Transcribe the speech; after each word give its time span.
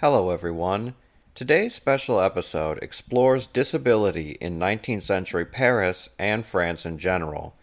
Hello, 0.00 0.28
everyone. 0.28 0.94
Today's 1.34 1.74
special 1.74 2.20
episode 2.20 2.78
explores 2.82 3.46
disability 3.46 4.36
in 4.42 4.58
19th 4.58 5.00
century 5.00 5.46
Paris 5.46 6.10
and 6.18 6.44
France 6.44 6.84
in 6.84 6.98
general. 6.98 7.54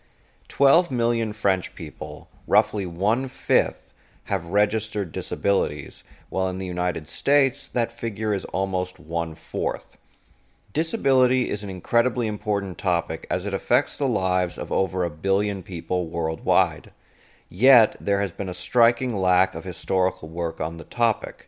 12 0.48 0.90
million 0.90 1.32
French 1.32 1.76
people, 1.76 2.32
roughly 2.48 2.88
one 2.88 3.28
fifth, 3.28 3.94
have 4.24 4.48
registered 4.48 5.12
disabilities, 5.12 6.04
while 6.30 6.50
in 6.50 6.58
the 6.58 6.66
United 6.66 7.08
States 7.08 7.68
that 7.68 7.92
figure 7.92 8.34
is 8.34 8.46
almost 8.46 8.98
one 8.98 9.36
fourth. 9.36 9.96
Disability 10.74 11.52
is 11.52 11.62
an 11.62 11.70
incredibly 11.70 12.26
important 12.26 12.80
topic 12.80 13.28
as 13.30 13.46
it 13.46 13.54
affects 13.54 13.96
the 13.96 14.08
lives 14.08 14.58
of 14.58 14.72
over 14.72 15.04
a 15.04 15.12
billion 15.12 15.62
people 15.62 16.08
worldwide. 16.08 16.94
Yet, 17.48 17.96
there 18.02 18.22
has 18.22 18.32
been 18.32 18.50
a 18.50 18.56
striking 18.56 19.16
lack 19.16 19.54
of 19.54 19.66
historical 19.66 20.30
work 20.30 20.60
on 20.60 20.78
the 20.78 20.84
topic. 20.84 21.48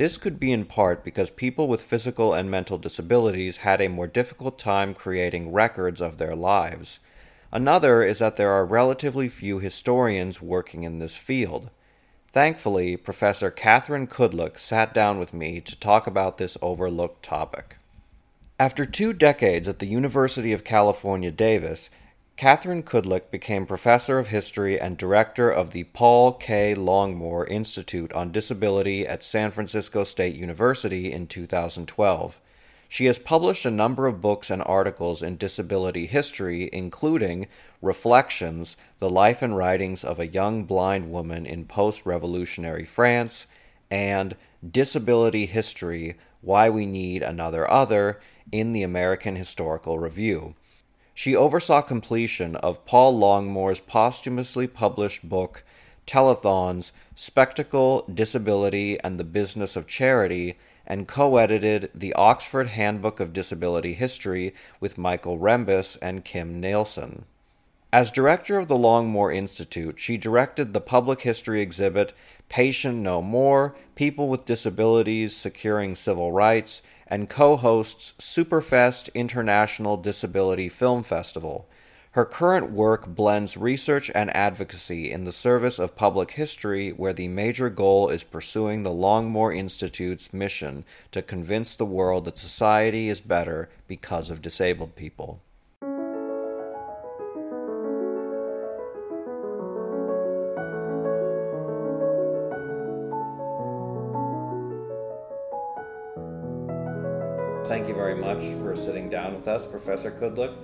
This 0.00 0.16
could 0.16 0.40
be 0.40 0.50
in 0.50 0.64
part 0.64 1.04
because 1.04 1.28
people 1.28 1.68
with 1.68 1.82
physical 1.82 2.32
and 2.32 2.50
mental 2.50 2.78
disabilities 2.78 3.58
had 3.58 3.82
a 3.82 3.88
more 3.88 4.06
difficult 4.06 4.58
time 4.58 4.94
creating 4.94 5.52
records 5.52 6.00
of 6.00 6.16
their 6.16 6.34
lives. 6.34 7.00
Another 7.52 8.02
is 8.02 8.18
that 8.20 8.38
there 8.38 8.50
are 8.50 8.64
relatively 8.64 9.28
few 9.28 9.58
historians 9.58 10.40
working 10.40 10.84
in 10.84 11.00
this 11.00 11.18
field. 11.18 11.68
Thankfully, 12.32 12.96
Professor 12.96 13.50
Catherine 13.50 14.06
Kudlick 14.06 14.58
sat 14.58 14.94
down 14.94 15.18
with 15.18 15.34
me 15.34 15.60
to 15.60 15.78
talk 15.78 16.06
about 16.06 16.38
this 16.38 16.56
overlooked 16.62 17.22
topic. 17.22 17.76
After 18.58 18.86
two 18.86 19.12
decades 19.12 19.68
at 19.68 19.80
the 19.80 19.86
University 19.86 20.54
of 20.54 20.64
California, 20.64 21.30
Davis, 21.30 21.90
Catherine 22.40 22.82
Kudlick 22.82 23.30
became 23.30 23.66
professor 23.66 24.18
of 24.18 24.28
history 24.28 24.80
and 24.80 24.96
director 24.96 25.50
of 25.50 25.72
the 25.72 25.84
Paul 25.84 26.32
K. 26.32 26.74
Longmore 26.74 27.46
Institute 27.46 28.10
on 28.14 28.32
Disability 28.32 29.06
at 29.06 29.22
San 29.22 29.50
Francisco 29.50 30.04
State 30.04 30.36
University 30.36 31.12
in 31.12 31.26
2012. 31.26 32.40
She 32.88 33.04
has 33.04 33.18
published 33.18 33.66
a 33.66 33.70
number 33.70 34.06
of 34.06 34.22
books 34.22 34.48
and 34.48 34.62
articles 34.62 35.22
in 35.22 35.36
disability 35.36 36.06
history, 36.06 36.70
including 36.72 37.46
Reflections 37.82 38.74
The 39.00 39.10
Life 39.10 39.42
and 39.42 39.54
Writings 39.54 40.02
of 40.02 40.18
a 40.18 40.26
Young 40.26 40.64
Blind 40.64 41.12
Woman 41.12 41.44
in 41.44 41.66
Post 41.66 42.06
Revolutionary 42.06 42.86
France, 42.86 43.46
and 43.90 44.34
Disability 44.66 45.44
History 45.44 46.16
Why 46.40 46.70
We 46.70 46.86
Need 46.86 47.22
Another 47.22 47.70
Other 47.70 48.18
in 48.50 48.72
the 48.72 48.82
American 48.82 49.36
Historical 49.36 49.98
Review. 49.98 50.54
She 51.14 51.36
oversaw 51.36 51.82
completion 51.82 52.56
of 52.56 52.84
Paul 52.84 53.16
Longmore's 53.16 53.80
posthumously 53.80 54.66
published 54.66 55.28
book, 55.28 55.64
Telethons 56.06 56.92
Spectacle, 57.14 58.04
Disability, 58.12 58.98
and 59.00 59.18
the 59.18 59.24
Business 59.24 59.76
of 59.76 59.86
Charity, 59.86 60.56
and 60.86 61.06
co 61.06 61.36
edited 61.36 61.90
the 61.94 62.12
Oxford 62.14 62.68
Handbook 62.68 63.20
of 63.20 63.32
Disability 63.32 63.94
History 63.94 64.54
with 64.80 64.98
Michael 64.98 65.38
Rembis 65.38 65.96
and 66.00 66.24
Kim 66.24 66.60
Nielsen. 66.60 67.26
As 67.92 68.12
director 68.12 68.56
of 68.56 68.68
the 68.68 68.76
Longmore 68.76 69.34
Institute, 69.34 69.98
she 69.98 70.16
directed 70.16 70.72
the 70.72 70.80
public 70.80 71.22
history 71.22 71.60
exhibit 71.60 72.12
Patient 72.48 72.98
No 72.98 73.20
More 73.20 73.74
People 73.96 74.28
with 74.28 74.44
Disabilities 74.44 75.36
Securing 75.36 75.96
Civil 75.96 76.30
Rights 76.30 76.82
and 77.10 77.28
co 77.28 77.56
hosts 77.56 78.14
Superfest 78.18 79.12
International 79.12 79.96
Disability 79.96 80.68
Film 80.68 81.02
Festival. 81.02 81.68
Her 82.12 82.24
current 82.24 82.72
work 82.72 83.06
blends 83.06 83.56
research 83.56 84.10
and 84.14 84.34
advocacy 84.34 85.12
in 85.12 85.24
the 85.24 85.32
service 85.32 85.78
of 85.78 85.94
public 85.94 86.32
history, 86.32 86.90
where 86.90 87.12
the 87.12 87.28
major 87.28 87.70
goal 87.70 88.08
is 88.08 88.24
pursuing 88.24 88.82
the 88.82 88.90
Longmore 88.90 89.56
Institute's 89.56 90.32
mission 90.32 90.84
to 91.12 91.22
convince 91.22 91.76
the 91.76 91.84
world 91.84 92.24
that 92.24 92.38
society 92.38 93.08
is 93.08 93.20
better 93.20 93.68
because 93.86 94.30
of 94.30 94.42
disabled 94.42 94.96
people. 94.96 95.40
Much 108.40 108.58
for 108.58 108.76
sitting 108.76 109.10
down 109.10 109.34
with 109.34 109.48
us, 109.48 109.66
Professor 109.66 110.10
Kudlick. 110.10 110.54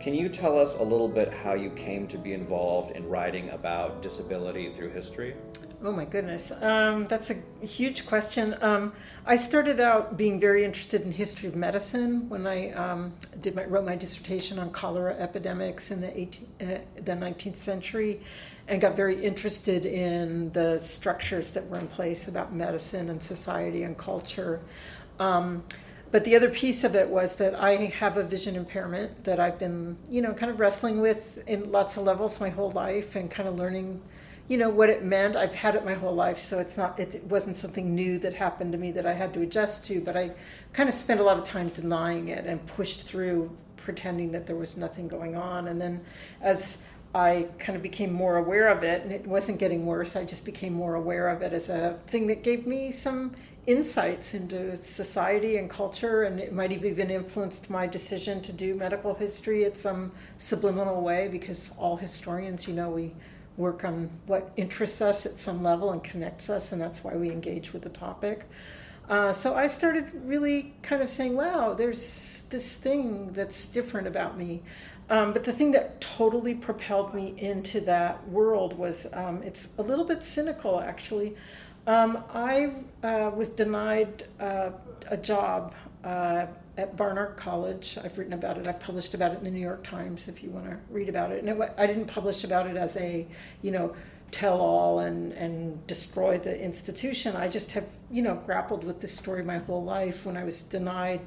Can 0.00 0.14
you 0.14 0.28
tell 0.28 0.58
us 0.58 0.76
a 0.76 0.82
little 0.82 1.08
bit 1.08 1.32
how 1.32 1.54
you 1.54 1.70
came 1.70 2.06
to 2.08 2.18
be 2.18 2.32
involved 2.32 2.94
in 2.94 3.08
writing 3.08 3.50
about 3.50 4.02
disability 4.02 4.72
through 4.74 4.90
history? 4.90 5.34
Oh 5.82 5.92
my 5.92 6.06
goodness, 6.06 6.52
um, 6.62 7.06
that's 7.06 7.30
a 7.30 7.36
huge 7.64 8.06
question. 8.06 8.56
Um, 8.62 8.94
I 9.26 9.36
started 9.36 9.78
out 9.78 10.16
being 10.16 10.40
very 10.40 10.64
interested 10.64 11.02
in 11.02 11.12
history 11.12 11.48
of 11.48 11.54
medicine 11.54 12.28
when 12.30 12.46
I 12.46 12.70
um, 12.72 13.12
did 13.40 13.54
my, 13.54 13.64
wrote 13.64 13.84
my 13.84 13.96
dissertation 13.96 14.58
on 14.58 14.70
cholera 14.70 15.14
epidemics 15.18 15.90
in 15.90 16.00
the 16.00 16.18
18, 16.18 16.48
uh, 16.60 16.64
the 16.96 17.12
19th 17.12 17.56
century, 17.56 18.22
and 18.68 18.80
got 18.80 18.96
very 18.96 19.22
interested 19.22 19.84
in 19.84 20.50
the 20.52 20.78
structures 20.78 21.50
that 21.50 21.68
were 21.68 21.78
in 21.78 21.88
place 21.88 22.26
about 22.26 22.54
medicine 22.54 23.10
and 23.10 23.22
society 23.22 23.82
and 23.82 23.98
culture. 23.98 24.60
Um, 25.18 25.62
but 26.16 26.24
the 26.24 26.34
other 26.34 26.48
piece 26.48 26.82
of 26.82 26.96
it 26.96 27.10
was 27.10 27.34
that 27.34 27.54
I 27.54 27.74
have 27.74 28.16
a 28.16 28.22
vision 28.22 28.56
impairment 28.56 29.24
that 29.24 29.38
I've 29.38 29.58
been, 29.58 29.98
you 30.08 30.22
know, 30.22 30.32
kind 30.32 30.50
of 30.50 30.58
wrestling 30.58 31.02
with 31.02 31.46
in 31.46 31.70
lots 31.70 31.98
of 31.98 32.04
levels 32.04 32.40
my 32.40 32.48
whole 32.48 32.70
life 32.70 33.16
and 33.16 33.30
kind 33.30 33.46
of 33.46 33.56
learning, 33.56 34.00
you 34.48 34.56
know, 34.56 34.70
what 34.70 34.88
it 34.88 35.04
meant. 35.04 35.36
I've 35.36 35.54
had 35.54 35.74
it 35.74 35.84
my 35.84 35.92
whole 35.92 36.14
life, 36.14 36.38
so 36.38 36.58
it's 36.58 36.78
not, 36.78 36.98
it 36.98 37.22
wasn't 37.24 37.54
something 37.54 37.94
new 37.94 38.18
that 38.20 38.32
happened 38.32 38.72
to 38.72 38.78
me 38.78 38.92
that 38.92 39.04
I 39.04 39.12
had 39.12 39.34
to 39.34 39.42
adjust 39.42 39.84
to, 39.88 40.00
but 40.00 40.16
I 40.16 40.30
kind 40.72 40.88
of 40.88 40.94
spent 40.94 41.20
a 41.20 41.22
lot 41.22 41.36
of 41.36 41.44
time 41.44 41.68
denying 41.68 42.28
it 42.28 42.46
and 42.46 42.64
pushed 42.64 43.02
through 43.02 43.54
pretending 43.76 44.32
that 44.32 44.46
there 44.46 44.56
was 44.56 44.74
nothing 44.74 45.08
going 45.08 45.36
on. 45.36 45.68
And 45.68 45.78
then 45.78 46.02
as 46.40 46.78
I 47.14 47.48
kind 47.58 47.76
of 47.76 47.82
became 47.82 48.10
more 48.10 48.36
aware 48.36 48.68
of 48.68 48.82
it, 48.84 49.02
and 49.02 49.12
it 49.12 49.26
wasn't 49.26 49.58
getting 49.58 49.84
worse. 49.84 50.16
I 50.16 50.24
just 50.24 50.46
became 50.46 50.72
more 50.72 50.94
aware 50.94 51.28
of 51.28 51.42
it 51.42 51.52
as 51.52 51.68
a 51.68 51.98
thing 52.06 52.26
that 52.28 52.42
gave 52.42 52.66
me 52.66 52.90
some 52.90 53.34
insights 53.66 54.34
into 54.34 54.76
society 54.82 55.56
and 55.56 55.68
culture, 55.68 56.22
and 56.22 56.38
it 56.38 56.52
might 56.52 56.70
have 56.70 56.84
even 56.84 57.10
influenced 57.10 57.68
my 57.68 57.86
decision 57.86 58.40
to 58.42 58.52
do 58.52 58.74
medical 58.74 59.14
history 59.14 59.64
in 59.64 59.74
some 59.74 60.12
subliminal 60.38 61.02
way 61.02 61.28
because 61.28 61.72
all 61.76 61.96
historians, 61.96 62.68
you 62.68 62.74
know, 62.74 62.90
we 62.90 63.14
work 63.56 63.84
on 63.84 64.10
what 64.26 64.52
interests 64.56 65.00
us 65.00 65.26
at 65.26 65.38
some 65.38 65.62
level 65.62 65.92
and 65.92 66.04
connects 66.04 66.48
us, 66.48 66.72
and 66.72 66.80
that's 66.80 67.02
why 67.02 67.14
we 67.14 67.30
engage 67.30 67.72
with 67.72 67.82
the 67.82 67.88
topic. 67.88 68.48
Uh, 69.08 69.32
so 69.32 69.54
I 69.54 69.66
started 69.66 70.10
really 70.24 70.74
kind 70.82 71.02
of 71.02 71.08
saying, 71.08 71.36
wow, 71.36 71.74
there's 71.74 72.44
this 72.50 72.76
thing 72.76 73.32
that's 73.32 73.66
different 73.66 74.06
about 74.06 74.36
me. 74.36 74.62
Um, 75.08 75.32
but 75.32 75.44
the 75.44 75.52
thing 75.52 75.70
that 75.72 76.00
totally 76.00 76.54
propelled 76.54 77.14
me 77.14 77.34
into 77.38 77.80
that 77.82 78.28
world 78.28 78.76
was 78.76 79.06
um, 79.12 79.42
it's 79.44 79.68
a 79.78 79.82
little 79.82 80.04
bit 80.04 80.22
cynical, 80.22 80.80
actually. 80.80 81.36
Um, 81.86 82.24
I 82.34 82.72
uh, 83.04 83.30
was 83.34 83.48
denied 83.48 84.26
uh, 84.40 84.70
a 85.08 85.16
job 85.16 85.74
uh, 86.02 86.46
at 86.76 86.96
Barnard 86.96 87.36
College. 87.36 87.96
I've 88.02 88.18
written 88.18 88.32
about 88.32 88.58
it. 88.58 88.66
I 88.66 88.72
published 88.72 89.14
about 89.14 89.32
it 89.32 89.38
in 89.38 89.44
the 89.44 89.50
New 89.50 89.60
York 89.60 89.84
Times. 89.84 90.26
If 90.26 90.42
you 90.42 90.50
want 90.50 90.66
to 90.66 90.78
read 90.90 91.08
about 91.08 91.30
it, 91.30 91.44
and 91.44 91.62
it, 91.62 91.74
I 91.78 91.86
didn't 91.86 92.06
publish 92.06 92.42
about 92.42 92.66
it 92.66 92.76
as 92.76 92.96
a, 92.96 93.26
you 93.62 93.70
know, 93.70 93.94
tell 94.32 94.60
all 94.60 94.98
and 94.98 95.32
and 95.34 95.86
destroy 95.86 96.38
the 96.38 96.60
institution. 96.60 97.36
I 97.36 97.46
just 97.46 97.70
have, 97.72 97.88
you 98.10 98.22
know, 98.22 98.34
grappled 98.34 98.82
with 98.82 99.00
this 99.00 99.16
story 99.16 99.44
my 99.44 99.58
whole 99.58 99.84
life. 99.84 100.26
When 100.26 100.36
I 100.36 100.42
was 100.42 100.62
denied 100.62 101.20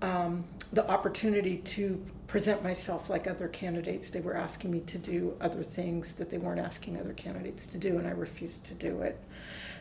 um, 0.00 0.44
the 0.72 0.88
opportunity 0.90 1.58
to 1.58 2.02
present 2.26 2.62
myself 2.62 3.10
like 3.10 3.26
other 3.26 3.48
candidates, 3.48 4.08
they 4.08 4.20
were 4.20 4.34
asking 4.34 4.70
me 4.70 4.80
to 4.80 4.96
do 4.96 5.36
other 5.38 5.62
things 5.62 6.14
that 6.14 6.30
they 6.30 6.38
weren't 6.38 6.60
asking 6.60 6.98
other 6.98 7.12
candidates 7.12 7.66
to 7.66 7.76
do, 7.76 7.98
and 7.98 8.06
I 8.06 8.12
refused 8.12 8.64
to 8.64 8.74
do 8.74 9.02
it. 9.02 9.20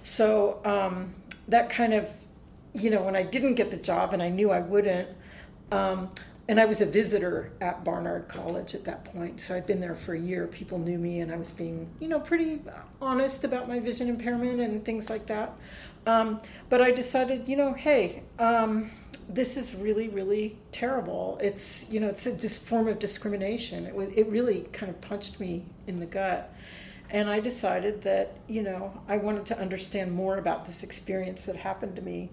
So 0.04 0.60
um, 0.66 1.14
that 1.48 1.70
kind 1.70 1.94
of, 1.94 2.10
you 2.74 2.90
know, 2.90 3.02
when 3.02 3.16
I 3.16 3.24
didn't 3.24 3.56
get 3.56 3.72
the 3.72 3.78
job 3.78 4.14
and 4.14 4.22
I 4.22 4.30
knew 4.30 4.52
I 4.52 4.60
wouldn't, 4.60 5.10
um, 5.72 6.10
and 6.48 6.60
I 6.60 6.66
was 6.66 6.82
a 6.82 6.86
visitor 6.86 7.52
at 7.62 7.84
Barnard 7.84 8.28
College 8.28 8.76
at 8.76 8.84
that 8.84 9.06
point, 9.06 9.40
so 9.40 9.56
I'd 9.56 9.66
been 9.66 9.80
there 9.80 9.96
for 9.96 10.14
a 10.14 10.20
year. 10.20 10.48
People 10.48 10.80
knew 10.80 10.98
me, 10.98 11.22
and 11.22 11.32
I 11.32 11.38
was 11.38 11.52
being, 11.52 11.88
you 12.02 12.10
know, 12.10 12.20
pretty 12.20 12.62
honest 13.02 13.46
about 13.46 13.70
my 13.70 13.80
vision 13.80 14.10
impairment 14.10 14.60
and 14.60 14.84
things 14.84 15.10
like 15.10 15.28
that. 15.28 15.54
Um, 16.08 16.42
but 16.68 16.82
I 16.82 16.92
decided, 16.92 17.48
you 17.48 17.56
know, 17.56 17.74
hey, 17.74 18.24
um, 18.38 18.90
this 19.30 19.56
is 19.56 19.76
really, 19.76 20.10
really 20.10 20.58
terrible. 20.74 21.38
It's, 21.42 21.90
you 21.90 22.00
know, 22.02 22.08
it's 22.08 22.26
a, 22.26 22.32
this 22.32 22.58
form 22.58 22.90
of 22.90 23.00
discrimination. 23.00 23.86
It, 23.86 23.94
it 24.18 24.28
really 24.28 24.62
kind 24.74 24.90
of 24.90 25.00
punched 25.00 25.40
me 25.40 25.64
in 25.88 26.00
the 26.02 26.06
gut. 26.06 26.54
And 27.12 27.30
I 27.30 27.42
decided 27.42 28.02
that, 28.04 28.34
you 28.48 28.64
know, 28.64 28.94
I 29.08 29.18
wanted 29.18 29.46
to 29.48 29.60
understand 29.60 30.14
more 30.14 30.38
about 30.38 30.66
this 30.66 30.82
experience 30.82 31.44
that 31.44 31.58
happened 31.58 31.98
to 31.98 32.02
me. 32.02 32.30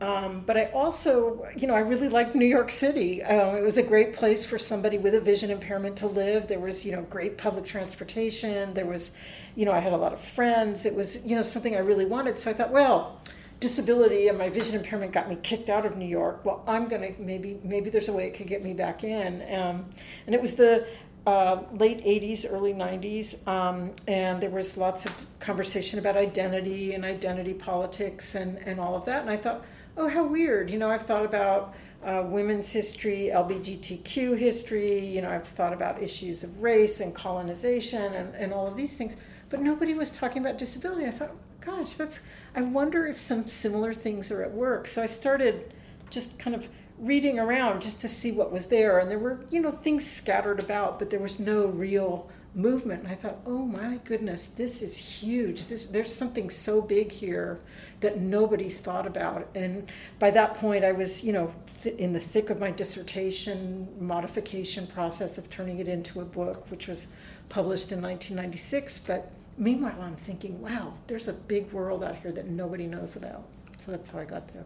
Um, 0.00 0.42
but 0.44 0.58
I 0.58 0.66
also, 0.66 1.46
you 1.56 1.66
know, 1.66 1.74
I 1.74 1.78
really 1.78 2.08
liked 2.08 2.34
New 2.34 2.44
York 2.46 2.70
City. 2.70 3.22
Uh, 3.22 3.54
it 3.54 3.62
was 3.62 3.78
a 3.78 3.82
great 3.82 4.12
place 4.12 4.44
for 4.44 4.58
somebody 4.58 4.98
with 4.98 5.14
a 5.14 5.20
vision 5.20 5.50
impairment 5.50 5.96
to 5.98 6.06
live. 6.06 6.48
There 6.48 6.58
was, 6.58 6.84
you 6.84 6.92
know, 6.92 7.02
great 7.02 7.38
public 7.38 7.64
transportation. 7.64 8.74
There 8.74 8.84
was, 8.84 9.12
you 9.54 9.64
know, 9.64 9.72
I 9.72 9.78
had 9.78 9.94
a 9.94 9.96
lot 9.96 10.12
of 10.12 10.20
friends. 10.20 10.84
It 10.84 10.94
was, 10.94 11.24
you 11.24 11.34
know, 11.34 11.42
something 11.42 11.74
I 11.74 11.78
really 11.78 12.04
wanted. 12.04 12.38
So 12.38 12.50
I 12.50 12.54
thought, 12.54 12.72
well, 12.72 13.22
disability 13.58 14.28
and 14.28 14.36
my 14.36 14.50
vision 14.50 14.74
impairment 14.76 15.12
got 15.12 15.30
me 15.30 15.36
kicked 15.42 15.70
out 15.70 15.86
of 15.86 15.96
New 15.96 16.06
York. 16.06 16.44
Well, 16.44 16.62
I'm 16.66 16.88
gonna 16.88 17.12
maybe 17.18 17.58
maybe 17.64 17.88
there's 17.88 18.08
a 18.08 18.12
way 18.12 18.26
it 18.26 18.34
could 18.34 18.48
get 18.48 18.62
me 18.62 18.74
back 18.74 19.02
in. 19.02 19.42
Um, 19.54 19.86
and 20.26 20.34
it 20.34 20.42
was 20.42 20.56
the 20.56 20.86
uh, 21.26 21.62
late 21.72 22.04
80s, 22.04 22.46
early 22.48 22.72
90s, 22.72 23.46
um, 23.48 23.92
and 24.06 24.40
there 24.40 24.50
was 24.50 24.76
lots 24.76 25.04
of 25.04 25.12
conversation 25.40 25.98
about 25.98 26.16
identity 26.16 26.94
and 26.94 27.04
identity 27.04 27.52
politics 27.52 28.36
and, 28.36 28.58
and 28.58 28.78
all 28.78 28.94
of 28.94 29.04
that. 29.06 29.22
And 29.22 29.30
I 29.30 29.36
thought, 29.36 29.64
oh, 29.96 30.08
how 30.08 30.24
weird. 30.24 30.70
You 30.70 30.78
know, 30.78 30.88
I've 30.88 31.02
thought 31.02 31.24
about 31.24 31.74
uh, 32.04 32.22
women's 32.24 32.70
history, 32.70 33.30
LGBTQ 33.34 34.38
history, 34.38 35.04
you 35.04 35.20
know, 35.20 35.30
I've 35.30 35.48
thought 35.48 35.72
about 35.72 36.00
issues 36.00 36.44
of 36.44 36.62
race 36.62 37.00
and 37.00 37.12
colonization 37.12 38.14
and, 38.14 38.32
and 38.36 38.52
all 38.52 38.68
of 38.68 38.76
these 38.76 38.96
things, 38.96 39.16
but 39.50 39.60
nobody 39.60 39.94
was 39.94 40.12
talking 40.12 40.40
about 40.42 40.58
disability. 40.58 41.06
I 41.06 41.10
thought, 41.10 41.32
gosh, 41.60 41.94
that's, 41.94 42.20
I 42.54 42.62
wonder 42.62 43.06
if 43.08 43.18
some 43.18 43.48
similar 43.48 43.92
things 43.92 44.30
are 44.30 44.42
at 44.42 44.52
work. 44.52 44.86
So 44.86 45.02
I 45.02 45.06
started 45.06 45.74
just 46.08 46.38
kind 46.38 46.54
of 46.54 46.68
reading 46.98 47.38
around 47.38 47.82
just 47.82 48.00
to 48.00 48.08
see 48.08 48.32
what 48.32 48.52
was 48.52 48.66
there. 48.66 48.98
And 48.98 49.10
there 49.10 49.18
were 49.18 49.40
you 49.50 49.60
know 49.60 49.70
things 49.70 50.10
scattered 50.10 50.60
about 50.60 50.98
but 50.98 51.10
there 51.10 51.20
was 51.20 51.38
no 51.38 51.66
real 51.66 52.30
movement. 52.54 53.02
And 53.02 53.12
i 53.12 53.14
thought 53.14 53.38
oh 53.44 53.66
my 53.66 53.98
goodness 54.04 54.46
this 54.46 54.82
is 54.82 54.96
huge. 54.96 55.64
This 55.64 55.86
there's 55.86 56.14
something 56.14 56.50
so 56.50 56.80
big 56.80 57.12
here 57.12 57.58
that 58.00 58.20
nobody's 58.20 58.80
thought 58.80 59.06
about. 59.06 59.48
And 59.54 59.90
by 60.18 60.30
that 60.30 60.54
point 60.54 60.84
i 60.84 60.92
was 60.92 61.22
you 61.22 61.32
know 61.32 61.52
th- 61.82 61.96
in 61.96 62.12
the 62.12 62.20
thick 62.20 62.50
of 62.50 62.58
my 62.58 62.70
dissertation 62.70 63.88
modification 64.00 64.86
process 64.86 65.38
of 65.38 65.50
turning 65.50 65.78
it 65.78 65.88
into 65.88 66.20
a 66.20 66.24
book 66.24 66.70
which 66.70 66.88
was 66.88 67.08
published 67.48 67.92
in 67.92 68.02
1996 68.02 68.98
but 69.06 69.30
meanwhile 69.56 70.02
i'm 70.02 70.16
thinking 70.16 70.60
wow 70.60 70.92
there's 71.06 71.28
a 71.28 71.32
big 71.32 71.70
world 71.72 72.02
out 72.02 72.16
here 72.16 72.32
that 72.32 72.48
nobody 72.48 72.86
knows 72.86 73.16
about. 73.16 73.44
So 73.78 73.90
that's 73.92 74.08
how 74.10 74.18
i 74.18 74.24
got 74.24 74.48
there 74.48 74.64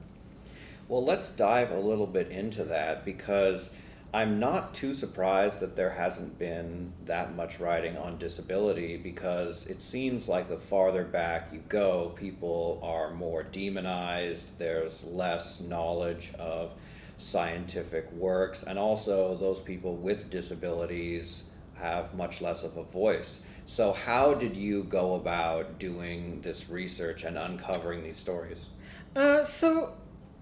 well, 0.90 1.04
let's 1.04 1.31
dive 1.31 1.70
a 1.70 1.78
little 1.78 2.08
bit 2.08 2.32
into 2.32 2.64
that 2.64 3.04
because 3.04 3.70
I'm 4.12 4.40
not 4.40 4.75
too 4.75 4.92
surprised 4.92 5.60
that 5.60 5.76
there 5.76 5.90
hasn't 5.90 6.37
been 6.37 6.92
that 7.04 7.37
much 7.37 7.60
writing 7.60 7.96
on 7.96 8.19
disability 8.19 8.96
because 8.96 9.66
it 9.66 9.82
seems 9.82 10.26
like 10.26 10.48
the 10.48 10.56
farther 10.56 11.04
back 11.04 11.50
you 11.52 11.62
go, 11.69 12.08
people 12.16 12.81
are 12.82 13.14
more 13.14 13.44
demonized, 13.44 14.48
there's 14.58 15.04
less 15.04 15.60
knowledge 15.60 16.32
of 16.40 16.72
scientific 17.19 18.10
works, 18.10 18.64
and 18.64 18.76
also 18.76 19.37
those 19.37 19.60
people 19.60 19.94
with 19.94 20.28
disabilities 20.28 21.44
have 21.75 22.14
much 22.14 22.40
less 22.40 22.64
of 22.64 22.76
a 22.76 22.82
voice. 22.82 23.38
So, 23.64 23.92
how 23.92 24.34
did 24.34 24.56
you 24.56 24.82
go 24.82 25.14
about 25.14 25.78
doing 25.78 26.40
this 26.40 26.69
research 26.69 27.22
and 27.22 27.38
uncovering 27.38 28.02
these 28.02 28.16
stories? 28.16 28.66
Uh, 29.14 29.44
so, 29.44 29.94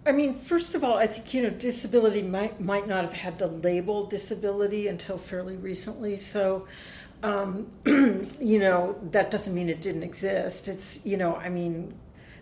I 0.06 0.12
mean, 0.12 0.32
first 0.32 0.74
of 0.74 0.84
all, 0.84 0.96
I 0.96 1.06
think 1.06 1.34
you 1.34 1.42
know 1.42 1.50
disability 1.50 2.22
might 2.22 2.60
might 2.60 2.86
not 2.86 3.04
have 3.04 3.12
had 3.12 3.38
the 3.38 3.48
label 3.48 4.06
disability 4.06 4.88
until 4.88 5.18
fairly 5.18 5.56
recently. 5.56 6.16
So, 6.16 6.66
um, 7.22 7.70
you 8.40 8.58
know, 8.58 8.98
that 9.10 9.30
doesn't 9.30 9.54
mean 9.54 9.68
it 9.68 9.80
didn't 9.80 10.02
exist. 10.02 10.68
It's 10.68 11.04
you 11.04 11.16
know, 11.16 11.36
I 11.36 11.48
mean, 11.48 11.94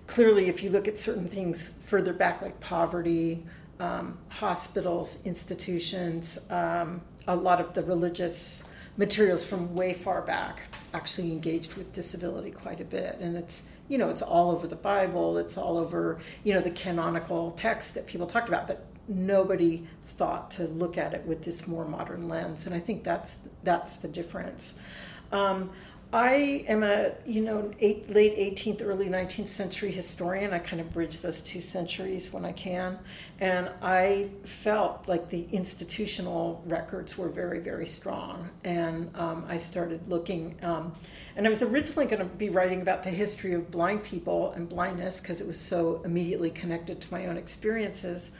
clearly, 0.06 0.48
if 0.48 0.62
you 0.62 0.70
look 0.70 0.86
at 0.86 0.98
certain 0.98 1.28
things 1.28 1.68
further 1.80 2.12
back, 2.12 2.42
like 2.42 2.60
poverty, 2.60 3.44
um, 3.80 4.18
hospitals, 4.28 5.18
institutions, 5.24 6.38
um, 6.50 7.00
a 7.26 7.34
lot 7.34 7.60
of 7.60 7.74
the 7.74 7.82
religious 7.82 8.62
materials 8.96 9.44
from 9.44 9.74
way 9.74 9.92
far 9.92 10.22
back 10.22 10.60
actually 10.94 11.32
engaged 11.32 11.74
with 11.74 11.92
disability 11.92 12.50
quite 12.50 12.80
a 12.80 12.84
bit, 12.84 13.18
and 13.20 13.36
it's 13.36 13.68
you 13.88 13.98
know, 13.98 14.08
it's 14.08 14.22
all 14.22 14.50
over 14.50 14.66
the 14.66 14.76
Bible, 14.76 15.38
it's 15.38 15.56
all 15.56 15.78
over, 15.78 16.18
you 16.44 16.52
know, 16.54 16.60
the 16.60 16.70
canonical 16.70 17.50
text 17.52 17.94
that 17.94 18.06
people 18.06 18.26
talked 18.26 18.48
about, 18.48 18.66
but 18.66 18.86
nobody 19.08 19.86
thought 20.02 20.50
to 20.52 20.64
look 20.64 20.98
at 20.98 21.14
it 21.14 21.24
with 21.26 21.44
this 21.44 21.66
more 21.66 21.86
modern 21.86 22.28
lens. 22.28 22.66
And 22.66 22.74
I 22.74 22.80
think 22.80 23.04
that's 23.04 23.36
that's 23.62 23.98
the 23.98 24.08
difference. 24.08 24.74
Um, 25.32 25.70
I 26.12 26.64
am 26.68 26.84
a 26.84 27.12
you 27.26 27.40
know 27.40 27.72
eight, 27.80 28.08
late 28.08 28.36
18th, 28.36 28.82
early 28.84 29.08
19th 29.08 29.48
century 29.48 29.90
historian. 29.90 30.52
I 30.52 30.60
kind 30.60 30.80
of 30.80 30.92
bridge 30.92 31.20
those 31.20 31.40
two 31.40 31.60
centuries 31.60 32.32
when 32.32 32.44
I 32.44 32.52
can, 32.52 32.98
and 33.40 33.70
I 33.82 34.28
felt 34.44 35.08
like 35.08 35.28
the 35.30 35.46
institutional 35.50 36.62
records 36.66 37.18
were 37.18 37.28
very 37.28 37.58
very 37.58 37.86
strong. 37.86 38.48
And 38.62 39.10
um, 39.16 39.46
I 39.48 39.56
started 39.56 40.08
looking, 40.08 40.56
um, 40.62 40.94
and 41.34 41.44
I 41.44 41.50
was 41.50 41.62
originally 41.62 42.06
going 42.06 42.22
to 42.22 42.36
be 42.36 42.50
writing 42.50 42.82
about 42.82 43.02
the 43.02 43.10
history 43.10 43.54
of 43.54 43.70
blind 43.72 44.04
people 44.04 44.52
and 44.52 44.68
blindness 44.68 45.20
because 45.20 45.40
it 45.40 45.46
was 45.46 45.58
so 45.58 46.02
immediately 46.04 46.50
connected 46.50 47.00
to 47.00 47.12
my 47.12 47.26
own 47.26 47.36
experiences. 47.36 48.30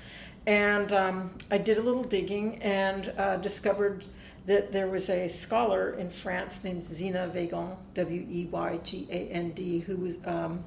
And 0.47 0.93
um, 0.93 1.35
I 1.51 1.59
did 1.59 1.79
a 1.79 1.83
little 1.83 2.05
digging 2.05 2.63
and 2.63 3.13
uh, 3.19 3.37
discovered 3.39 4.05
that 4.47 4.73
there 4.73 4.87
was 4.87 5.11
a 5.11 5.29
scholar 5.29 5.93
in 5.95 6.09
France 6.09 6.63
named 6.63 6.85
Zina 6.85 7.31
Weygand, 7.35 7.77
W 7.95 8.27
E 8.29 8.47
Y 8.51 8.81
G 8.83 9.07
A 9.11 9.29
N 9.31 9.51
D, 9.51 9.81
who 9.81 9.97
was 9.97 10.17
um, 10.25 10.65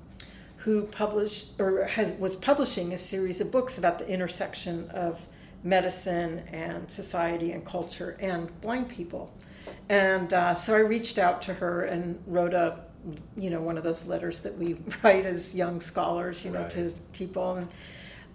who 0.57 0.83
published 0.83 1.59
or 1.59 1.85
has 1.85 2.11
was 2.13 2.35
publishing 2.35 2.93
a 2.93 2.97
series 2.97 3.39
of 3.41 3.51
books 3.51 3.77
about 3.77 3.97
the 3.99 4.07
intersection 4.07 4.89
of 4.89 5.25
medicine 5.63 6.39
and 6.51 6.89
society 6.89 7.51
and 7.51 7.65
culture 7.65 8.17
and 8.19 8.61
blind 8.61 8.89
people. 8.89 9.33
And 9.87 10.33
uh, 10.33 10.53
so 10.53 10.75
I 10.75 10.79
reached 10.79 11.17
out 11.17 11.41
to 11.43 11.53
her 11.53 11.83
and 11.83 12.21
wrote 12.27 12.53
a, 12.53 12.81
you 13.35 13.49
know, 13.49 13.61
one 13.61 13.77
of 13.77 13.83
those 13.83 14.05
letters 14.05 14.39
that 14.41 14.57
we 14.57 14.77
write 15.03 15.25
as 15.25 15.55
young 15.55 15.79
scholars, 15.79 16.45
you 16.45 16.51
know, 16.51 16.61
right. 16.61 16.69
to 16.71 16.91
people. 17.13 17.55
And, 17.55 17.67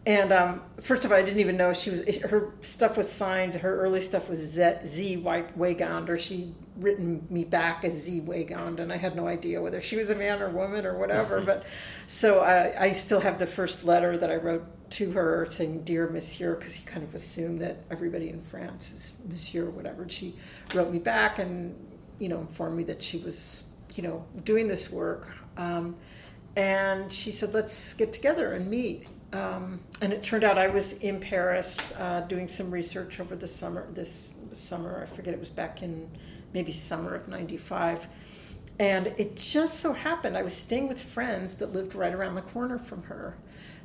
and 0.07 0.33
um, 0.33 0.63
first 0.81 1.05
of 1.05 1.13
all, 1.13 1.17
I 1.17 1.23
didn't 1.23 1.41
even 1.41 1.57
know 1.57 1.73
she 1.73 1.89
was. 1.89 2.17
Her 2.19 2.53
stuff 2.61 2.99
was 2.99 3.11
signed. 3.11 3.55
Her 3.55 3.81
early 3.81 4.03
stuff 4.03 4.29
was 4.29 4.39
Z, 4.39 4.75
Z 4.85 5.23
Weygand, 5.23 6.11
or 6.11 6.19
she 6.19 6.55
written 6.77 7.27
me 7.31 7.45
back 7.45 7.85
as 7.85 7.95
Z 7.95 8.21
Weygand, 8.21 8.81
and 8.81 8.93
I 8.93 8.99
had 8.99 9.17
no 9.17 9.27
idea 9.27 9.63
whether 9.63 9.81
she 9.81 9.97
was 9.97 10.11
a 10.11 10.15
man 10.15 10.43
or 10.43 10.51
woman 10.51 10.85
or 10.85 10.99
whatever. 10.99 11.41
but 11.41 11.65
so 12.07 12.41
I, 12.41 12.85
I 12.85 12.93
still 12.93 13.21
have 13.21 13.39
the 13.39 13.47
first 13.47 13.85
letter 13.85 14.19
that 14.19 14.31
I 14.31 14.37
wrote 14.37 14.91
to 14.91 15.13
her 15.13 15.47
saying 15.49 15.85
"Dear 15.85 16.11
Monsieur," 16.11 16.55
because 16.55 16.79
you 16.79 16.85
kind 16.85 17.03
of 17.03 17.15
assume 17.15 17.57
that 17.59 17.85
everybody 17.91 18.29
in 18.29 18.41
France 18.41 18.93
is 18.93 19.13
Monsieur 19.27 19.67
or 19.67 19.71
whatever. 19.71 20.03
And 20.03 20.13
she 20.13 20.35
wrote 20.75 20.93
me 20.93 20.99
back 20.99 21.39
and 21.39 21.75
you 22.19 22.29
know 22.29 22.41
informed 22.41 22.77
me 22.77 22.85
that 22.85 23.03
she 23.03 23.19
was 23.19 23.65
you 23.95 24.03
know 24.03 24.27
doing 24.45 24.69
this 24.69 24.91
work. 24.91 25.29
Um, 25.57 25.97
and 26.57 27.11
she 27.11 27.31
said, 27.31 27.55
"Let's 27.55 27.95
get 27.95 28.13
together 28.13 28.53
and 28.53 28.69
meet." 28.69 29.09
Um, 29.35 29.81
and 30.01 30.13
it 30.13 30.23
turned 30.23 30.45
out 30.45 30.59
I 30.59 30.69
was 30.69 30.93
in 30.93 31.19
Paris 31.19 31.93
uh, 31.99 32.21
doing 32.29 32.47
some 32.47 32.71
research 32.71 33.19
over 33.19 33.35
the 33.35 33.49
summer. 33.49 33.89
This 33.93 34.33
summer, 34.53 35.03
I 35.03 35.13
forget 35.13 35.35
it 35.35 35.41
was 35.41 35.51
back 35.51 35.83
in 35.83 36.09
maybe 36.53 36.71
summer 36.71 37.17
of 37.17 37.27
'95, 37.27 38.07
and 38.79 39.09
it 39.09 39.37
just 39.37 39.81
so 39.81 39.93
happened 39.93 40.37
I 40.37 40.43
was 40.43 40.55
staying 40.55 40.87
with 40.87 41.03
friends 41.03 41.57
that 41.57 41.73
lived 41.73 41.97
right 41.97 42.15
around 42.15 42.37
the 42.37 42.43
corner 42.43 42.79
from 42.79 43.03
her. 43.05 43.37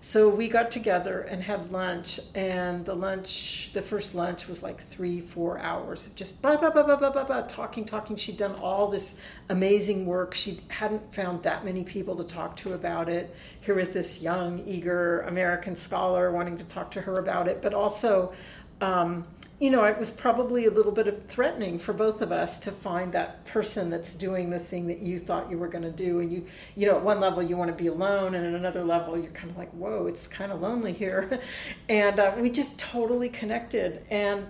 So 0.01 0.29
we 0.29 0.48
got 0.48 0.72
together 0.72 1.22
and 1.22 1.44
had 1.44 1.72
lunch, 1.72 2.22
and 2.34 2.86
the 2.86 2.96
lunch, 2.96 3.72
the 3.74 3.82
first 3.82 4.15
lunch 4.15 4.48
was 4.48 4.63
like 4.63 4.79
three, 4.79 5.20
four 5.20 5.60
hours 5.60 6.06
of 6.06 6.15
just 6.15 6.41
blah, 6.41 6.56
blah, 6.56 6.70
blah, 6.70 6.84
blah, 6.84 6.96
blah, 6.96 7.12
blah, 7.12 7.25
blah, 7.25 7.41
talking, 7.41 7.84
talking. 7.84 8.15
She'd 8.15 8.38
done 8.38 8.56
all 8.56 8.88
this 8.88 9.20
amazing 9.50 10.06
work. 10.06 10.34
She 10.34 10.60
hadn't 10.70 11.13
found 11.13 11.44
that 11.44 11.65
many 11.65 11.84
people 11.84 12.15
to 12.15 12.24
talk 12.24 12.56
to 12.58 12.74
about 12.74 13.10
it. 13.10 13.36
Here 13.60 13.75
was 13.75 13.89
this 13.89 14.22
young, 14.22 14.63
eager 14.65 15.22
American 15.24 15.75
scholar 15.75 16.32
wanting 16.32 16.56
to 16.58 16.65
talk 16.65 16.91
to 16.91 17.01
her 17.01 17.15
about 17.15 17.50
it, 17.50 17.62
but 17.62 17.74
also, 17.74 18.32
um, 18.79 19.27
you 19.60 19.70
know, 19.70 19.84
it 19.84 19.98
was 19.98 20.10
probably 20.10 20.66
a 20.66 20.72
little 20.72 20.92
bit 20.92 21.08
of 21.08 21.25
threatening 21.25 21.78
for 21.78 21.92
both 21.92 22.22
of 22.22 22.32
us 22.32 22.60
to 22.60 22.72
find 22.72 23.12
that 23.12 23.46
person 23.46 23.89
that's 23.89 24.13
doing 24.13 24.50
the 24.50 24.58
thing 24.58 24.88
that 24.88 25.00
you 25.00 25.20
thought 25.20 25.51
you 25.51 25.58
were 25.58 25.68
going 25.68 25.84
to 25.84 25.92
do. 25.92 26.20
And 26.20 26.32
you, 26.32 26.46
you 26.75 26.88
know, 26.88 26.96
at 26.96 27.04
one 27.04 27.20
level 27.20 27.44
you 27.44 27.58
want 27.58 27.70
to 27.70 27.75
be 27.75 27.88
alone, 27.88 28.36
and 28.36 28.46
at 28.46 28.54
another 28.54 28.86
level 28.86 29.18
you're 29.18 29.32
kind 29.32 29.51
of 29.51 29.58
like, 29.58 29.72
whoa, 29.72 30.08
it's 30.08 30.28
kind 30.28 30.54
of 30.54 30.62
lonely 30.62 30.94
here. 30.94 31.42
and 31.89 32.20
uh, 32.20 32.34
we 32.39 32.50
just 32.50 32.80
totally 32.80 33.28
connected. 33.28 34.06
And 34.10 34.48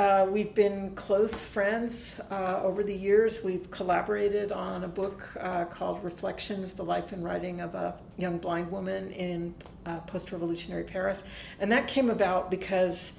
uh, 0.00 0.26
we've 0.28 0.54
been 0.54 0.94
close 0.96 1.46
friends 1.46 2.20
uh, 2.30 2.60
over 2.62 2.82
the 2.82 2.94
years. 2.94 3.42
We've 3.44 3.70
collaborated 3.70 4.50
on 4.50 4.84
a 4.84 4.88
book 4.88 5.36
uh, 5.40 5.66
called 5.66 6.02
Reflections 6.02 6.72
The 6.72 6.84
Life 6.84 7.12
and 7.12 7.24
Writing 7.24 7.60
of 7.60 7.74
a 7.76 7.98
Young 8.16 8.38
Blind 8.38 8.70
Woman 8.70 9.10
in 9.12 9.54
uh, 9.86 10.00
Post 10.00 10.32
Revolutionary 10.32 10.84
Paris. 10.84 11.24
And 11.60 11.70
that 11.70 11.88
came 11.88 12.10
about 12.10 12.50
because 12.50 13.17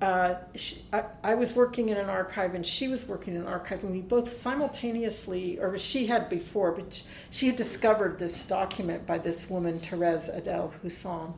uh, 0.00 0.36
she, 0.54 0.80
I, 0.92 1.04
I, 1.24 1.34
was 1.34 1.54
working 1.54 1.88
in 1.88 1.96
an 1.96 2.08
archive 2.08 2.54
and 2.54 2.64
she 2.64 2.86
was 2.86 3.08
working 3.08 3.34
in 3.34 3.42
an 3.42 3.48
archive, 3.48 3.82
and 3.82 3.92
we 3.92 4.00
both 4.00 4.28
simultaneously, 4.28 5.58
or 5.58 5.76
she 5.76 6.06
had 6.06 6.28
before, 6.28 6.70
but 6.70 7.02
she 7.30 7.48
had 7.48 7.56
discovered 7.56 8.16
this 8.16 8.42
document 8.42 9.06
by 9.06 9.18
this 9.18 9.50
woman, 9.50 9.80
Therese 9.80 10.28
Adele 10.28 10.72
Husson. 10.82 11.34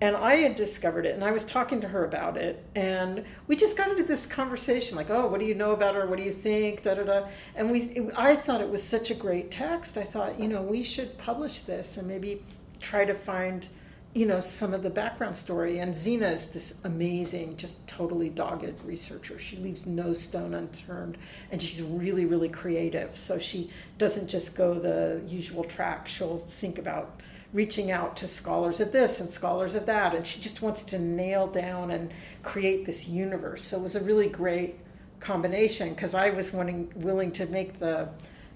And 0.00 0.16
I 0.16 0.34
had 0.34 0.56
discovered 0.56 1.06
it, 1.06 1.14
and 1.14 1.22
I 1.22 1.30
was 1.30 1.44
talking 1.44 1.80
to 1.82 1.86
her 1.86 2.04
about 2.04 2.36
it, 2.36 2.66
and 2.74 3.24
we 3.46 3.54
just 3.54 3.76
got 3.76 3.88
into 3.88 4.02
this 4.02 4.26
conversation, 4.26 4.96
like, 4.96 5.10
"Oh, 5.10 5.28
what 5.28 5.38
do 5.38 5.46
you 5.46 5.54
know 5.54 5.70
about 5.70 5.94
her? 5.94 6.04
What 6.08 6.18
do 6.18 6.24
you 6.24 6.32
think?" 6.32 6.82
Da 6.82 6.94
da 6.94 7.04
da. 7.04 7.28
And 7.54 7.70
we, 7.70 7.82
it, 7.82 8.12
I 8.16 8.34
thought 8.34 8.60
it 8.60 8.68
was 8.68 8.82
such 8.82 9.12
a 9.12 9.14
great 9.14 9.52
text. 9.52 9.96
I 9.96 10.02
thought, 10.02 10.40
you 10.40 10.48
know, 10.48 10.60
we 10.60 10.82
should 10.82 11.16
publish 11.18 11.60
this 11.60 11.98
and 11.98 12.08
maybe 12.08 12.42
try 12.80 13.04
to 13.04 13.14
find 13.14 13.68
you 14.14 14.26
know 14.26 14.40
some 14.40 14.74
of 14.74 14.82
the 14.82 14.90
background 14.90 15.34
story 15.34 15.78
and 15.78 15.94
Zina 15.94 16.28
is 16.28 16.48
this 16.48 16.78
amazing 16.84 17.56
just 17.56 17.86
totally 17.88 18.28
dogged 18.28 18.74
researcher. 18.84 19.38
She 19.38 19.56
leaves 19.56 19.86
no 19.86 20.12
stone 20.12 20.52
unturned 20.52 21.16
and 21.50 21.62
she's 21.62 21.82
really 21.82 22.26
really 22.26 22.50
creative. 22.50 23.16
So 23.16 23.38
she 23.38 23.70
doesn't 23.96 24.28
just 24.28 24.54
go 24.54 24.74
the 24.74 25.22
usual 25.26 25.64
track. 25.64 26.08
She'll 26.08 26.44
think 26.60 26.78
about 26.78 27.20
reaching 27.54 27.90
out 27.90 28.16
to 28.16 28.28
scholars 28.28 28.80
of 28.80 28.92
this 28.92 29.20
and 29.20 29.30
scholars 29.30 29.74
of 29.74 29.86
that 29.86 30.14
and 30.14 30.26
she 30.26 30.40
just 30.40 30.60
wants 30.60 30.82
to 30.84 30.98
nail 30.98 31.46
down 31.46 31.90
and 31.90 32.12
create 32.42 32.84
this 32.84 33.08
universe. 33.08 33.64
So 33.64 33.78
it 33.78 33.82
was 33.82 33.94
a 33.94 34.00
really 34.00 34.28
great 34.28 34.76
combination 35.20 35.90
because 35.90 36.14
I 36.14 36.30
was 36.30 36.52
wanting 36.52 36.92
willing 36.96 37.32
to 37.32 37.46
make 37.46 37.78
the 37.78 38.10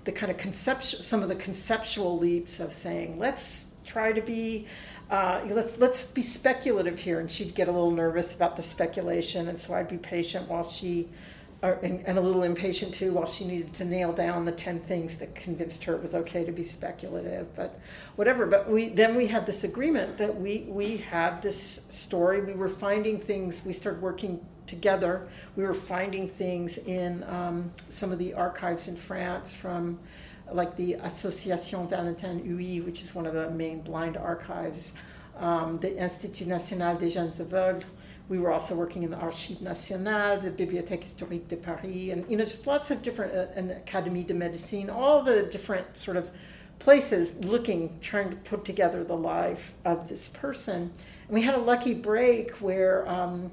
the 0.04 0.12
kind 0.12 0.30
of 0.30 0.36
conceptual 0.36 1.00
some 1.00 1.22
of 1.22 1.30
the 1.30 1.34
conceptual 1.34 2.18
leaps 2.18 2.60
of 2.60 2.74
saying 2.74 3.18
let's 3.18 3.72
try 3.86 4.12
to 4.12 4.20
be 4.20 4.66
uh, 5.10 5.40
let's 5.50 5.78
let's 5.78 6.04
be 6.04 6.22
speculative 6.22 6.98
here 6.98 7.20
and 7.20 7.30
she'd 7.30 7.54
get 7.54 7.68
a 7.68 7.72
little 7.72 7.90
nervous 7.90 8.34
about 8.34 8.56
the 8.56 8.62
speculation 8.62 9.48
and 9.48 9.60
so 9.60 9.74
I'd 9.74 9.88
be 9.88 9.98
patient 9.98 10.48
while 10.48 10.68
she 10.68 11.08
or, 11.62 11.74
and, 11.82 12.04
and, 12.06 12.18
a 12.18 12.20
little 12.20 12.42
impatient 12.42 12.92
too 12.92 13.12
while 13.12 13.24
she 13.24 13.46
needed 13.46 13.72
to 13.74 13.84
nail 13.84 14.12
down 14.12 14.44
the 14.44 14.52
10 14.52 14.80
things 14.80 15.16
that 15.18 15.34
convinced 15.34 15.84
her 15.84 15.94
it 15.94 16.02
was 16.02 16.14
okay 16.14 16.44
to 16.44 16.52
be 16.52 16.62
speculative 16.62 17.54
but 17.54 17.78
whatever. 18.16 18.46
But 18.46 18.68
we 18.68 18.88
then 18.88 19.14
we 19.14 19.28
had 19.28 19.46
this 19.46 19.62
agreement 19.62 20.18
that 20.18 20.40
we 20.40 20.66
we 20.68 20.96
had 20.96 21.40
this 21.40 21.86
story. 21.90 22.40
We 22.40 22.54
were 22.54 22.68
finding 22.68 23.20
things. 23.20 23.64
We 23.64 23.72
started 23.72 24.02
working 24.02 24.44
together. 24.66 25.28
We 25.54 25.62
were 25.62 25.74
finding 25.74 26.28
things 26.28 26.78
in 26.78 27.22
um, 27.28 27.70
some 27.88 28.10
of 28.10 28.18
the 28.18 28.34
archives 28.34 28.88
in 28.88 28.96
france 28.96 29.54
from 29.54 30.00
like 30.52 30.76
the 30.76 30.94
association 30.94 31.86
valentin 31.88 32.40
Hauy 32.40 32.84
which 32.84 33.02
is 33.02 33.14
one 33.14 33.26
of 33.26 33.34
the 33.34 33.50
main 33.50 33.80
blind 33.80 34.16
archives 34.16 34.92
um, 35.38 35.78
the 35.78 35.96
institut 35.96 36.48
national 36.48 36.96
des 36.96 37.10
jeunes 37.10 37.38
aveugles 37.40 37.84
we 38.28 38.38
were 38.38 38.50
also 38.50 38.74
working 38.74 39.04
in 39.04 39.10
the 39.10 39.18
Archives 39.18 39.60
nationales, 39.60 40.42
the 40.42 40.50
Bibliothèque 40.50 41.04
historique 41.04 41.46
de 41.46 41.56
Paris, 41.56 42.10
and 42.10 42.28
you 42.28 42.36
know 42.36 42.44
just 42.44 42.66
lots 42.66 42.90
of 42.90 43.00
different 43.02 43.32
uh, 43.32 43.46
and 43.54 43.70
the 43.70 43.74
Académie 43.76 44.26
de 44.26 44.34
Médecine, 44.34 44.92
all 44.92 45.22
the 45.22 45.44
different 45.44 45.96
sort 45.96 46.16
of 46.16 46.30
places 46.78 47.38
looking, 47.44 47.98
trying 48.00 48.30
to 48.30 48.36
put 48.36 48.64
together 48.64 49.04
the 49.04 49.16
life 49.16 49.74
of 49.84 50.08
this 50.08 50.28
person. 50.28 50.90
And 51.28 51.34
we 51.34 51.42
had 51.42 51.54
a 51.54 51.60
lucky 51.60 51.94
break 51.94 52.50
where 52.58 53.08
um, 53.08 53.52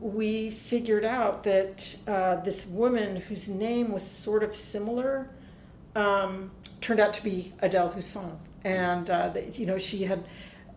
we 0.00 0.50
figured 0.50 1.04
out 1.04 1.44
that 1.44 1.96
uh, 2.08 2.36
this 2.36 2.66
woman 2.66 3.16
whose 3.16 3.48
name 3.48 3.92
was 3.92 4.02
sort 4.02 4.42
of 4.42 4.56
similar 4.56 5.28
um, 5.94 6.50
turned 6.80 7.00
out 7.00 7.12
to 7.14 7.22
be 7.22 7.52
Adèle 7.62 7.92
Husson, 7.94 8.38
and 8.64 9.10
uh, 9.10 9.32
you 9.52 9.66
know 9.66 9.78
she 9.78 10.04
had 10.04 10.24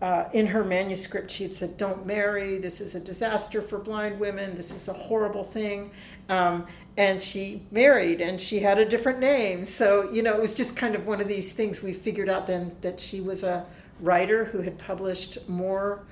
uh, 0.01 0.29
in 0.33 0.45
her 0.45 0.63
manuscript, 0.63 1.31
she 1.31 1.43
had 1.43 1.53
said, 1.53 1.75
Don't 1.77 2.05
marry. 2.05 2.59
This 2.59 2.81
is 2.81 2.93
a 2.93 2.99
disaster 2.99 3.61
for 3.61 3.79
blind 3.79 4.19
women. 4.19 4.55
This 4.55 4.71
is 4.71 4.87
a 4.87 4.93
horrible 4.93 5.43
thing. 5.43 5.91
Um, 6.29 6.67
and 6.97 7.21
she 7.21 7.63
married 7.71 8.21
and 8.21 8.39
she 8.39 8.59
had 8.59 8.77
a 8.77 8.85
different 8.85 9.19
name. 9.19 9.65
So, 9.65 10.11
you 10.11 10.21
know, 10.21 10.33
it 10.33 10.41
was 10.41 10.53
just 10.53 10.75
kind 10.75 10.93
of 10.93 11.07
one 11.07 11.21
of 11.21 11.27
these 11.27 11.53
things. 11.53 11.81
We 11.81 11.93
figured 11.93 12.29
out 12.29 12.45
then 12.47 12.75
that 12.81 12.99
she 12.99 13.21
was 13.21 13.43
a 13.43 13.65
writer 13.99 14.45
who 14.45 14.61
had 14.61 14.77
published 14.77 15.47
more 15.49 16.03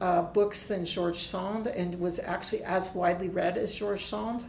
uh, 0.00 0.22
books 0.22 0.66
than 0.66 0.84
George 0.84 1.18
Sand 1.18 1.66
and 1.66 1.98
was 2.00 2.18
actually 2.18 2.62
as 2.62 2.88
widely 2.94 3.28
read 3.28 3.58
as 3.58 3.74
George 3.74 4.04
Sand. 4.04 4.44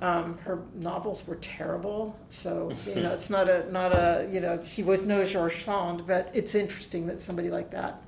Um, 0.00 0.38
her 0.38 0.62
novels 0.74 1.26
were 1.26 1.36
terrible, 1.36 2.16
so 2.28 2.72
you 2.86 3.02
know 3.02 3.10
it's 3.12 3.30
not 3.30 3.48
a 3.48 3.70
not 3.72 3.96
a 3.96 4.28
you 4.30 4.40
know 4.40 4.60
she 4.62 4.82
was 4.82 5.06
no 5.06 5.24
George 5.24 5.64
Sand, 5.64 6.06
but 6.06 6.30
it's 6.34 6.54
interesting 6.54 7.06
that 7.08 7.20
somebody 7.20 7.50
like 7.50 7.70
that 7.72 8.02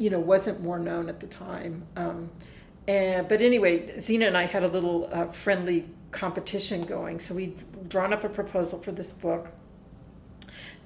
you 0.00 0.08
know, 0.08 0.18
wasn't 0.18 0.60
more 0.62 0.78
known 0.78 1.10
at 1.10 1.20
the 1.20 1.26
time. 1.26 1.86
Um, 1.94 2.30
and, 2.88 3.28
but 3.28 3.42
anyway, 3.42 4.00
Zina 4.00 4.26
and 4.26 4.36
I 4.36 4.46
had 4.46 4.64
a 4.64 4.68
little 4.68 5.08
uh, 5.12 5.26
friendly 5.26 5.86
competition 6.10 6.84
going. 6.84 7.20
So 7.20 7.34
we'd 7.34 7.88
drawn 7.88 8.12
up 8.14 8.24
a 8.24 8.30
proposal 8.30 8.78
for 8.78 8.92
this 8.92 9.12
book. 9.12 9.48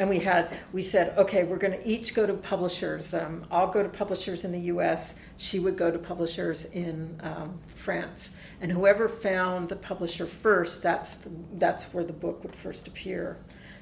And 0.01 0.09
we 0.09 0.19
had, 0.19 0.51
we 0.73 0.83
said, 0.83 1.17
okay, 1.17 1.45
we're 1.45 1.59
going 1.59 1.73
to 1.73 1.87
each 1.87 2.15
go 2.15 2.27
to 2.27 2.35
publishers. 2.35 3.15
Um, 3.15 3.47
I'll 3.51 3.71
go 3.71 3.83
to 3.83 3.89
publishers 3.89 4.45
in 4.45 4.51
the 4.51 4.61
US, 4.61 5.15
she 5.37 5.61
would 5.61 5.77
go 5.77 5.91
to 5.91 5.99
publishers 5.99 6.65
in 6.67 7.21
um, 7.23 7.61
France. 7.67 8.31
And 8.61 8.73
whoever 8.73 9.09
found 9.09 9.69
the 9.69 9.77
publisher 9.77 10.27
first, 10.27 10.83
that's, 10.83 11.15
the, 11.15 11.31
that's 11.53 11.85
where 11.95 12.03
the 12.03 12.13
book 12.13 12.43
would 12.43 12.55
first 12.55 12.89
appear. 12.89 13.39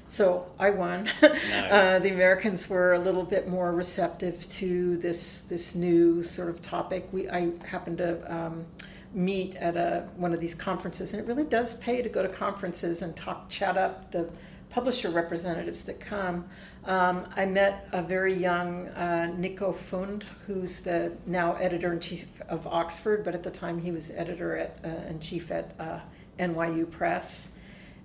So 0.07 0.51
I 0.59 0.69
won. 0.69 1.09
Nice. 1.21 1.71
Uh, 1.71 1.99
the 1.99 2.11
Americans 2.11 2.69
were 2.69 2.93
a 2.93 2.99
little 2.99 3.23
bit 3.23 3.47
more 3.47 3.71
receptive 3.71 4.49
to 4.53 4.97
this 4.97 5.41
this 5.41 5.75
new 5.75 6.23
sort 6.23 6.49
of 6.49 6.61
topic. 6.61 7.07
We 7.11 7.29
I 7.29 7.51
happened 7.65 7.99
to 7.99 8.33
um, 8.33 8.65
meet 9.13 9.55
at 9.55 9.75
a 9.75 10.07
one 10.17 10.33
of 10.33 10.39
these 10.39 10.55
conferences, 10.55 11.13
and 11.13 11.21
it 11.21 11.27
really 11.27 11.43
does 11.43 11.75
pay 11.75 12.01
to 12.01 12.09
go 12.09 12.21
to 12.21 12.29
conferences 12.29 13.01
and 13.01 13.15
talk, 13.15 13.49
chat 13.49 13.77
up 13.77 14.11
the 14.11 14.29
publisher 14.73 15.11
representatives 15.11 15.83
that 15.83 15.99
come. 15.99 16.45
Um, 16.85 17.27
I 17.35 17.45
met 17.45 17.87
a 17.93 18.01
very 18.01 18.33
young 18.33 18.87
uh, 18.89 19.31
Niko 19.37 19.73
Pfund, 19.73 20.23
who's 20.47 20.79
the 20.79 21.15
now 21.27 21.53
editor 21.53 21.93
in 21.93 21.99
chief 21.99 22.25
of 22.49 22.65
Oxford, 22.65 23.23
but 23.23 23.35
at 23.35 23.43
the 23.43 23.51
time 23.51 23.79
he 23.79 23.91
was 23.91 24.09
editor 24.11 24.57
at 24.57 24.79
uh, 24.83 25.09
in 25.09 25.19
chief 25.19 25.51
at 25.51 25.75
uh, 25.79 25.99
NYU 26.39 26.89
Press. 26.89 27.49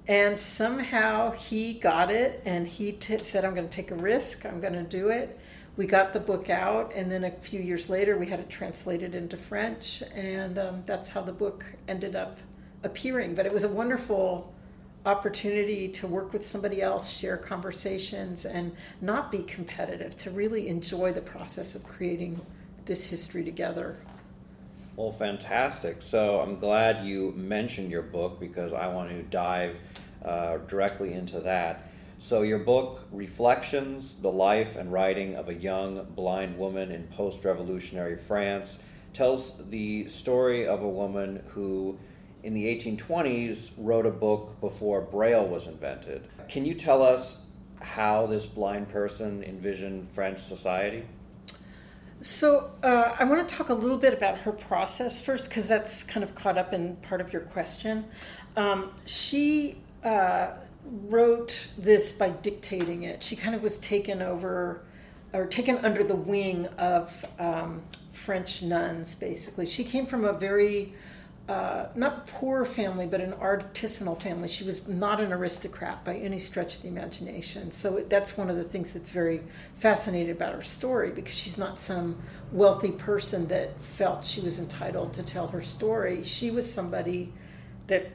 And 0.09 0.39
somehow 0.39 1.33
he 1.33 1.73
got 1.75 2.11
it 2.11 2.43
and 2.45 2.69
he 2.69 2.93
t- 2.93 3.19
said, 3.19 3.45
I'm 3.45 3.55
going 3.55 3.69
to 3.69 3.75
take 3.75 3.91
a 3.91 3.97
risk, 3.97 4.45
I'm 4.45 4.61
going 4.61 4.75
to 4.75 4.83
do 4.83 5.09
it. 5.09 5.39
We 5.77 5.87
got 5.87 6.13
the 6.13 6.21
book 6.21 6.51
out, 6.51 6.93
and 6.95 7.11
then 7.11 7.23
a 7.23 7.31
few 7.31 7.61
years 7.61 7.89
later, 7.89 8.19
we 8.19 8.27
had 8.27 8.41
it 8.41 8.51
translated 8.51 9.15
into 9.15 9.37
French, 9.37 10.03
and 10.13 10.59
um, 10.59 10.83
that's 10.87 11.09
how 11.09 11.23
the 11.23 11.33
book 11.33 11.65
ended 11.87 12.17
up 12.17 12.39
appearing. 12.83 13.37
But 13.37 13.47
it 13.47 13.53
was 13.53 13.63
a 13.63 13.69
wonderful 13.69 14.53
opportunity 15.09 15.89
to 15.89 16.07
work 16.07 16.33
with 16.33 16.47
somebody 16.47 16.83
else, 16.83 17.11
share 17.11 17.39
conversations, 17.39 18.45
and 18.45 18.77
not 19.01 19.31
be 19.31 19.43
competitive, 19.43 20.17
to 20.19 20.31
really 20.31 20.69
enjoy 20.69 21.13
the 21.13 21.23
process 21.23 21.75
of 21.75 21.83
creating 21.85 22.41
this 22.85 23.05
history 23.05 23.43
together. 23.43 23.97
Well, 24.97 25.11
fantastic. 25.11 26.03
So 26.03 26.41
I'm 26.41 26.59
glad 26.59 27.07
you 27.07 27.33
mentioned 27.37 27.91
your 27.91 28.03
book 28.03 28.39
because 28.39 28.73
I 28.73 28.89
want 28.89 29.11
to 29.11 29.23
dive 29.23 29.79
uh, 30.25 30.59
directly 30.67 31.15
into 31.15 31.41
that. 31.41 31.89
So, 32.21 32.43
your 32.43 32.59
book, 32.59 33.07
Reflections 33.13 34.17
The 34.21 34.33
Life 34.33 34.75
and 34.75 34.93
Writing 34.93 35.37
of 35.37 35.49
a 35.49 35.55
Young 35.55 36.05
Blind 36.17 36.59
Woman 36.59 36.91
in 36.91 37.05
Post 37.05 37.45
Revolutionary 37.45 38.17
France, 38.17 38.77
tells 39.15 39.53
the 39.71 40.09
story 40.09 40.67
of 40.67 40.83
a 40.83 40.89
woman 40.89 41.45
who, 41.51 41.97
in 42.43 42.55
the 42.55 42.65
1820s, 42.65 43.71
wrote 43.77 44.07
a 44.07 44.11
book 44.11 44.61
before 44.61 45.01
Braille 45.01 45.47
was 45.47 45.67
invented. 45.67 46.29
Can 46.49 46.65
you 46.65 46.75
tell 46.75 47.03
us 47.03 47.43
how 47.81 48.27
this 48.27 48.47
blind 48.47 48.89
person 48.89 49.43
envisioned 49.43 50.09
French 50.09 50.41
society? 50.41 51.05
So, 52.21 52.73
uh, 52.83 53.15
I 53.19 53.25
want 53.25 53.49
to 53.49 53.55
talk 53.55 53.69
a 53.69 53.75
little 53.75 53.97
bit 53.97 54.13
about 54.13 54.39
her 54.39 54.51
process 54.51 55.21
first 55.21 55.49
because 55.49 55.69
that's 55.69 56.03
kind 56.03 56.25
of 56.25 56.35
caught 56.35 56.59
up 56.59 56.73
in 56.73 56.97
part 56.97 57.21
of 57.21 57.33
your 57.33 57.43
question. 57.43 58.07
Um, 58.57 58.91
she 59.07 59.77
uh, 60.03 60.49
wrote 60.85 61.69
this 61.77 62.11
by 62.11 62.31
dictating 62.31 63.05
it. 63.05 63.23
She 63.23 63.37
kind 63.37 63.55
of 63.55 63.63
was 63.63 63.79
taken 63.79 64.21
over 64.21 64.83
or 65.33 65.47
taken 65.47 65.79
under 65.85 66.03
the 66.03 66.17
wing 66.17 66.67
of 66.79 67.25
um, 67.39 67.83
French 68.13 68.63
nuns, 68.63 69.15
basically. 69.15 69.67
She 69.67 69.85
came 69.85 70.07
from 70.07 70.25
a 70.25 70.33
very 70.33 70.95
uh, 71.49 71.89
not 71.95 72.27
poor 72.27 72.67
family, 72.67 73.07
but 73.07 73.23
an 73.23 73.33
artisanal 73.33 74.21
family. 74.21 74.49
She 74.49 74.65
was 74.65 74.87
not 74.87 75.19
an 75.19 75.33
aristocrat 75.33 76.05
by 76.05 76.17
any 76.17 76.39
stretch 76.39 76.77
of 76.77 76.83
the 76.83 76.89
imagination. 76.89 77.71
So 77.71 78.05
that's 78.07 78.37
one 78.37 78.51
of 78.51 78.57
the 78.57 78.65
things 78.65 78.93
that's 78.93 79.09
very 79.09 79.41
fascinating 79.77 80.33
about 80.33 80.55
her 80.55 80.63
story 80.63 81.11
because 81.11 81.35
she's 81.35 81.57
not 81.57 81.81
some 81.81 82.19
wealthy 82.53 82.91
person 82.93 83.49
that 83.49 83.81
felt 83.81 84.27
she 84.27 84.43
was 84.43 84.59
entitled 84.59 85.15
to 85.15 85.23
tell 85.23 85.49
her 85.49 85.63
story. 85.63 86.23
She 86.23 86.51
was 86.51 86.71
somebody 86.71 87.33
that 87.87 88.11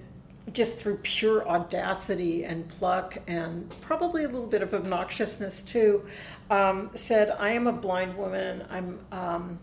just 0.51 0.77
through 0.77 0.97
pure 0.97 1.47
audacity 1.47 2.43
and 2.43 2.67
pluck 2.67 3.17
and 3.25 3.73
probably 3.81 4.25
a 4.25 4.27
little 4.27 4.45
bit 4.45 4.61
of 4.61 4.71
obnoxiousness 4.71 5.65
too, 5.65 6.05
um, 6.51 6.91
said, 6.93 7.31
"I 7.31 7.49
am 7.53 7.65
a 7.65 7.73
blind 7.73 8.15
woman. 8.15 8.63
I'm." 8.69 8.99
Um, 9.11 9.59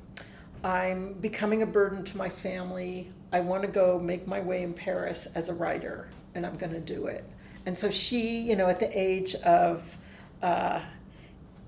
I'm 0.62 1.14
becoming 1.14 1.62
a 1.62 1.66
burden 1.66 2.04
to 2.04 2.18
my 2.18 2.28
family. 2.28 3.10
I 3.32 3.40
want 3.40 3.62
to 3.62 3.68
go 3.68 3.98
make 3.98 4.26
my 4.26 4.40
way 4.40 4.62
in 4.62 4.74
Paris 4.74 5.26
as 5.34 5.48
a 5.48 5.54
writer, 5.54 6.08
and 6.34 6.44
I'm 6.44 6.56
going 6.56 6.72
to 6.72 6.80
do 6.80 7.06
it. 7.06 7.24
And 7.66 7.78
so 7.78 7.90
she, 7.90 8.40
you 8.40 8.56
know, 8.56 8.66
at 8.66 8.80
the 8.80 8.98
age 8.98 9.34
of 9.36 9.96
uh, 10.42 10.80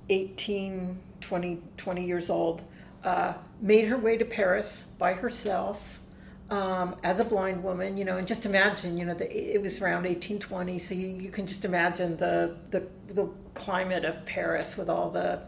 18, 0.08 0.98
20, 1.20 1.62
20 1.76 2.04
years 2.04 2.30
old, 2.30 2.62
uh, 3.04 3.34
made 3.60 3.86
her 3.86 3.98
way 3.98 4.16
to 4.16 4.24
Paris 4.24 4.84
by 4.98 5.12
herself 5.12 6.00
um, 6.50 6.96
as 7.02 7.18
a 7.18 7.24
blind 7.24 7.62
woman, 7.62 7.96
you 7.96 8.04
know, 8.04 8.18
and 8.18 8.28
just 8.28 8.44
imagine, 8.44 8.98
you 8.98 9.04
know, 9.04 9.14
the, 9.14 9.54
it 9.54 9.62
was 9.62 9.80
around 9.80 10.04
1820, 10.04 10.78
so 10.78 10.94
you, 10.94 11.06
you 11.06 11.30
can 11.30 11.46
just 11.46 11.64
imagine 11.64 12.16
the, 12.18 12.56
the, 12.70 12.86
the 13.08 13.28
climate 13.54 14.04
of 14.04 14.24
Paris 14.26 14.76
with 14.76 14.90
all 14.90 15.10
the, 15.10 15.40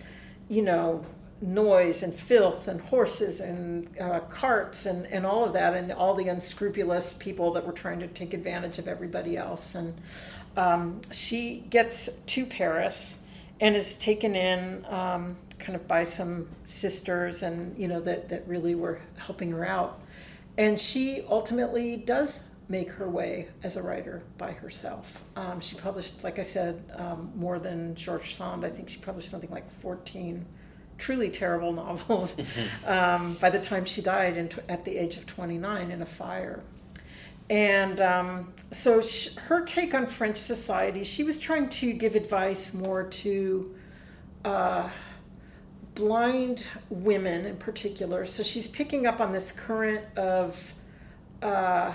you 0.48 0.62
know, 0.62 1.04
noise 1.44 2.02
and 2.02 2.14
filth 2.14 2.68
and 2.68 2.80
horses 2.80 3.40
and 3.40 3.88
uh, 4.00 4.20
carts 4.20 4.86
and, 4.86 5.06
and 5.06 5.26
all 5.26 5.44
of 5.44 5.52
that, 5.52 5.74
and 5.74 5.92
all 5.92 6.14
the 6.14 6.28
unscrupulous 6.28 7.14
people 7.14 7.52
that 7.52 7.66
were 7.66 7.72
trying 7.72 8.00
to 8.00 8.06
take 8.08 8.34
advantage 8.34 8.78
of 8.78 8.88
everybody 8.88 9.36
else. 9.36 9.74
And 9.74 9.94
um, 10.56 11.00
she 11.12 11.64
gets 11.70 12.08
to 12.08 12.46
Paris 12.46 13.16
and 13.60 13.76
is 13.76 13.94
taken 13.94 14.34
in 14.34 14.84
um, 14.86 15.36
kind 15.58 15.76
of 15.76 15.86
by 15.86 16.04
some 16.04 16.48
sisters 16.64 17.42
and 17.42 17.78
you 17.78 17.88
know 17.88 18.00
that, 18.00 18.28
that 18.28 18.46
really 18.48 18.74
were 18.74 19.00
helping 19.16 19.52
her 19.52 19.64
out 19.64 20.00
and 20.56 20.78
she 20.78 21.24
ultimately 21.28 21.96
does 21.96 22.44
make 22.68 22.90
her 22.90 23.08
way 23.08 23.48
as 23.62 23.76
a 23.76 23.82
writer 23.82 24.22
by 24.38 24.52
herself. 24.52 25.22
Um, 25.36 25.60
she 25.60 25.76
published, 25.76 26.24
like 26.24 26.38
I 26.38 26.42
said, 26.42 26.82
um, 26.94 27.32
more 27.34 27.58
than 27.58 27.94
George 27.94 28.34
Sand. 28.34 28.64
I 28.64 28.70
think 28.70 28.88
she 28.88 28.98
published 28.98 29.30
something 29.30 29.50
like 29.50 29.68
14 29.68 30.46
truly 31.04 31.28
terrible 31.28 31.72
novels 31.84 32.34
um, 32.86 33.34
by 33.34 33.50
the 33.50 33.60
time 33.60 33.84
she 33.84 34.00
died 34.00 34.38
in, 34.38 34.50
at 34.70 34.86
the 34.86 34.96
age 34.96 35.18
of 35.18 35.26
29 35.26 35.90
in 35.90 36.00
a 36.00 36.06
fire. 36.06 36.62
And 37.50 38.00
um, 38.00 38.54
so 38.70 39.02
she, 39.02 39.38
her 39.38 39.60
take 39.66 39.92
on 39.92 40.06
French 40.06 40.38
society, 40.38 41.04
she 41.04 41.22
was 41.22 41.38
trying 41.38 41.68
to 41.80 41.92
give 41.92 42.14
advice 42.14 42.72
more 42.72 43.02
to 43.02 43.74
uh, 44.46 44.88
blind 45.94 46.66
women 46.88 47.44
in 47.44 47.58
particular. 47.58 48.24
So 48.24 48.42
she's 48.42 48.66
picking 48.66 49.06
up 49.06 49.20
on 49.20 49.32
this 49.32 49.52
current 49.52 50.06
of. 50.16 50.74
Uh, 51.42 51.92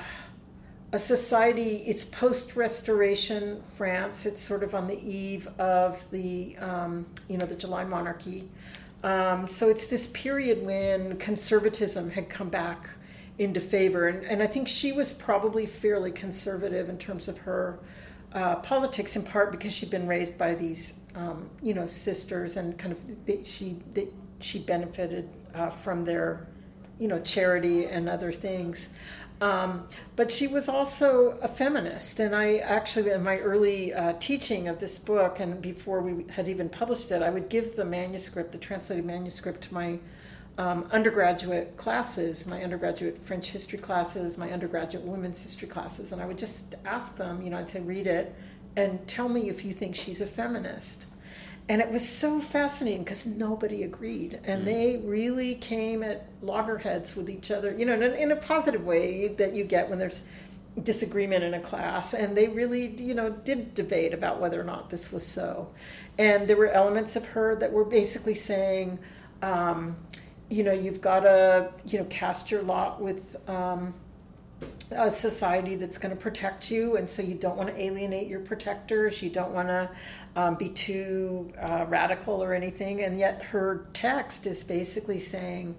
a 0.92 0.98
society, 0.98 1.84
it's 1.86 2.04
post 2.04 2.56
Restoration 2.56 3.62
France. 3.76 4.26
It's 4.26 4.42
sort 4.42 4.64
of 4.64 4.74
on 4.74 4.88
the 4.88 5.00
eve 5.00 5.48
of 5.60 6.10
the, 6.10 6.58
um, 6.58 7.06
you 7.28 7.38
know, 7.38 7.46
the 7.46 7.56
July 7.56 7.84
monarchy. 7.84 8.50
Um, 9.04 9.48
so 9.48 9.70
it's 9.70 9.88
this 9.88 10.08
period 10.08 10.66
when 10.66 11.18
conservatism 11.18 12.10
had 12.10 12.30
come 12.30 12.50
back 12.50 12.90
into 13.38 13.60
favor. 13.60 14.08
And, 14.08 14.26
and 14.26 14.44
I 14.44 14.48
think 14.48 14.68
she 14.68 14.92
was 14.92 15.14
probably 15.14 15.66
fairly 15.66 16.12
conservative 16.12 16.90
in 16.90 16.98
terms 16.98 17.28
of 17.28 17.38
her 17.40 17.80
uh, 18.34 18.56
politics, 18.58 19.16
in 19.16 19.24
part 19.24 19.52
because 19.52 19.74
she'd 19.74 19.90
been 19.90 20.08
raised 20.08 20.38
by 20.38 20.54
these, 20.54 21.00
um, 21.16 21.50
you 21.64 21.74
know, 21.74 21.88
sisters 21.88 22.58
and 22.58 22.78
kind 22.78 22.92
of 22.92 23.26
they, 23.26 23.44
she, 23.44 23.78
they, 23.94 24.10
she 24.40 24.60
benefited 24.60 25.30
uh, 25.56 25.70
from 25.70 26.04
their, 26.04 26.48
you 27.00 27.08
know, 27.08 27.20
charity 27.22 27.86
and 27.86 28.10
other 28.10 28.32
things. 28.32 28.90
Um, 29.42 29.88
but 30.18 30.32
she 30.32 30.48
was 30.48 30.68
also 30.68 31.38
a 31.42 31.48
feminist, 31.48 32.20
and 32.20 32.36
I 32.36 32.58
actually, 32.58 33.12
in 33.12 33.24
my 33.24 33.38
early 33.38 33.94
uh, 33.94 34.14
teaching 34.20 34.68
of 34.68 34.80
this 34.80 35.00
book, 35.00 35.40
and 35.40 35.62
before 35.62 36.02
we 36.02 36.26
had 36.30 36.50
even 36.50 36.68
published 36.68 37.12
it, 37.12 37.22
I 37.22 37.30
would 37.30 37.48
give 37.48 37.78
the 37.78 37.86
manuscript, 37.86 38.52
the 38.52 38.58
translated 38.58 39.06
manuscript, 39.06 39.62
to 39.62 39.74
my 39.74 40.00
um, 40.58 40.90
undergraduate 40.92 41.78
classes, 41.78 42.46
my 42.46 42.62
undergraduate 42.62 43.22
French 43.22 43.48
history 43.48 43.80
classes, 43.80 44.38
my 44.38 44.52
undergraduate 44.52 45.06
women's 45.06 45.42
history 45.42 45.70
classes, 45.70 46.12
and 46.12 46.22
I 46.22 46.26
would 46.26 46.38
just 46.38 46.76
ask 46.84 47.16
them, 47.16 47.42
you 47.42 47.50
know, 47.50 47.60
I'd 47.60 47.70
say, 47.70 47.80
read 47.80 48.08
it 48.08 48.36
and 48.76 49.06
tell 49.08 49.30
me 49.30 49.50
if 49.50 49.64
you 49.64 49.72
think 49.72 49.96
she's 49.96 50.20
a 50.20 50.28
feminist 50.28 51.06
and 51.70 51.82
it 51.82 51.92
was 51.92 52.08
so 52.08 52.42
fascinating 52.42 53.04
because 53.04 53.28
nobody 53.28 53.84
agreed. 53.84 54.40
And 54.44 54.64
mm. 54.64 54.66
they 54.66 54.98
really 55.06 55.54
came 55.56 56.02
at 56.02 56.28
loggerheads 56.42 57.16
with 57.16 57.30
each 57.30 57.52
other 57.52 57.76
you 57.78 57.86
know 57.86 57.94
in 57.94 58.04
a, 58.04 58.08
in 58.08 58.32
a, 58.32 58.36
positive 58.36 58.86
way 58.86 59.28
that 59.28 59.54
you 59.54 59.64
get 59.64 59.88
when 59.90 60.00
there's 60.00 60.24
disagreement 60.82 61.44
in 61.44 61.54
a 61.54 61.60
class. 61.60 62.14
And 62.14 62.36
they 62.36 62.48
really 62.48 62.96
you 63.00 63.14
know 63.14 63.30
did 63.30 63.76
debate 63.76 64.14
about 64.14 64.42
whether 64.42 64.60
or 64.60 64.64
not 64.64 64.90
this 64.90 65.12
was 65.12 65.26
so. 65.26 65.70
And 66.18 66.48
there 66.48 66.58
were 66.58 66.70
elements 66.70 67.16
of 67.16 67.26
her 67.28 67.56
that 67.56 67.72
were 67.72 67.86
basically 67.86 68.36
saying 68.36 69.00
um, 69.42 69.96
you 70.50 70.64
know 70.64 70.74
you've 70.74 71.02
got 71.02 71.22
to 71.22 71.72
you 71.86 72.00
know 72.00 72.06
cast 72.06 72.50
your 72.50 72.64
lot 72.64 73.00
with 73.00 73.36
um, 73.48 73.94
a 74.92 75.12
society 75.12 75.76
that's 75.76 75.98
going 75.98 76.16
to 76.16 76.22
protect 76.22 76.72
you, 76.72 76.98
and 76.98 77.10
so 77.10 77.22
you 77.22 77.36
don't 77.36 77.58
want 77.58 77.70
to 77.70 77.82
alienate 77.82 78.28
your 78.28 78.40
protectors. 78.40 79.22
You 79.22 79.30
don't 79.30 79.52
want 79.52 79.68
to 79.68 79.90
um, 80.36 80.56
be 80.56 80.70
too 80.70 81.52
uh, 81.62 81.86
radical 81.88 82.44
or 82.44 82.54
anything. 82.54 83.04
And 83.04 83.20
yet, 83.20 83.42
her 83.44 83.88
text 83.94 84.46
is 84.48 84.64
basically 84.64 85.20
saying, 85.20 85.76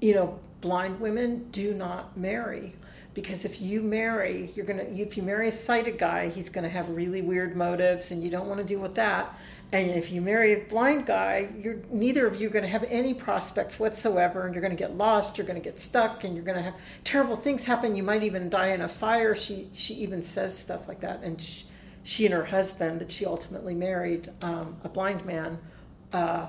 you 0.00 0.14
know, 0.14 0.38
blind 0.60 1.00
women 1.00 1.48
do 1.50 1.72
not 1.72 2.16
marry 2.16 2.74
because 3.14 3.44
if 3.44 3.60
you 3.60 3.82
marry, 3.82 4.50
you're 4.54 4.66
gonna. 4.66 4.84
If 4.84 5.16
you 5.16 5.22
marry 5.22 5.48
a 5.48 5.52
sighted 5.52 5.98
guy, 5.98 6.28
he's 6.28 6.48
to 6.48 6.68
have 6.68 6.88
really 6.90 7.22
weird 7.22 7.56
motives, 7.56 8.12
and 8.12 8.22
you 8.22 8.30
don't 8.30 8.46
want 8.46 8.58
to 8.58 8.64
deal 8.64 8.80
with 8.80 8.94
that. 8.94 9.34
And 9.72 9.90
if 9.90 10.10
you 10.10 10.20
marry 10.20 10.52
a 10.52 10.64
blind 10.64 11.06
guy, 11.06 11.48
you're 11.56 11.76
neither 11.90 12.26
of 12.26 12.40
you 12.40 12.48
are 12.48 12.50
going 12.50 12.64
to 12.64 12.68
have 12.68 12.82
any 12.84 13.14
prospects 13.14 13.78
whatsoever, 13.78 14.44
and 14.44 14.52
you're 14.52 14.62
going 14.62 14.76
to 14.76 14.82
get 14.82 14.96
lost. 14.96 15.38
You're 15.38 15.46
going 15.46 15.60
to 15.60 15.64
get 15.64 15.78
stuck, 15.78 16.24
and 16.24 16.34
you're 16.34 16.44
going 16.44 16.56
to 16.56 16.62
have 16.62 16.74
terrible 17.04 17.36
things 17.36 17.64
happen. 17.64 17.94
You 17.94 18.02
might 18.02 18.24
even 18.24 18.50
die 18.50 18.68
in 18.68 18.80
a 18.80 18.88
fire. 18.88 19.34
She 19.36 19.68
she 19.72 19.94
even 19.94 20.22
says 20.22 20.58
stuff 20.58 20.88
like 20.88 21.00
that, 21.00 21.22
and 21.22 21.40
she, 21.40 21.64
she 22.02 22.26
and 22.26 22.34
her 22.34 22.44
husband 22.44 23.00
that 23.00 23.12
she 23.12 23.24
ultimately 23.26 23.74
married, 23.74 24.30
um, 24.42 24.76
a 24.82 24.88
blind 24.88 25.24
man, 25.24 25.58
uh, 26.12 26.46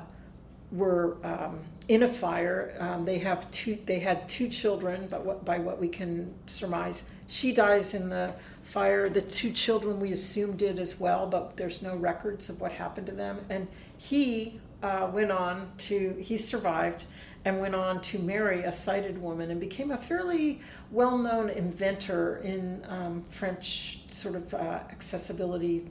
were 0.71 1.17
um, 1.23 1.60
in 1.89 2.01
a 2.03 2.07
fire. 2.07 2.73
Um, 2.79 3.05
they 3.05 3.19
have 3.19 3.51
two. 3.51 3.77
They 3.86 3.99
had 3.99 4.27
two 4.29 4.49
children, 4.49 5.07
but 5.12 5.23
what, 5.23 5.45
by 5.45 5.60
what 5.60 5.79
we 5.79 5.89
can 5.89 6.34
surmise, 6.47 7.03
she 7.27 7.51
dies 7.51 7.93
in 7.93 8.10
the 8.10 8.34
fire. 8.71 9.10
The 9.10 9.21
two 9.21 9.51
children 9.51 9.99
we 9.99 10.13
assume 10.13 10.55
did 10.55 10.79
as 10.79 10.99
well, 10.99 11.27
but 11.27 11.57
there's 11.57 11.81
no 11.81 11.95
records 11.95 12.49
of 12.49 12.62
what 12.62 12.71
happened 12.71 13.07
to 13.07 13.13
them. 13.13 13.39
And 13.49 13.67
he 13.97 14.60
uh, 14.81 15.10
went 15.12 15.31
on 15.31 15.71
to, 15.89 16.15
he 16.19 16.38
survived 16.38 17.05
and 17.43 17.60
went 17.60 17.75
on 17.75 18.01
to 18.01 18.19
marry 18.19 18.63
a 18.63 18.71
sighted 18.71 19.21
woman 19.21 19.51
and 19.51 19.60
became 19.60 19.91
a 19.91 19.97
fairly 19.97 20.62
well 20.91 21.17
known 21.17 21.49
inventor 21.49 22.38
in 22.38 22.86
um, 22.88 23.23
French 23.23 24.03
sort 24.12 24.36
of 24.36 24.53
uh, 24.53 24.79
accessibility 24.89 25.89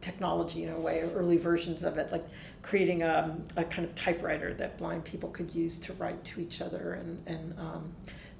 technology 0.00 0.64
in 0.64 0.68
a 0.70 0.78
way, 0.78 1.02
early 1.14 1.36
versions 1.36 1.82
of 1.82 1.96
it, 1.96 2.12
like 2.12 2.26
creating 2.60 3.02
a, 3.02 3.36
a, 3.56 3.64
kind 3.64 3.88
of 3.88 3.94
typewriter 3.94 4.52
that 4.52 4.76
blind 4.76 5.04
people 5.04 5.30
could 5.30 5.54
use 5.54 5.78
to 5.78 5.92
write 5.94 6.22
to 6.24 6.40
each 6.40 6.60
other 6.60 6.94
and, 6.94 7.22
and 7.26 7.58
um, 7.58 7.92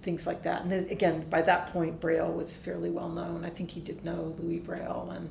things 0.02 0.26
like 0.26 0.42
that. 0.42 0.62
And 0.62 0.72
again, 0.90 1.26
by 1.30 1.42
that 1.42 1.72
point, 1.72 2.00
Braille 2.00 2.30
was 2.30 2.56
fairly 2.56 2.90
well 2.90 3.08
known. 3.08 3.44
I 3.44 3.50
think 3.50 3.70
he 3.70 3.80
did 3.80 4.04
know 4.04 4.34
Louis 4.38 4.58
Braille 4.58 5.12
and 5.14 5.30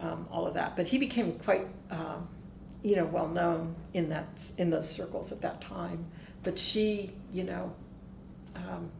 um, 0.00 0.28
all 0.30 0.46
of 0.46 0.54
that, 0.54 0.76
but 0.76 0.86
he 0.86 0.98
became 0.98 1.32
quite, 1.38 1.66
um, 1.90 2.28
you 2.82 2.96
know, 2.96 3.04
well 3.06 3.28
known 3.28 3.74
in 3.94 4.08
that 4.10 4.50
in 4.58 4.70
those 4.70 4.88
circles 4.88 5.32
at 5.32 5.40
that 5.40 5.60
time. 5.60 6.04
But 6.42 6.58
she, 6.58 7.12
you 7.32 7.44
know, 7.44 7.72
um, 8.54 8.90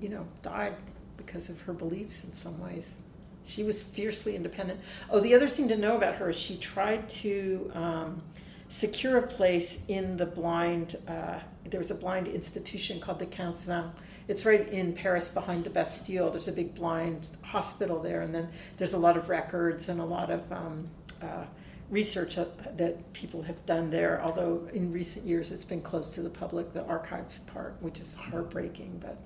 you 0.00 0.08
know, 0.08 0.26
died 0.42 0.74
because 1.16 1.48
of 1.48 1.60
her 1.62 1.72
beliefs 1.72 2.24
in 2.24 2.32
some 2.32 2.58
ways. 2.60 2.96
She 3.44 3.62
was 3.62 3.82
fiercely 3.82 4.36
independent. 4.36 4.80
Oh, 5.10 5.20
the 5.20 5.34
other 5.34 5.48
thing 5.48 5.68
to 5.68 5.76
know 5.76 5.96
about 5.96 6.16
her 6.16 6.30
is 6.30 6.36
she 6.36 6.56
tried 6.56 7.08
to 7.10 7.70
um, 7.74 8.22
secure 8.68 9.18
a 9.18 9.26
place 9.26 9.84
in 9.88 10.16
the 10.16 10.26
blind. 10.26 10.96
Uh, 11.08 11.38
there 11.64 11.80
was 11.80 11.90
a 11.90 11.94
blind 11.94 12.28
institution 12.28 13.00
called 13.00 13.18
the 13.18 13.26
Quinze 13.26 13.62
Vingts 13.62 13.92
it's 14.30 14.46
right 14.46 14.68
in 14.68 14.92
Paris 14.92 15.28
behind 15.28 15.64
the 15.64 15.70
Bastille. 15.70 16.30
There's 16.30 16.46
a 16.46 16.52
big 16.52 16.72
blind 16.72 17.36
hospital 17.42 18.00
there, 18.00 18.20
and 18.20 18.32
then 18.32 18.48
there's 18.76 18.94
a 18.94 18.98
lot 18.98 19.16
of 19.16 19.28
records 19.28 19.88
and 19.88 20.00
a 20.00 20.04
lot 20.04 20.30
of 20.30 20.52
um, 20.52 20.88
uh, 21.20 21.46
research 21.90 22.36
that 22.36 23.12
people 23.12 23.42
have 23.42 23.66
done 23.66 23.90
there. 23.90 24.22
Although 24.22 24.68
in 24.72 24.92
recent 24.92 25.26
years 25.26 25.50
it's 25.50 25.64
been 25.64 25.82
closed 25.82 26.14
to 26.14 26.22
the 26.22 26.30
public, 26.30 26.72
the 26.72 26.84
archives 26.84 27.40
part, 27.40 27.74
which 27.80 27.98
is 27.98 28.14
heartbreaking, 28.14 29.02
but. 29.02 29.18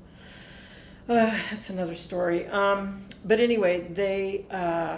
Uh, 1.06 1.38
that's 1.50 1.68
another 1.68 1.94
story. 1.94 2.46
Um, 2.46 3.04
but 3.26 3.38
anyway, 3.38 3.86
they 3.88 4.46
uh, 4.50 4.96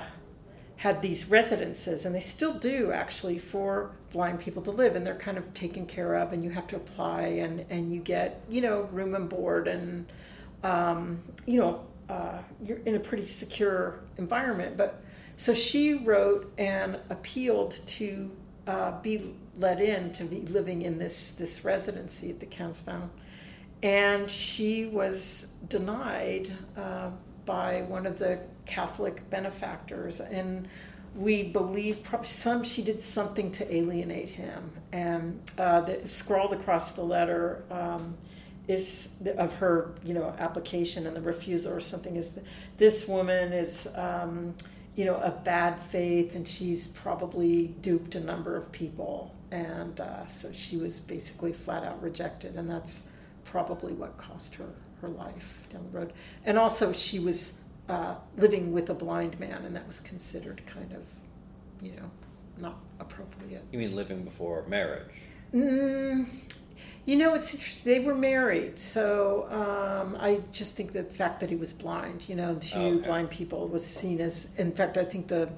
had 0.76 1.00
these 1.00 1.28
residences, 1.30 2.04
and 2.04 2.14
they 2.14 2.20
still 2.20 2.52
do 2.52 2.92
actually 2.92 3.38
for 3.38 3.92
blind 4.12 4.38
people 4.40 4.62
to 4.62 4.70
live, 4.70 4.94
and 4.94 5.06
they're 5.06 5.14
kind 5.14 5.38
of 5.38 5.54
taken 5.54 5.86
care 5.86 6.14
of, 6.14 6.32
and 6.32 6.44
you 6.44 6.50
have 6.50 6.66
to 6.66 6.76
apply, 6.76 7.22
and 7.22 7.64
and 7.70 7.92
you 7.92 8.00
get 8.00 8.42
you 8.48 8.60
know 8.60 8.82
room 8.92 9.14
and 9.14 9.28
board, 9.28 9.68
and 9.68 10.06
um, 10.62 11.22
you 11.46 11.58
know 11.58 11.84
uh, 12.08 12.38
you're 12.62 12.80
in 12.84 12.94
a 12.96 13.00
pretty 13.00 13.26
secure 13.26 14.00
environment. 14.18 14.76
But 14.76 15.02
so 15.36 15.54
she 15.54 15.94
wrote 15.94 16.52
and 16.58 16.98
appealed 17.08 17.80
to 17.86 18.30
uh, 18.66 19.00
be 19.00 19.34
let 19.58 19.80
in 19.80 20.12
to 20.12 20.24
be 20.24 20.42
living 20.42 20.82
in 20.82 20.98
this 20.98 21.30
this 21.32 21.64
residency 21.64 22.30
at 22.30 22.38
the 22.38 22.46
Quinze 22.46 22.82
Vingts, 22.82 23.08
and 23.82 24.30
she 24.30 24.86
was 24.86 25.46
denied 25.68 26.52
uh, 26.76 27.10
by 27.46 27.82
one 27.82 28.04
of 28.06 28.18
the 28.18 28.40
Catholic 28.66 29.30
benefactors, 29.30 30.20
and 30.20 30.68
we 31.14 31.44
believe 31.44 32.02
probably 32.02 32.26
some 32.26 32.62
she 32.64 32.82
did 32.82 33.00
something 33.00 33.50
to 33.52 33.74
alienate 33.74 34.28
him, 34.28 34.70
and 34.92 35.40
uh, 35.58 35.80
that 35.82 36.10
scrawled 36.10 36.52
across 36.52 36.92
the 36.92 37.02
letter 37.02 37.64
um, 37.70 38.16
is 38.68 39.16
the, 39.20 39.34
of 39.38 39.54
her, 39.54 39.94
you 40.04 40.12
know, 40.12 40.34
application 40.38 41.06
and 41.06 41.16
the 41.16 41.20
refusal 41.22 41.72
or 41.72 41.80
something 41.80 42.16
is 42.16 42.38
this 42.76 43.08
woman 43.08 43.52
is. 43.52 43.88
Um, 43.94 44.54
you 44.96 45.04
know, 45.04 45.16
of 45.16 45.44
bad 45.44 45.78
faith, 45.78 46.34
and 46.34 46.48
she's 46.48 46.88
probably 46.88 47.68
duped 47.82 48.14
a 48.14 48.20
number 48.20 48.56
of 48.56 48.72
people. 48.72 49.36
and 49.50 50.00
uh, 50.00 50.26
so 50.26 50.50
she 50.52 50.78
was 50.78 51.00
basically 51.00 51.52
flat 51.52 51.84
out 51.84 52.02
rejected, 52.02 52.56
and 52.56 52.68
that's 52.68 53.02
probably 53.44 53.92
what 53.92 54.16
cost 54.16 54.54
her 54.54 54.70
her 55.06 55.12
life 55.14 55.58
down 55.72 55.84
the 55.90 55.98
road. 55.98 56.12
And 56.44 56.58
also, 56.58 56.92
she 56.92 57.18
was 57.18 57.54
uh, 57.88 58.16
living 58.36 58.72
with 58.72 58.90
a 58.90 58.94
blind 58.94 59.38
man, 59.38 59.64
and 59.64 59.74
that 59.76 59.86
was 59.86 60.00
considered 60.00 60.62
kind 60.66 60.92
of, 60.92 61.06
you 61.80 61.92
know, 61.92 62.10
not 62.58 62.76
appropriate. 63.00 63.64
You 63.72 63.78
mean 63.78 63.94
living 63.94 64.24
before 64.24 64.64
marriage? 64.66 65.22
Mm, 65.54 66.26
you 67.04 67.16
know, 67.16 67.34
it's 67.34 67.54
interesting. 67.54 67.92
They 67.92 68.00
were 68.00 68.14
married, 68.14 68.78
so 68.78 69.46
um, 69.50 70.16
I 70.20 70.40
just 70.52 70.74
think 70.74 70.92
that 70.92 71.10
the 71.10 71.14
fact 71.14 71.40
that 71.40 71.50
he 71.50 71.56
was 71.56 71.72
blind, 71.72 72.28
you 72.28 72.34
know, 72.34 72.56
to 72.56 72.78
okay. 72.78 73.06
blind 73.06 73.30
people 73.30 73.68
was 73.68 73.86
seen 73.86 74.20
as. 74.20 74.48
In 74.56 74.72
fact, 74.72 74.98
I 74.98 75.04
think 75.04 75.28
the 75.28 75.48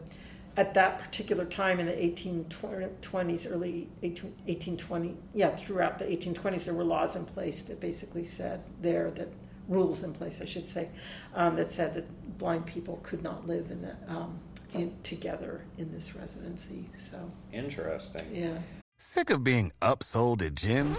at 0.59 0.75
that 0.75 0.99
particular 0.99 1.45
time 1.45 1.79
in 1.79 1.87
the 1.87 1.93
1820s, 1.93 3.51
early 3.51 3.89
1820, 4.01 5.17
yeah, 5.33 5.55
throughout 5.55 6.01
the 6.01 6.05
1820s, 6.05 6.65
there 6.65 6.75
were 6.75 6.83
laws 6.83 7.15
in 7.15 7.25
place 7.25 7.63
that 7.63 7.79
basically 7.79 8.25
said 8.25 8.61
there 8.83 9.13
that 9.13 9.29
rules 9.69 10.03
in 10.03 10.13
place, 10.13 10.41
I 10.43 10.47
should 10.47 10.67
say, 10.67 10.89
um, 11.37 11.55
that 11.57 11.71
said 11.71 11.95
that 11.95 12.39
blind 12.39 12.67
people 12.67 12.99
could 13.05 13.23
not 13.23 13.47
live 13.47 13.71
in 13.71 13.83
the 13.83 13.95
um, 14.09 14.41
in, 14.75 14.97
together 15.05 15.63
in 15.79 15.93
this 15.93 16.17
residency. 16.17 16.91
So 16.93 17.31
interesting. 17.53 18.35
Yeah. 18.35 18.59
Sick 18.99 19.31
of 19.31 19.45
being 19.45 19.71
upsold 19.81 20.45
at 20.45 20.57
gyms? 20.57 20.99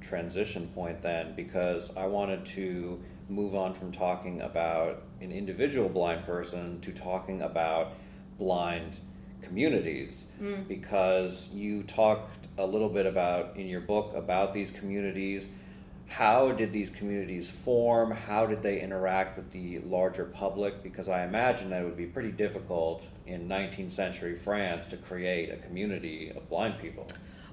transition 0.00 0.68
point 0.68 1.02
then 1.02 1.34
because 1.34 1.94
I 1.96 2.06
wanted 2.06 2.46
to 2.46 3.00
move 3.28 3.54
on 3.54 3.74
from 3.74 3.92
talking 3.92 4.40
about 4.40 5.02
an 5.20 5.30
individual 5.32 5.88
blind 5.88 6.24
person 6.24 6.80
to 6.80 6.92
talking 6.92 7.42
about 7.42 7.92
blind 8.38 8.96
communities. 9.42 10.24
Mm. 10.40 10.68
because 10.68 11.48
you 11.52 11.82
talked 11.82 12.46
a 12.58 12.66
little 12.66 12.88
bit 12.88 13.06
about 13.06 13.56
in 13.56 13.68
your 13.68 13.80
book 13.80 14.14
about 14.14 14.54
these 14.54 14.70
communities. 14.70 15.44
How 16.08 16.50
did 16.52 16.72
these 16.72 16.90
communities 16.90 17.48
form? 17.48 18.10
How 18.10 18.44
did 18.46 18.62
they 18.62 18.80
interact 18.80 19.36
with 19.36 19.52
the 19.52 19.78
larger 19.80 20.24
public? 20.24 20.82
Because 20.82 21.08
i 21.08 21.24
imagine 21.24 21.70
that 21.70 21.82
it 21.82 21.84
would 21.84 21.96
be 21.96 22.06
pretty 22.06 22.32
difficult 22.32 23.06
in 23.26 23.48
19th 23.48 23.92
century 23.92 24.36
france 24.36 24.86
to 24.86 24.96
create 24.96 25.50
a 25.50 25.56
community 25.56 26.30
of 26.34 26.48
blind 26.48 26.78
people 26.80 27.06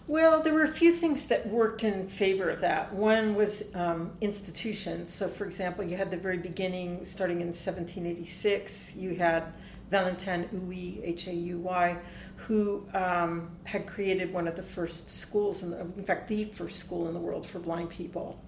well, 0.08 0.42
there 0.42 0.54
were 0.54 0.64
a 0.64 0.72
few 0.72 0.94
things 0.94 1.28
that 1.28 1.48
worked 1.48 1.84
in 1.84 2.08
favor 2.08 2.50
of 2.50 2.62
that. 2.62 2.94
One 2.94 3.36
was 3.36 3.64
um, 3.76 4.12
institutions. 4.22 5.14
So, 5.14 5.28
for 5.28 5.46
example, 5.46 5.84
you 5.84 5.98
had 5.98 6.10
the 6.12 6.18
very 6.18 6.38
beginning, 6.38 7.04
starting 7.04 7.42
in 7.42 7.48
1786, 7.48 8.96
you 8.96 9.16
had 9.16 9.52
Valentin 9.92 10.48
Hauy, 10.54 11.02
H 11.04 11.28
A 11.28 11.34
U 11.34 11.60
Y, 11.60 11.98
who 12.38 12.86
um, 12.94 13.50
had 13.66 13.86
created 13.86 14.32
one 14.32 14.48
of 14.48 14.56
the 14.56 14.64
first 14.64 15.10
schools, 15.10 15.62
in, 15.62 15.72
the, 15.72 15.82
in 15.82 16.04
fact, 16.06 16.30
the 16.30 16.46
first 16.46 16.80
school 16.80 17.08
in 17.08 17.14
the 17.14 17.20
world 17.20 17.46
for 17.46 17.60
blind 17.60 17.90
people. 17.90 18.42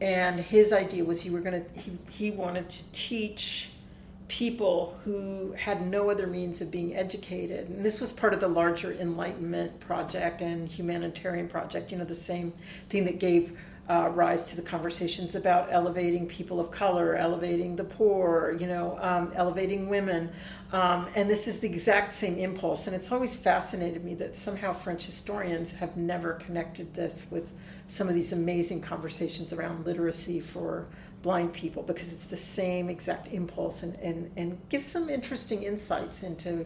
And 0.00 0.38
his 0.38 0.72
idea 0.72 1.04
was 1.04 1.24
you 1.24 1.32
were 1.32 1.40
going 1.40 1.64
to, 1.64 1.80
he, 1.80 1.98
he 2.08 2.30
wanted 2.30 2.68
to 2.68 2.92
teach 2.92 3.70
people 4.28 4.98
who 5.04 5.52
had 5.52 5.86
no 5.86 6.10
other 6.10 6.26
means 6.26 6.60
of 6.60 6.70
being 6.70 6.94
educated. 6.94 7.68
And 7.70 7.84
this 7.84 8.00
was 8.00 8.12
part 8.12 8.34
of 8.34 8.40
the 8.40 8.48
larger 8.48 8.92
Enlightenment 8.92 9.80
project 9.80 10.42
and 10.42 10.68
humanitarian 10.68 11.48
project, 11.48 11.90
you 11.90 11.98
know, 11.98 12.04
the 12.04 12.14
same 12.14 12.52
thing 12.90 13.04
that 13.06 13.18
gave 13.18 13.58
uh, 13.88 14.10
rise 14.10 14.44
to 14.44 14.56
the 14.56 14.60
conversations 14.60 15.34
about 15.34 15.68
elevating 15.72 16.26
people 16.26 16.60
of 16.60 16.70
color, 16.70 17.16
elevating 17.16 17.74
the 17.74 17.84
poor, 17.84 18.54
you 18.60 18.66
know, 18.66 18.98
um, 19.00 19.32
elevating 19.34 19.88
women. 19.88 20.30
Um, 20.72 21.06
and 21.14 21.28
this 21.28 21.48
is 21.48 21.60
the 21.60 21.68
exact 21.68 22.12
same 22.12 22.36
impulse. 22.36 22.86
And 22.86 22.94
it's 22.94 23.10
always 23.10 23.34
fascinated 23.34 24.04
me 24.04 24.14
that 24.16 24.36
somehow 24.36 24.74
French 24.74 25.06
historians 25.06 25.72
have 25.72 25.96
never 25.96 26.34
connected 26.34 26.92
this 26.92 27.26
with 27.30 27.58
some 27.86 28.08
of 28.08 28.14
these 28.14 28.34
amazing 28.34 28.82
conversations 28.82 29.54
around 29.54 29.86
literacy 29.86 30.40
for 30.40 30.86
blind 31.22 31.52
people 31.52 31.82
because 31.82 32.12
it's 32.12 32.26
the 32.26 32.36
same 32.36 32.88
exact 32.88 33.28
impulse 33.32 33.82
and, 33.82 33.96
and, 33.96 34.30
and 34.36 34.58
gives 34.68 34.86
some 34.86 35.08
interesting 35.08 35.62
insights 35.62 36.22
into 36.22 36.64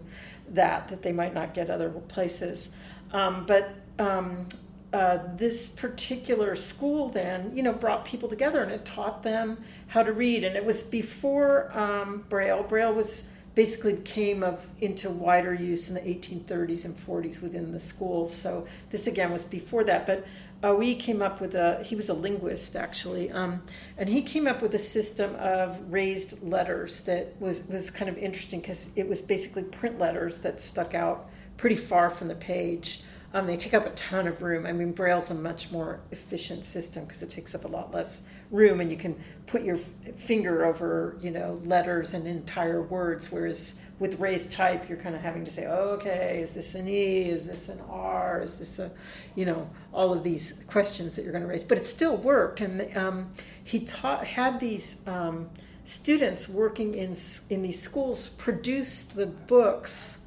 that 0.51 0.89
that 0.89 1.03
they 1.03 1.13
might 1.13 1.35
not 1.35 1.55
get 1.55 1.71
other 1.71 1.89
places. 1.89 2.71
Um, 3.13 3.47
but 3.47 3.75
um, 3.99 4.47
uh, 4.93 5.19
this 5.37 5.69
particular 5.69 6.55
school 6.55 7.09
then, 7.09 7.55
you 7.55 7.63
know, 7.63 7.73
brought 7.73 8.05
people 8.05 8.29
together 8.29 8.63
and 8.63 8.71
it 8.71 8.85
taught 8.85 9.23
them 9.23 9.63
how 9.87 10.03
to 10.03 10.13
read. 10.13 10.45
And 10.45 10.55
it 10.55 10.65
was 10.65 10.83
before 10.83 11.77
um, 11.77 12.25
Braille. 12.29 12.63
Braille 12.63 12.93
was 12.93 13.25
basically 13.55 13.97
came 13.97 14.43
of 14.43 14.67
into 14.81 15.11
wider 15.11 15.53
use 15.53 15.89
in 15.89 15.95
the 15.95 16.01
1830s 16.01 16.85
and 16.85 16.97
40s 16.97 17.41
within 17.41 17.73
the 17.73 17.81
schools. 17.81 18.35
So 18.35 18.67
this 18.91 19.07
again 19.07 19.31
was 19.31 19.45
before 19.45 19.85
that. 19.85 20.07
But 20.07 20.27
we 20.71 20.95
came 20.95 21.23
up 21.23 21.41
with 21.41 21.55
a 21.55 21.83
he 21.83 21.97
was 21.97 22.09
a 22.09 22.15
linguist 22.15 22.77
actually 22.77 23.31
um, 23.33 23.61
and 23.99 24.09
he 24.09 24.23
came 24.23 24.47
up 24.47 24.63
with 24.63 24.75
a 24.75 24.79
system 24.79 25.35
of 25.37 25.81
raised 25.93 26.43
letters 26.43 27.01
that 27.03 27.35
was 27.41 27.67
was 27.67 27.91
kind 27.91 28.09
of 28.09 28.17
interesting 28.17 28.61
because 28.61 28.91
it 28.95 29.09
was 29.09 29.21
basically 29.21 29.65
print 29.65 29.99
letters 29.99 30.39
that 30.39 30.61
stuck 30.61 30.95
out 30.95 31.29
pretty 31.57 31.77
far 31.77 32.11
from 32.11 32.29
the 32.29 32.35
page. 32.35 33.03
Um, 33.35 33.47
they 33.47 33.57
take 33.57 33.75
up 33.75 33.87
a 33.87 33.91
ton 33.91 34.27
of 34.27 34.43
room. 34.43 34.65
I 34.67 34.73
mean 34.73 34.93
braille's 34.93 35.31
a 35.31 35.35
much 35.35 35.73
more 35.73 36.01
efficient 36.13 36.65
system 36.65 37.07
because 37.07 37.23
it 37.23 37.31
takes 37.31 37.55
up 37.55 37.65
a 37.65 37.69
lot 37.69 37.93
less 37.93 38.23
room 38.53 38.81
and 38.81 38.91
you 38.91 38.97
can 38.97 39.19
put 39.47 39.63
your 39.63 39.77
f- 39.77 40.15
finger 40.17 40.65
over 40.65 41.19
you 41.21 41.31
know 41.31 41.61
letters 41.65 42.15
and 42.15 42.27
entire 42.27 42.83
words 42.83 43.33
whereas 43.33 43.81
with 44.03 44.19
raised 44.19 44.51
type, 44.51 44.89
you're 44.89 44.99
kind 44.99 45.15
of 45.15 45.21
having 45.21 45.45
to 45.45 45.51
say, 45.51 45.65
okay, 45.69 46.41
is 46.43 46.53
this 46.53 46.75
an 46.75 46.89
E? 46.89 47.31
Is 47.31 47.47
this 47.47 47.69
an 47.69 47.81
R? 47.89 48.41
Is 48.41 48.57
this 48.57 48.81
a, 48.81 48.91
you 49.37 49.47
know, 49.47 49.71
all 49.93 50.13
of 50.13 50.25
these 50.25 50.55
questions 50.67 51.15
that 51.15 51.23
you're 51.23 51.31
going 51.31 51.45
to 51.45 51.49
raise. 51.49 51.63
But 51.63 51.79
it 51.79 51.87
still 51.87 52.17
worked. 52.17 52.61
And 52.61 52.95
um, 52.97 53.31
he 53.63 53.79
taught, 53.79 54.27
had 54.27 54.59
these 54.59 55.07
um, 55.07 55.49
students 55.85 56.49
working 56.49 56.97
in, 56.97 57.17
in 57.49 57.63
these 57.63 57.81
schools 57.81 58.31
produce 58.31 59.05
the 59.05 59.27
books 59.27 60.19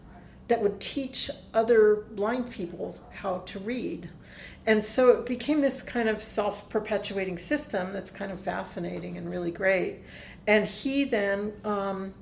that 0.47 0.61
would 0.61 0.79
teach 0.79 1.29
other 1.53 2.05
blind 2.11 2.49
people 2.51 2.97
how 3.11 3.39
to 3.39 3.59
read. 3.59 4.07
And 4.65 4.85
so 4.85 5.09
it 5.09 5.25
became 5.25 5.59
this 5.59 5.81
kind 5.81 6.07
of 6.07 6.23
self 6.23 6.69
perpetuating 6.69 7.37
system 7.37 7.91
that's 7.91 8.09
kind 8.09 8.31
of 8.31 8.39
fascinating 8.39 9.17
and 9.17 9.29
really 9.29 9.51
great. 9.51 9.97
And 10.47 10.65
he 10.65 11.03
then, 11.03 11.51
um, 11.65 12.13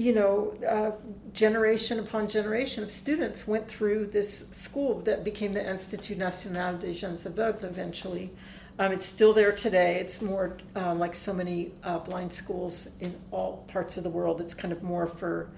you 0.00 0.14
know, 0.14 0.56
uh, 0.66 0.92
generation 1.34 1.98
upon 1.98 2.26
generation 2.26 2.82
of 2.82 2.90
students 2.90 3.46
went 3.46 3.68
through 3.68 4.06
this 4.06 4.48
school 4.48 5.00
that 5.00 5.24
became 5.24 5.52
the 5.52 5.68
Institut 5.68 6.16
National 6.16 6.78
des 6.78 6.94
Jeunes 6.94 7.24
Aveugles 7.24 7.64
eventually. 7.64 8.30
Um, 8.78 8.92
it's 8.92 9.04
still 9.04 9.34
there 9.34 9.52
today. 9.52 10.00
It's 10.00 10.22
more 10.22 10.56
um, 10.74 10.98
like 10.98 11.14
so 11.14 11.34
many 11.34 11.72
uh, 11.84 11.98
blind 11.98 12.32
schools 12.32 12.88
in 12.98 13.14
all 13.30 13.66
parts 13.68 13.98
of 13.98 14.04
the 14.04 14.08
world. 14.08 14.40
It's 14.40 14.54
kind 14.54 14.72
of 14.72 14.82
more 14.82 15.06
for 15.06 15.50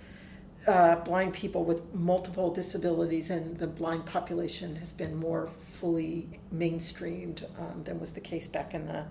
uh, 0.67 0.97
blind 0.97 1.35
people 1.35 1.65
with 1.65 1.95
multiple 1.95 2.53
disabilities, 2.53 3.31
and 3.31 3.57
the 3.59 3.69
blind 3.69 4.07
population 4.07 4.75
has 4.75 4.91
been 4.91 5.15
more 5.15 5.51
fully 5.61 6.41
mainstreamed 6.53 7.45
um, 7.61 7.85
than 7.85 8.01
was 8.01 8.13
the 8.13 8.21
case 8.21 8.49
back 8.49 8.75
in 8.75 8.89
the, 8.89 9.05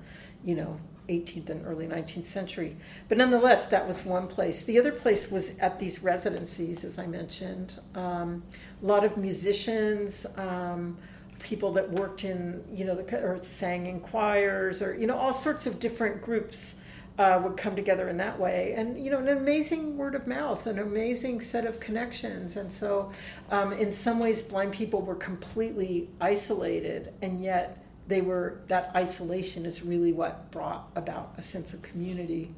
you 0.43 0.55
know, 0.55 0.77
18th 1.11 1.49
and 1.49 1.65
early 1.65 1.87
19th 1.87 2.25
century. 2.25 2.75
But 3.07 3.17
nonetheless, 3.17 3.67
that 3.67 3.87
was 3.87 4.03
one 4.05 4.27
place. 4.27 4.63
The 4.63 4.79
other 4.79 4.91
place 4.91 5.29
was 5.29 5.57
at 5.59 5.79
these 5.79 6.03
residencies, 6.03 6.83
as 6.83 6.97
I 6.97 7.05
mentioned. 7.05 7.79
Um, 7.95 8.43
a 8.81 8.85
lot 8.85 9.03
of 9.03 9.17
musicians, 9.17 10.25
um, 10.37 10.97
people 11.39 11.71
that 11.73 11.89
worked 11.89 12.23
in, 12.23 12.63
you 12.69 12.85
know, 12.85 12.95
the, 12.95 13.23
or 13.23 13.37
sang 13.41 13.87
in 13.87 13.99
choirs, 13.99 14.81
or, 14.81 14.95
you 14.95 15.07
know, 15.07 15.17
all 15.17 15.33
sorts 15.33 15.65
of 15.65 15.79
different 15.79 16.21
groups. 16.21 16.75
Uh, 17.19 17.39
would 17.43 17.57
come 17.57 17.75
together 17.75 18.07
in 18.07 18.17
that 18.17 18.39
way, 18.39 18.73
and 18.75 18.97
you 18.97 19.11
know, 19.11 19.19
an 19.19 19.27
amazing 19.27 19.97
word 19.97 20.15
of 20.15 20.25
mouth, 20.25 20.65
an 20.65 20.79
amazing 20.79 21.41
set 21.41 21.65
of 21.65 21.79
connections, 21.79 22.55
and 22.55 22.71
so, 22.71 23.11
um, 23.51 23.73
in 23.73 23.91
some 23.91 24.17
ways, 24.17 24.41
blind 24.41 24.71
people 24.71 25.01
were 25.01 25.13
completely 25.13 26.09
isolated, 26.21 27.13
and 27.21 27.39
yet 27.39 27.80
they 28.11 28.21
were 28.21 28.61
that 28.67 28.91
isolation 28.95 29.65
is 29.65 29.83
really 29.83 30.13
what 30.13 30.51
brought 30.51 30.89
about 30.95 31.33
a 31.37 31.43
sense 31.43 31.73
of 31.73 31.81
community. 31.81 32.53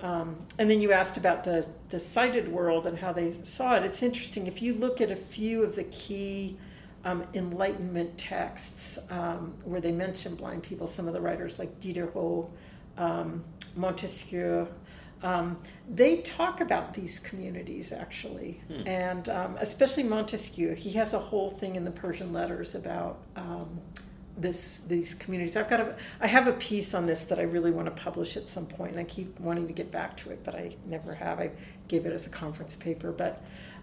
Um, 0.00 0.36
and 0.58 0.68
then 0.70 0.80
you 0.80 0.92
asked 0.92 1.16
about 1.16 1.44
the 1.44 1.66
the 1.88 2.00
sighted 2.00 2.48
world 2.48 2.86
and 2.86 2.98
how 2.98 3.12
they 3.12 3.30
saw 3.44 3.76
it. 3.76 3.84
It's 3.84 4.02
interesting 4.02 4.46
if 4.46 4.62
you 4.62 4.74
look 4.74 5.00
at 5.00 5.10
a 5.10 5.16
few 5.16 5.62
of 5.62 5.74
the 5.76 5.84
key 5.84 6.56
um, 7.04 7.24
Enlightenment 7.34 8.18
texts 8.18 8.98
um, 9.10 9.54
where 9.64 9.80
they 9.80 9.92
mention 9.92 10.34
blind 10.34 10.62
people. 10.62 10.86
Some 10.86 11.06
of 11.06 11.14
the 11.14 11.20
writers, 11.20 11.58
like 11.58 11.78
Diderot, 11.80 12.50
um, 12.98 13.44
Montesquieu, 13.76 14.66
um, 15.22 15.56
they 15.88 16.18
talk 16.18 16.60
about 16.60 16.92
these 16.92 17.18
communities 17.18 17.92
actually, 17.92 18.60
hmm. 18.68 18.86
and 18.86 19.28
um, 19.28 19.56
especially 19.60 20.02
Montesquieu. 20.02 20.74
He 20.74 20.92
has 20.92 21.14
a 21.14 21.18
whole 21.18 21.48
thing 21.48 21.76
in 21.76 21.84
the 21.84 21.90
Persian 21.90 22.32
Letters 22.32 22.74
about 22.74 23.22
um, 23.34 23.80
this 24.36 24.78
these 24.78 25.14
communities. 25.14 25.56
I've 25.56 25.70
got 25.70 25.80
a, 25.80 25.96
I 26.20 26.26
have 26.26 26.46
a 26.46 26.52
piece 26.52 26.94
on 26.94 27.06
this 27.06 27.24
that 27.24 27.38
I 27.38 27.42
really 27.42 27.70
want 27.70 27.86
to 27.86 28.02
publish 28.02 28.36
at 28.36 28.48
some 28.48 28.66
point, 28.66 28.92
and 28.92 29.00
I 29.00 29.04
keep 29.04 29.38
wanting 29.40 29.66
to 29.66 29.72
get 29.72 29.90
back 29.90 30.16
to 30.18 30.30
it, 30.30 30.44
but 30.44 30.54
I 30.54 30.76
never 30.86 31.14
have. 31.14 31.40
I 31.40 31.50
gave 31.88 32.06
it 32.06 32.12
as 32.12 32.26
a 32.26 32.30
conference 32.30 32.76
paper, 32.76 33.12
but 33.12 33.42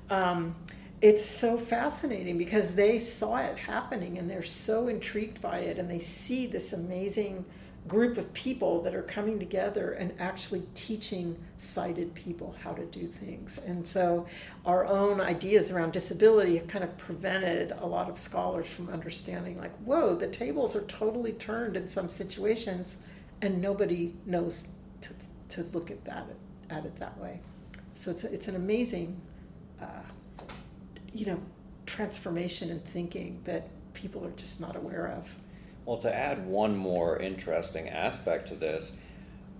um, 0.10 0.56
it's 1.02 1.26
so 1.26 1.58
fascinating 1.58 2.38
because 2.38 2.76
they 2.76 3.00
saw 3.00 3.38
it 3.38 3.58
happening 3.58 4.18
and 4.18 4.30
they're 4.30 4.44
so 4.44 4.88
intrigued 4.88 5.42
by 5.42 5.60
it, 5.60 5.78
and 5.78 5.90
they 5.90 6.00
see 6.00 6.46
this 6.46 6.74
amazing 6.74 7.46
group 7.88 8.18
of 8.18 8.32
people 8.34 8.82
that 8.82 8.96
are 8.96 9.04
coming 9.04 9.38
together 9.40 9.92
and 9.94 10.14
actually 10.20 10.64
teaching 10.74 11.38
sighted 11.58 12.14
people 12.14 12.56
how 12.64 12.72
to 12.72 12.86
do 12.86 13.06
things. 13.06 13.60
And 13.66 13.86
so 13.86 14.26
our 14.66 14.86
own 14.86 15.20
ideas 15.20 15.70
around 15.70 15.92
disability 15.92 16.58
have 16.58 16.68
kind 16.68 16.84
of 16.84 16.98
prevented 16.98 17.74
a 17.80 17.86
lot 17.86 18.10
of 18.10 18.18
scholars 18.18 18.68
from 18.68 18.90
understanding 18.90 19.58
like, 19.58 19.76
whoa, 19.80 20.16
the 20.16 20.28
tables 20.28 20.76
are 20.76 20.86
totally 20.86 21.34
turned 21.34 21.76
in 21.76 21.88
some 21.88 22.08
situations 22.08 23.04
and 23.42 23.62
nobody 23.62 24.14
knows 24.26 24.68
to, 25.02 25.14
to 25.50 25.64
look 25.74 25.92
at 25.92 26.04
that 26.06 26.26
at 26.70 26.86
it 26.86 26.96
that 27.00 27.18
way. 27.20 27.40
So 27.94 28.12
it's, 28.12 28.24
it's 28.24 28.48
an 28.48 28.56
amazing, 28.56 29.20
uh, 29.82 29.86
you 31.14 31.26
know, 31.26 31.40
transformation 31.86 32.70
in 32.70 32.80
thinking 32.80 33.42
that 33.44 33.68
people 33.94 34.26
are 34.26 34.32
just 34.32 34.60
not 34.60 34.76
aware 34.76 35.10
of. 35.10 35.28
Well, 35.86 35.98
to 35.98 36.14
add 36.14 36.46
one 36.48 36.78
more 36.78 37.18
interesting 37.18 37.90
aspect 37.90 38.48
to 38.50 38.56
this, 38.56 38.92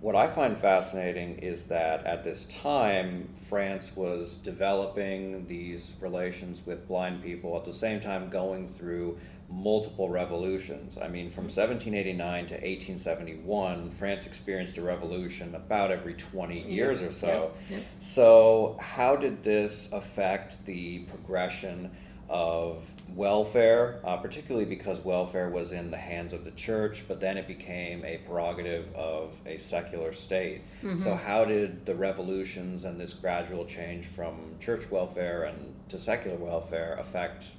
what 0.00 0.14
I 0.14 0.28
find 0.28 0.58
fascinating 0.58 1.38
is 1.38 1.64
that 1.64 2.04
at 2.04 2.24
this 2.24 2.44
time, 2.46 3.30
France 3.36 3.92
was 3.96 4.36
developing 4.36 5.46
these 5.46 5.94
relations 5.98 6.60
with 6.66 6.86
blind 6.86 7.22
people, 7.22 7.56
at 7.56 7.64
the 7.64 7.72
same 7.72 8.00
time, 8.00 8.28
going 8.28 8.68
through 8.68 9.18
multiple 9.48 10.08
revolutions. 10.08 10.98
I 11.00 11.08
mean, 11.08 11.30
from 11.30 11.44
1789 11.44 12.46
to 12.48 12.54
1871, 12.54 13.90
France 13.90 14.26
experienced 14.26 14.78
a 14.78 14.82
revolution 14.82 15.54
about 15.54 15.90
every 15.90 16.14
20 16.14 16.60
years 16.60 17.00
or 17.00 17.12
so. 17.12 17.52
Yeah. 17.70 17.76
Yeah. 17.76 17.82
So, 18.00 18.76
how 18.80 19.16
did 19.16 19.44
this 19.44 19.88
affect 19.92 20.64
the 20.66 21.00
progression 21.00 21.90
of 22.28 22.82
welfare, 23.14 24.00
uh, 24.04 24.16
particularly 24.16 24.64
because 24.64 24.98
welfare 25.04 25.48
was 25.48 25.72
in 25.72 25.90
the 25.90 25.96
hands 25.96 26.32
of 26.32 26.44
the 26.44 26.50
church, 26.52 27.04
but 27.06 27.20
then 27.20 27.36
it 27.36 27.46
became 27.46 28.04
a 28.04 28.18
prerogative 28.18 28.92
of 28.94 29.36
a 29.46 29.58
secular 29.58 30.12
state. 30.12 30.62
Mm-hmm. 30.82 31.02
So, 31.04 31.14
how 31.14 31.44
did 31.44 31.86
the 31.86 31.94
revolutions 31.94 32.84
and 32.84 33.00
this 33.00 33.14
gradual 33.14 33.64
change 33.66 34.06
from 34.06 34.56
church 34.60 34.90
welfare 34.90 35.44
and 35.44 35.74
to 35.90 35.98
secular 35.98 36.36
welfare 36.36 36.96
affect 36.98 37.52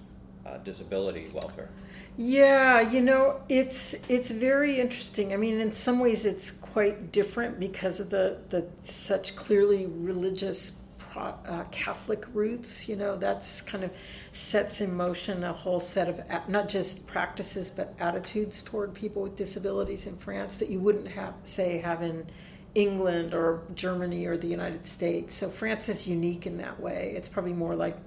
uh, 0.45 0.57
disability 0.57 1.29
welfare? 1.33 1.69
Yeah, 2.17 2.79
you 2.79 3.01
know, 3.01 3.41
it's 3.49 3.93
it's 4.07 4.31
very 4.31 4.79
interesting. 4.79 5.33
I 5.33 5.37
mean, 5.37 5.59
in 5.59 5.73
some 5.73 5.99
ways, 5.99 6.25
it's 6.25 6.49
quite 6.49 7.11
different 7.11 7.59
because 7.59 7.99
of 7.99 8.09
the 8.09 8.37
the 8.49 8.65
such 8.83 9.35
clearly 9.35 9.85
religious 9.85 10.73
uh, 11.17 11.63
Catholic 11.71 12.25
roots. 12.33 12.87
You 12.87 12.95
know, 12.95 13.17
that's 13.17 13.61
kind 13.61 13.83
of 13.83 13.91
sets 14.31 14.81
in 14.81 14.95
motion 14.95 15.43
a 15.43 15.53
whole 15.53 15.79
set 15.79 16.09
of 16.09 16.21
not 16.49 16.69
just 16.69 17.07
practices 17.07 17.69
but 17.69 17.95
attitudes 17.99 18.61
toward 18.61 18.93
people 18.93 19.21
with 19.21 19.35
disabilities 19.35 20.07
in 20.07 20.17
France 20.17 20.57
that 20.57 20.69
you 20.69 20.79
wouldn't 20.79 21.07
have, 21.07 21.33
say, 21.43 21.79
have 21.79 22.01
in 22.01 22.25
England 22.73 23.33
or 23.33 23.63
Germany 23.73 24.25
or 24.25 24.37
the 24.37 24.47
United 24.47 24.85
States. 24.85 25.35
So 25.35 25.49
France 25.49 25.89
is 25.89 26.07
unique 26.07 26.45
in 26.45 26.57
that 26.57 26.79
way. 26.79 27.13
It's 27.15 27.29
probably 27.29 27.53
more 27.53 27.75
like 27.75 27.97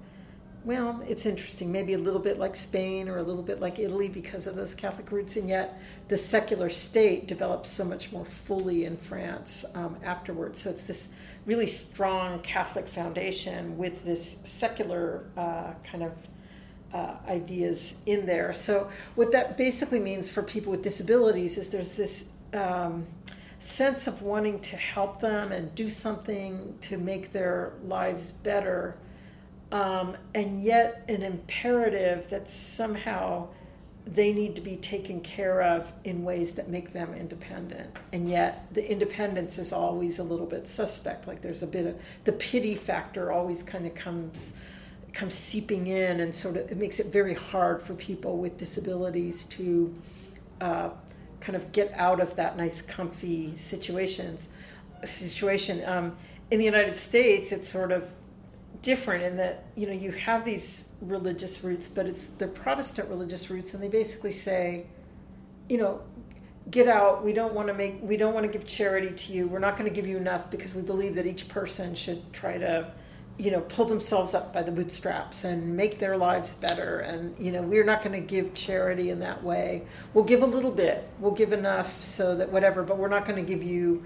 well, 0.65 1.01
it's 1.07 1.25
interesting, 1.25 1.71
maybe 1.71 1.93
a 1.93 1.97
little 1.97 2.19
bit 2.19 2.37
like 2.37 2.55
Spain 2.55 3.07
or 3.07 3.17
a 3.17 3.23
little 3.23 3.43
bit 3.43 3.61
like 3.61 3.79
Italy 3.79 4.09
because 4.09 4.45
of 4.45 4.55
those 4.55 4.73
Catholic 4.73 5.09
roots, 5.11 5.37
and 5.37 5.47
yet 5.47 5.79
the 6.09 6.17
secular 6.17 6.69
state 6.69 7.27
developed 7.27 7.65
so 7.65 7.85
much 7.85 8.11
more 8.11 8.25
fully 8.25 8.83
in 8.85 8.97
France 8.97 9.63
um, 9.73 9.97
afterwards. 10.03 10.61
So 10.61 10.69
it's 10.69 10.83
this 10.83 11.09
really 11.45 11.67
strong 11.67 12.39
Catholic 12.41 12.87
foundation 12.87 13.77
with 13.77 14.03
this 14.03 14.39
secular 14.43 15.25
uh, 15.37 15.73
kind 15.89 16.03
of 16.03 16.13
uh, 16.93 17.15
ideas 17.27 17.95
in 18.05 18.25
there. 18.25 18.53
So, 18.53 18.89
what 19.15 19.31
that 19.31 19.57
basically 19.57 19.99
means 19.99 20.29
for 20.29 20.41
people 20.41 20.71
with 20.71 20.81
disabilities 20.81 21.57
is 21.57 21.69
there's 21.69 21.95
this 21.95 22.29
um, 22.53 23.05
sense 23.59 24.07
of 24.07 24.21
wanting 24.21 24.59
to 24.61 24.75
help 24.75 25.19
them 25.19 25.51
and 25.51 25.73
do 25.75 25.89
something 25.89 26.77
to 26.81 26.97
make 26.97 27.31
their 27.31 27.73
lives 27.83 28.31
better, 28.31 28.95
um, 29.71 30.17
and 30.33 30.63
yet 30.63 31.03
an 31.07 31.21
imperative 31.21 32.29
that 32.29 32.49
somehow 32.49 33.47
they 34.13 34.33
need 34.33 34.55
to 34.55 34.61
be 34.61 34.75
taken 34.75 35.21
care 35.21 35.61
of 35.61 35.91
in 36.03 36.23
ways 36.23 36.53
that 36.53 36.69
make 36.69 36.93
them 36.93 37.13
independent. 37.13 37.95
And 38.11 38.27
yet, 38.27 38.65
the 38.73 38.89
independence 38.89 39.57
is 39.57 39.71
always 39.71 40.19
a 40.19 40.23
little 40.23 40.45
bit 40.45 40.67
suspect. 40.67 41.27
Like 41.27 41.41
there's 41.41 41.63
a 41.63 41.67
bit 41.67 41.85
of 41.85 42.01
the 42.23 42.31
pity 42.31 42.75
factor 42.75 43.31
always 43.31 43.61
kind 43.63 43.85
of 43.85 43.93
comes 43.95 44.57
comes 45.13 45.33
seeping 45.33 45.87
in, 45.87 46.19
and 46.19 46.33
sort 46.33 46.55
of 46.57 46.71
it 46.71 46.77
makes 46.77 46.99
it 46.99 47.07
very 47.07 47.33
hard 47.33 47.81
for 47.81 47.93
people 47.95 48.37
with 48.37 48.57
disabilities 48.57 49.45
to 49.45 49.93
uh, 50.61 50.89
kind 51.39 51.55
of 51.55 51.71
get 51.71 51.91
out 51.93 52.19
of 52.19 52.35
that 52.35 52.57
nice, 52.57 52.81
comfy 52.81 53.55
situations 53.55 54.49
situation. 55.05 55.83
Um, 55.85 56.15
in 56.51 56.57
the 56.59 56.65
United 56.65 56.95
States, 56.95 57.51
it's 57.51 57.69
sort 57.69 57.91
of 57.91 58.11
different 58.81 59.23
in 59.23 59.37
that 59.37 59.65
you 59.75 59.87
know 59.87 59.93
you 59.93 60.11
have 60.11 60.45
these 60.45 60.89
religious 61.01 61.63
roots, 61.63 61.87
but 61.87 62.05
it's 62.05 62.29
the 62.29 62.47
Protestant 62.47 63.09
religious 63.09 63.49
roots, 63.49 63.73
and 63.73 63.83
they 63.83 63.87
basically 63.87 64.31
say, 64.31 64.87
you 65.67 65.77
know, 65.77 66.01
get 66.69 66.87
out. 66.87 67.23
We 67.23 67.33
don't 67.33 67.53
want 67.53 67.67
to 67.67 67.73
make. 67.73 67.99
We 68.01 68.17
don't 68.17 68.33
want 68.33 68.45
to 68.45 68.51
give 68.51 68.65
charity 68.65 69.11
to 69.11 69.33
you. 69.33 69.47
We're 69.47 69.59
not 69.59 69.77
going 69.77 69.89
to 69.89 69.95
give 69.95 70.07
you 70.07 70.17
enough 70.17 70.49
because 70.49 70.73
we 70.73 70.81
believe 70.81 71.15
that 71.15 71.25
each 71.25 71.47
person 71.47 71.95
should 71.95 72.31
try 72.33 72.57
to, 72.57 72.91
you 73.37 73.51
know, 73.51 73.61
pull 73.61 73.85
themselves 73.85 74.33
up 74.33 74.53
by 74.53 74.63
the 74.63 74.71
bootstraps 74.71 75.43
and 75.43 75.75
make 75.75 75.99
their 75.99 76.17
lives 76.17 76.53
better. 76.55 76.99
And 76.99 77.37
you 77.39 77.51
know, 77.51 77.61
we're 77.61 77.85
not 77.85 78.01
going 78.01 78.19
to 78.19 78.25
give 78.25 78.53
charity 78.53 79.09
in 79.09 79.19
that 79.19 79.43
way. 79.43 79.85
We'll 80.13 80.25
give 80.25 80.43
a 80.43 80.47
little 80.47 80.71
bit. 80.71 81.09
We'll 81.19 81.31
give 81.31 81.53
enough 81.53 82.03
so 82.03 82.35
that 82.35 82.51
whatever, 82.51 82.83
but 82.83 82.97
we're 82.97 83.09
not 83.09 83.25
going 83.25 83.43
to 83.43 83.49
give 83.49 83.63
you 83.63 84.03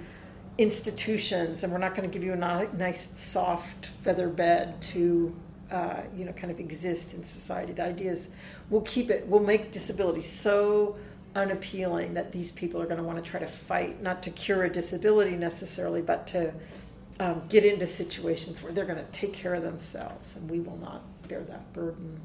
institutions, 0.57 1.63
and 1.63 1.71
we're 1.71 1.79
not 1.79 1.95
going 1.95 2.09
to 2.09 2.13
give 2.13 2.23
you 2.23 2.33
a 2.33 2.35
nice, 2.35 3.09
soft 3.19 3.87
feather 4.03 4.29
bed 4.29 4.81
to, 4.81 5.35
uh, 5.71 6.01
you 6.15 6.25
know, 6.25 6.31
kind 6.33 6.51
of 6.51 6.59
exist 6.59 7.13
in 7.13 7.23
society. 7.23 7.73
The 7.73 7.83
idea 7.83 8.11
is 8.11 8.35
we'll 8.69 8.81
keep 8.81 9.09
it, 9.09 9.27
we'll 9.27 9.39
make 9.39 9.71
disability 9.71 10.21
so 10.21 10.97
unappealing 11.35 12.13
that 12.13 12.31
these 12.31 12.51
people 12.51 12.81
are 12.81 12.85
going 12.85 12.97
to 12.97 13.03
want 13.03 13.23
to 13.23 13.29
try 13.29 13.39
to 13.39 13.47
fight, 13.47 14.01
not 14.01 14.21
to 14.23 14.29
cure 14.29 14.63
a 14.63 14.69
disability 14.69 15.35
necessarily, 15.35 16.01
but 16.01 16.27
to 16.27 16.53
um, 17.19 17.41
get 17.49 17.65
into 17.65 17.87
situations 17.87 18.61
where 18.61 18.71
they're 18.71 18.85
going 18.85 19.03
to 19.03 19.11
take 19.11 19.33
care 19.33 19.55
of 19.55 19.63
themselves, 19.63 20.35
and 20.35 20.49
we 20.49 20.59
will 20.59 20.77
not 20.77 21.01
bear 21.27 21.41
that 21.41 21.71
burden. 21.73 22.21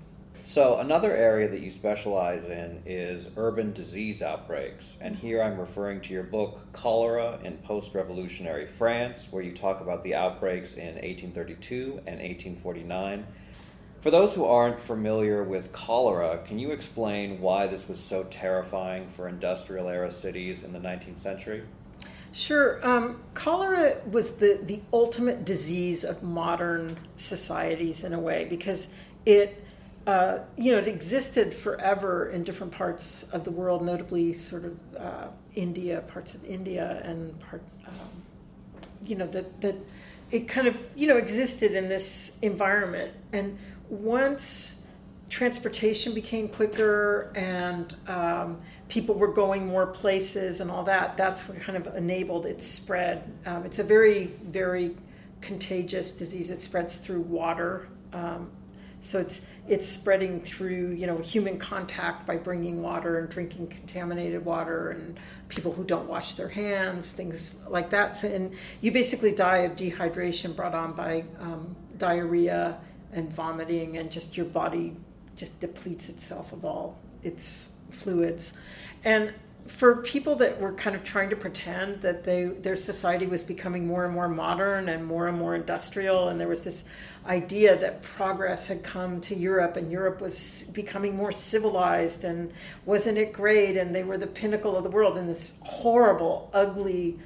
So, 0.48 0.78
another 0.78 1.14
area 1.14 1.46
that 1.46 1.60
you 1.60 1.70
specialize 1.70 2.42
in 2.44 2.82
is 2.86 3.26
urban 3.36 3.74
disease 3.74 4.22
outbreaks. 4.22 4.96
And 4.98 5.14
here 5.14 5.42
I'm 5.42 5.60
referring 5.60 6.00
to 6.00 6.14
your 6.14 6.22
book, 6.22 6.72
Cholera 6.72 7.38
in 7.44 7.58
Post 7.58 7.94
Revolutionary 7.94 8.66
France, 8.66 9.26
where 9.30 9.42
you 9.42 9.54
talk 9.54 9.82
about 9.82 10.02
the 10.04 10.14
outbreaks 10.14 10.72
in 10.72 10.94
1832 10.94 12.00
and 12.06 12.18
1849. 12.18 13.26
For 14.00 14.10
those 14.10 14.32
who 14.32 14.46
aren't 14.46 14.80
familiar 14.80 15.44
with 15.44 15.70
cholera, 15.74 16.38
can 16.46 16.58
you 16.58 16.70
explain 16.70 17.42
why 17.42 17.66
this 17.66 17.86
was 17.86 18.00
so 18.00 18.24
terrifying 18.24 19.06
for 19.06 19.28
industrial 19.28 19.86
era 19.90 20.10
cities 20.10 20.62
in 20.62 20.72
the 20.72 20.80
19th 20.80 21.18
century? 21.18 21.64
Sure. 22.32 22.80
Um, 22.82 23.20
cholera 23.34 24.00
was 24.10 24.36
the, 24.36 24.60
the 24.62 24.80
ultimate 24.94 25.44
disease 25.44 26.04
of 26.04 26.22
modern 26.22 26.96
societies 27.16 28.02
in 28.02 28.14
a 28.14 28.18
way 28.18 28.46
because 28.46 28.94
it 29.26 29.66
uh, 30.08 30.38
you 30.56 30.72
know, 30.72 30.78
it 30.78 30.88
existed 30.88 31.52
forever 31.52 32.30
in 32.30 32.42
different 32.42 32.72
parts 32.72 33.24
of 33.24 33.44
the 33.44 33.50
world, 33.50 33.84
notably 33.84 34.32
sort 34.32 34.64
of 34.64 34.78
uh, 34.96 35.28
India, 35.54 36.02
parts 36.08 36.34
of 36.34 36.42
India, 36.46 37.02
and 37.04 37.38
part, 37.40 37.62
um, 37.86 38.22
you 39.02 39.14
know, 39.14 39.26
that 39.26 39.60
that 39.60 39.76
it 40.30 40.48
kind 40.48 40.66
of 40.66 40.82
you 40.96 41.06
know 41.06 41.18
existed 41.18 41.72
in 41.72 41.90
this 41.90 42.38
environment. 42.40 43.12
And 43.34 43.58
once 43.90 44.80
transportation 45.28 46.14
became 46.14 46.48
quicker 46.48 47.30
and 47.36 47.94
um, 48.08 48.62
people 48.88 49.14
were 49.14 49.30
going 49.30 49.66
more 49.66 49.86
places 49.86 50.60
and 50.60 50.70
all 50.70 50.84
that, 50.84 51.18
that's 51.18 51.46
what 51.46 51.60
kind 51.60 51.76
of 51.76 51.94
enabled 51.94 52.46
its 52.46 52.66
spread. 52.66 53.30
Um, 53.44 53.66
it's 53.66 53.78
a 53.78 53.84
very 53.84 54.32
very 54.42 54.96
contagious 55.42 56.12
disease. 56.12 56.50
It 56.50 56.62
spreads 56.62 56.96
through 56.96 57.20
water. 57.20 57.88
Um, 58.14 58.52
So 59.00 59.18
it's 59.18 59.40
it's 59.66 59.86
spreading 59.86 60.40
through 60.40 60.92
you 60.92 61.06
know 61.06 61.18
human 61.18 61.58
contact 61.58 62.26
by 62.26 62.36
bringing 62.36 62.82
water 62.82 63.18
and 63.18 63.28
drinking 63.28 63.68
contaminated 63.68 64.44
water 64.44 64.90
and 64.90 65.18
people 65.48 65.72
who 65.72 65.84
don't 65.84 66.08
wash 66.08 66.34
their 66.34 66.48
hands, 66.48 67.10
things 67.12 67.54
like 67.68 67.90
that. 67.90 68.16
So, 68.16 68.28
and 68.28 68.54
you 68.80 68.92
basically 68.92 69.32
die 69.32 69.58
of 69.58 69.76
dehydration 69.76 70.56
brought 70.56 70.74
on 70.74 70.92
by 70.92 71.24
um, 71.40 71.76
diarrhea 71.96 72.78
and 73.12 73.32
vomiting, 73.32 73.96
and 73.98 74.10
just 74.10 74.36
your 74.36 74.46
body 74.46 74.96
just 75.36 75.60
depletes 75.60 76.08
itself 76.08 76.52
of 76.52 76.64
all 76.64 76.98
its 77.22 77.70
fluids. 77.90 78.52
And 79.04 79.32
for 79.68 79.96
people 79.96 80.34
that 80.36 80.60
were 80.60 80.72
kind 80.72 80.96
of 80.96 81.04
trying 81.04 81.30
to 81.30 81.36
pretend 81.36 82.00
that 82.02 82.24
they 82.24 82.46
their 82.46 82.76
society 82.76 83.26
was 83.26 83.44
becoming 83.44 83.86
more 83.86 84.04
and 84.04 84.14
more 84.14 84.28
modern 84.28 84.88
and 84.88 85.06
more 85.06 85.28
and 85.28 85.38
more 85.38 85.54
industrial 85.54 86.28
and 86.28 86.40
there 86.40 86.48
was 86.48 86.62
this 86.62 86.84
idea 87.28 87.76
that 87.76 88.02
progress 88.02 88.66
had 88.66 88.82
come 88.82 89.20
to 89.20 89.34
Europe 89.34 89.76
and 89.76 89.90
Europe 89.90 90.20
was 90.20 90.64
becoming 90.72 91.14
more 91.14 91.30
civilized 91.30 92.24
and 92.24 92.50
wasn't 92.86 93.18
it 93.18 93.32
great? 93.32 93.76
And 93.76 93.94
they 93.94 94.02
were 94.02 94.16
the 94.16 94.26
pinnacle 94.26 94.76
of 94.76 94.84
the 94.84 94.90
world 94.90 95.18
and 95.18 95.28
this 95.28 95.58
horrible 95.62 96.50
ugly 96.54 97.18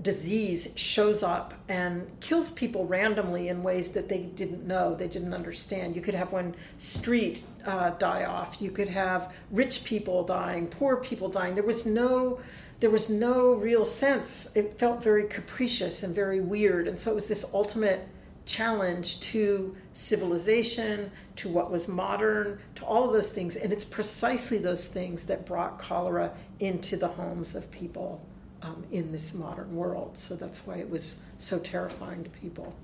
disease 0.00 0.72
shows 0.76 1.22
up 1.22 1.54
and 1.68 2.08
kills 2.20 2.50
people 2.52 2.86
randomly 2.86 3.48
in 3.48 3.62
ways 3.62 3.90
that 3.90 4.08
they 4.08 4.20
didn't 4.20 4.66
know, 4.66 4.94
they 4.94 5.08
didn't 5.08 5.34
understand. 5.34 5.96
You 5.96 6.02
could 6.02 6.14
have 6.14 6.32
one 6.32 6.54
street 6.78 7.42
uh, 7.64 7.90
die 7.90 8.24
off. 8.24 8.62
You 8.62 8.70
could 8.70 8.88
have 8.88 9.32
rich 9.50 9.84
people 9.84 10.22
dying, 10.22 10.68
poor 10.68 10.96
people 10.96 11.28
dying. 11.28 11.54
There 11.54 11.64
was 11.64 11.84
no 11.84 12.40
there 12.80 12.90
was 12.90 13.10
no 13.10 13.54
real 13.54 13.84
sense. 13.84 14.48
It 14.54 14.78
felt 14.78 15.02
very 15.02 15.24
capricious 15.24 16.04
and 16.04 16.14
very 16.14 16.40
weird. 16.40 16.86
And 16.86 16.96
so 16.96 17.10
it 17.10 17.14
was 17.14 17.26
this 17.26 17.44
ultimate 17.52 18.06
challenge 18.46 19.18
to 19.18 19.76
civilization, 19.94 21.10
to 21.34 21.48
what 21.48 21.72
was 21.72 21.88
modern, 21.88 22.60
to 22.76 22.84
all 22.84 23.04
of 23.04 23.12
those 23.12 23.30
things. 23.30 23.56
And 23.56 23.72
it's 23.72 23.84
precisely 23.84 24.58
those 24.58 24.86
things 24.86 25.24
that 25.24 25.44
brought 25.44 25.80
cholera 25.80 26.32
into 26.60 26.96
the 26.96 27.08
homes 27.08 27.56
of 27.56 27.68
people 27.72 28.24
um, 28.68 28.84
in 28.90 29.12
this 29.12 29.34
modern 29.34 29.74
world. 29.74 30.16
So 30.16 30.36
that's 30.36 30.66
why 30.66 30.76
it 30.76 30.90
was 30.90 31.16
so 31.38 31.58
terrifying 31.58 32.24
to 32.24 32.30
people. 32.30 32.74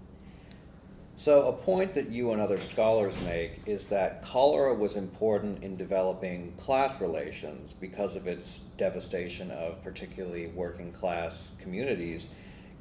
So, 1.16 1.46
a 1.46 1.52
point 1.52 1.94
that 1.94 2.10
you 2.10 2.32
and 2.32 2.40
other 2.40 2.58
scholars 2.58 3.14
make 3.24 3.60
is 3.66 3.86
that 3.86 4.22
cholera 4.22 4.74
was 4.74 4.96
important 4.96 5.62
in 5.62 5.76
developing 5.76 6.52
class 6.58 7.00
relations 7.00 7.72
because 7.80 8.16
of 8.16 8.26
its 8.26 8.60
devastation 8.76 9.52
of 9.52 9.82
particularly 9.84 10.48
working 10.48 10.90
class 10.90 11.52
communities. 11.60 12.28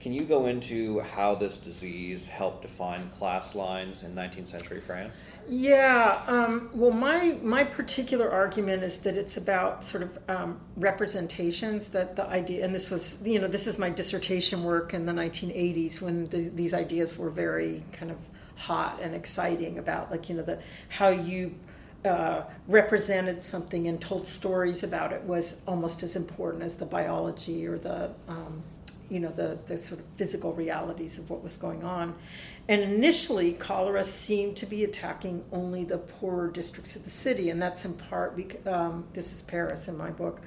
Can 0.01 0.13
you 0.13 0.23
go 0.23 0.47
into 0.47 0.99
how 0.99 1.35
this 1.35 1.57
disease 1.57 2.27
helped 2.27 2.63
define 2.63 3.11
class 3.11 3.53
lines 3.53 4.01
in 4.01 4.15
19th 4.15 4.47
century 4.47 4.81
France? 4.81 5.13
Yeah, 5.47 6.21
um, 6.27 6.69
well, 6.73 6.91
my 6.91 7.37
my 7.41 7.63
particular 7.65 8.31
argument 8.31 8.83
is 8.83 8.97
that 8.99 9.17
it's 9.17 9.35
about 9.35 9.83
sort 9.83 10.03
of 10.03 10.17
um, 10.29 10.59
representations. 10.77 11.89
That 11.89 12.15
the 12.15 12.25
idea, 12.27 12.63
and 12.63 12.73
this 12.73 12.89
was, 12.89 13.21
you 13.25 13.39
know, 13.39 13.47
this 13.47 13.67
is 13.67 13.77
my 13.77 13.89
dissertation 13.89 14.63
work 14.63 14.93
in 14.93 15.05
the 15.05 15.11
1980s 15.11 15.99
when 15.99 16.27
the, 16.29 16.49
these 16.49 16.73
ideas 16.73 17.17
were 17.17 17.29
very 17.29 17.83
kind 17.91 18.09
of 18.09 18.17
hot 18.55 18.99
and 19.01 19.13
exciting 19.13 19.79
about, 19.79 20.11
like, 20.11 20.29
you 20.29 20.35
know, 20.35 20.43
the 20.43 20.59
how 20.87 21.09
you 21.09 21.53
uh, 22.05 22.43
represented 22.67 23.43
something 23.43 23.87
and 23.87 23.99
told 24.01 24.27
stories 24.27 24.83
about 24.83 25.11
it 25.11 25.23
was 25.23 25.61
almost 25.67 26.03
as 26.03 26.15
important 26.15 26.63
as 26.63 26.75
the 26.75 26.85
biology 26.85 27.65
or 27.65 27.77
the 27.77 28.11
um, 28.27 28.63
you 29.09 29.19
know 29.19 29.29
the, 29.29 29.57
the 29.67 29.77
sort 29.77 29.99
of 29.99 30.05
physical 30.15 30.53
realities 30.53 31.17
of 31.17 31.29
what 31.29 31.43
was 31.43 31.55
going 31.55 31.83
on 31.83 32.15
and 32.69 32.81
initially 32.81 33.53
cholera 33.53 34.03
seemed 34.03 34.55
to 34.55 34.65
be 34.65 34.83
attacking 34.83 35.43
only 35.51 35.83
the 35.83 35.97
poorer 35.97 36.49
districts 36.49 36.95
of 36.95 37.03
the 37.03 37.09
city 37.09 37.49
and 37.49 37.61
that's 37.61 37.83
in 37.83 37.93
part 37.93 38.35
because 38.35 38.65
um, 38.67 39.05
this 39.13 39.33
is 39.33 39.41
paris 39.41 39.87
in 39.87 39.97
my 39.97 40.09
book. 40.09 40.41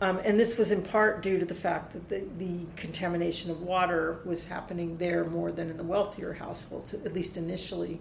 Um, 0.00 0.20
and 0.24 0.38
this 0.38 0.58
was 0.58 0.72
in 0.72 0.82
part 0.82 1.22
due 1.22 1.38
to 1.38 1.44
the 1.44 1.54
fact 1.54 1.92
that 1.92 2.08
the, 2.08 2.24
the 2.38 2.66
contamination 2.76 3.50
of 3.50 3.62
water 3.62 4.18
was 4.24 4.44
happening 4.44 4.98
there 4.98 5.24
more 5.24 5.52
than 5.52 5.70
in 5.70 5.76
the 5.76 5.84
wealthier 5.84 6.32
households 6.32 6.92
at 6.92 7.12
least 7.14 7.36
initially. 7.36 8.00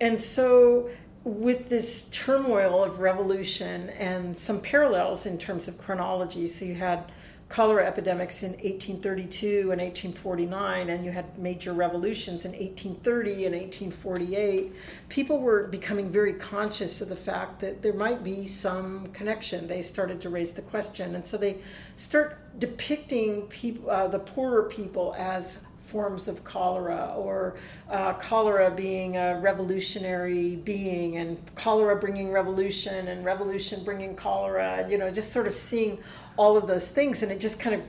And 0.00 0.20
so 0.20 0.88
with 1.24 1.68
this 1.68 2.08
turmoil 2.10 2.82
of 2.82 2.98
revolution 2.98 3.88
and 3.90 4.36
some 4.36 4.60
parallels 4.60 5.26
in 5.26 5.38
terms 5.38 5.68
of 5.68 5.78
chronology 5.78 6.48
so 6.48 6.64
you 6.64 6.74
had 6.74 7.04
cholera 7.52 7.86
epidemics 7.86 8.42
in 8.42 8.52
1832 8.52 9.70
and 9.72 9.80
1849, 9.80 10.88
and 10.88 11.04
you 11.04 11.10
had 11.10 11.36
major 11.36 11.74
revolutions 11.74 12.46
in 12.46 12.52
1830 12.52 13.44
and 13.44 13.54
1848, 13.54 14.72
people 15.10 15.38
were 15.38 15.64
becoming 15.64 16.08
very 16.08 16.32
conscious 16.32 17.02
of 17.02 17.10
the 17.10 17.16
fact 17.16 17.60
that 17.60 17.82
there 17.82 17.92
might 17.92 18.24
be 18.24 18.46
some 18.46 19.06
connection. 19.08 19.68
They 19.68 19.82
started 19.82 20.18
to 20.22 20.30
raise 20.30 20.52
the 20.52 20.62
question, 20.62 21.14
and 21.14 21.22
so 21.24 21.36
they 21.36 21.58
start 21.96 22.38
depicting 22.58 23.42
people, 23.48 23.90
uh, 23.90 24.08
the 24.08 24.18
poorer 24.18 24.62
people, 24.62 25.14
as 25.18 25.58
forms 25.82 26.28
of 26.28 26.44
cholera, 26.44 27.14
or 27.16 27.56
uh, 27.90 28.14
cholera 28.14 28.70
being 28.70 29.16
a 29.16 29.38
revolutionary 29.40 30.56
being, 30.56 31.16
and 31.18 31.38
cholera 31.54 31.96
bringing 31.96 32.30
revolution, 32.30 33.08
and 33.08 33.24
revolution 33.24 33.84
bringing 33.84 34.14
cholera, 34.16 34.78
and 34.78 34.90
you 34.90 34.98
know, 34.98 35.10
just 35.10 35.32
sort 35.32 35.46
of 35.46 35.54
seeing 35.54 35.98
all 36.36 36.56
of 36.56 36.66
those 36.66 36.90
things, 36.90 37.22
and 37.22 37.30
it 37.30 37.40
just 37.40 37.60
kind 37.60 37.74
of 37.74 37.82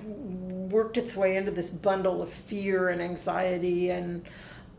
worked 0.71 0.97
its 0.97 1.15
way 1.15 1.35
into 1.37 1.51
this 1.51 1.69
bundle 1.69 2.21
of 2.21 2.29
fear 2.29 2.89
and 2.89 3.01
anxiety 3.01 3.91
and 3.91 4.25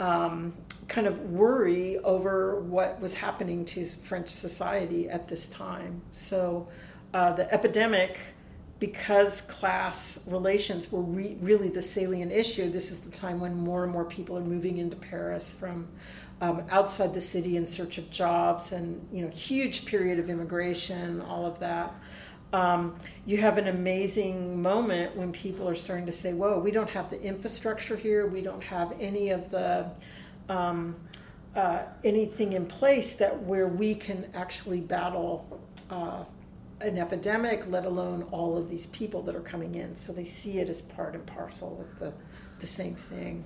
um, 0.00 0.52
kind 0.88 1.06
of 1.06 1.18
worry 1.30 1.98
over 1.98 2.60
what 2.60 3.00
was 3.00 3.14
happening 3.14 3.64
to 3.64 3.84
French 3.84 4.28
society 4.28 5.08
at 5.08 5.28
this 5.28 5.46
time. 5.46 6.02
So 6.12 6.66
uh, 7.14 7.32
the 7.32 7.52
epidemic, 7.54 8.18
because 8.78 9.40
class 9.42 10.20
relations 10.26 10.90
were 10.90 11.02
re- 11.02 11.36
really 11.40 11.68
the 11.68 11.82
salient 11.82 12.32
issue, 12.32 12.70
this 12.70 12.90
is 12.90 13.00
the 13.00 13.10
time 13.10 13.40
when 13.40 13.54
more 13.54 13.84
and 13.84 13.92
more 13.92 14.04
people 14.04 14.36
are 14.36 14.44
moving 14.44 14.78
into 14.78 14.96
Paris 14.96 15.52
from 15.52 15.88
um, 16.40 16.62
outside 16.70 17.14
the 17.14 17.20
city 17.20 17.56
in 17.56 17.66
search 17.66 17.96
of 17.96 18.10
jobs 18.10 18.72
and 18.72 19.06
you 19.12 19.22
know 19.22 19.30
huge 19.30 19.86
period 19.86 20.18
of 20.18 20.28
immigration, 20.28 21.20
all 21.22 21.46
of 21.46 21.58
that 21.60 21.94
um, 22.54 22.94
you 23.26 23.38
have 23.38 23.58
an 23.58 23.66
amazing 23.66 24.62
moment 24.62 25.16
when 25.16 25.32
people 25.32 25.68
are 25.68 25.74
starting 25.74 26.06
to 26.06 26.12
say, 26.12 26.32
"Whoa, 26.32 26.60
we 26.60 26.70
don't 26.70 26.90
have 26.90 27.10
the 27.10 27.20
infrastructure 27.20 27.96
here. 27.96 28.28
We 28.28 28.42
don't 28.42 28.62
have 28.62 28.94
any 29.00 29.30
of 29.30 29.50
the 29.50 29.92
um, 30.48 30.94
uh, 31.56 31.82
anything 32.04 32.52
in 32.52 32.66
place 32.66 33.14
that 33.14 33.42
where 33.42 33.66
we 33.66 33.94
can 33.94 34.30
actually 34.34 34.80
battle." 34.80 35.60
Uh, 35.90 36.24
an 36.86 36.98
epidemic, 36.98 37.66
let 37.68 37.84
alone 37.84 38.24
all 38.30 38.56
of 38.56 38.68
these 38.68 38.86
people 38.86 39.22
that 39.22 39.34
are 39.34 39.40
coming 39.40 39.74
in. 39.74 39.94
So 39.94 40.12
they 40.12 40.24
see 40.24 40.58
it 40.58 40.68
as 40.68 40.82
part 40.82 41.14
and 41.14 41.24
parcel 41.26 41.80
of 41.80 41.98
the, 41.98 42.12
the 42.60 42.66
same 42.66 42.94
thing. 42.94 43.44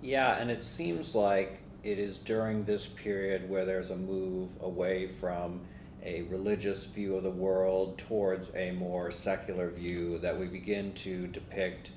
Yeah, 0.00 0.36
and 0.36 0.50
it 0.50 0.62
seems 0.64 1.14
like 1.14 1.60
it 1.82 1.98
is 1.98 2.18
during 2.18 2.64
this 2.64 2.86
period 2.86 3.48
where 3.48 3.64
there's 3.64 3.90
a 3.90 3.96
move 3.96 4.50
away 4.60 5.08
from 5.08 5.60
a 6.02 6.22
religious 6.22 6.86
view 6.86 7.16
of 7.16 7.22
the 7.22 7.30
world 7.30 7.98
towards 7.98 8.54
a 8.54 8.70
more 8.72 9.10
secular 9.10 9.70
view 9.70 10.18
that 10.18 10.38
we 10.38 10.46
begin 10.46 10.92
to 10.92 11.26
depict 11.26 11.90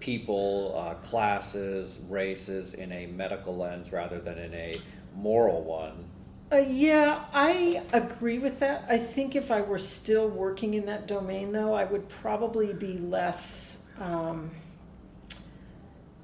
people, 0.00 0.74
uh, 0.76 0.94
classes, 0.94 1.98
races 2.08 2.74
in 2.74 2.92
a 2.92 3.06
medical 3.06 3.56
lens 3.56 3.92
rather 3.92 4.20
than 4.20 4.38
in 4.38 4.54
a 4.54 4.76
moral 5.14 5.62
one. 5.62 6.04
Uh, 6.50 6.56
yeah, 6.56 7.24
I 7.32 7.82
agree 7.92 8.38
with 8.38 8.60
that. 8.60 8.86
I 8.88 8.96
think 8.96 9.36
if 9.36 9.50
I 9.50 9.60
were 9.60 9.78
still 9.78 10.28
working 10.28 10.74
in 10.74 10.86
that 10.86 11.06
domain, 11.06 11.52
though, 11.52 11.74
I 11.74 11.84
would 11.84 12.08
probably 12.08 12.72
be 12.72 12.98
less. 12.98 13.78
Um, 14.00 14.50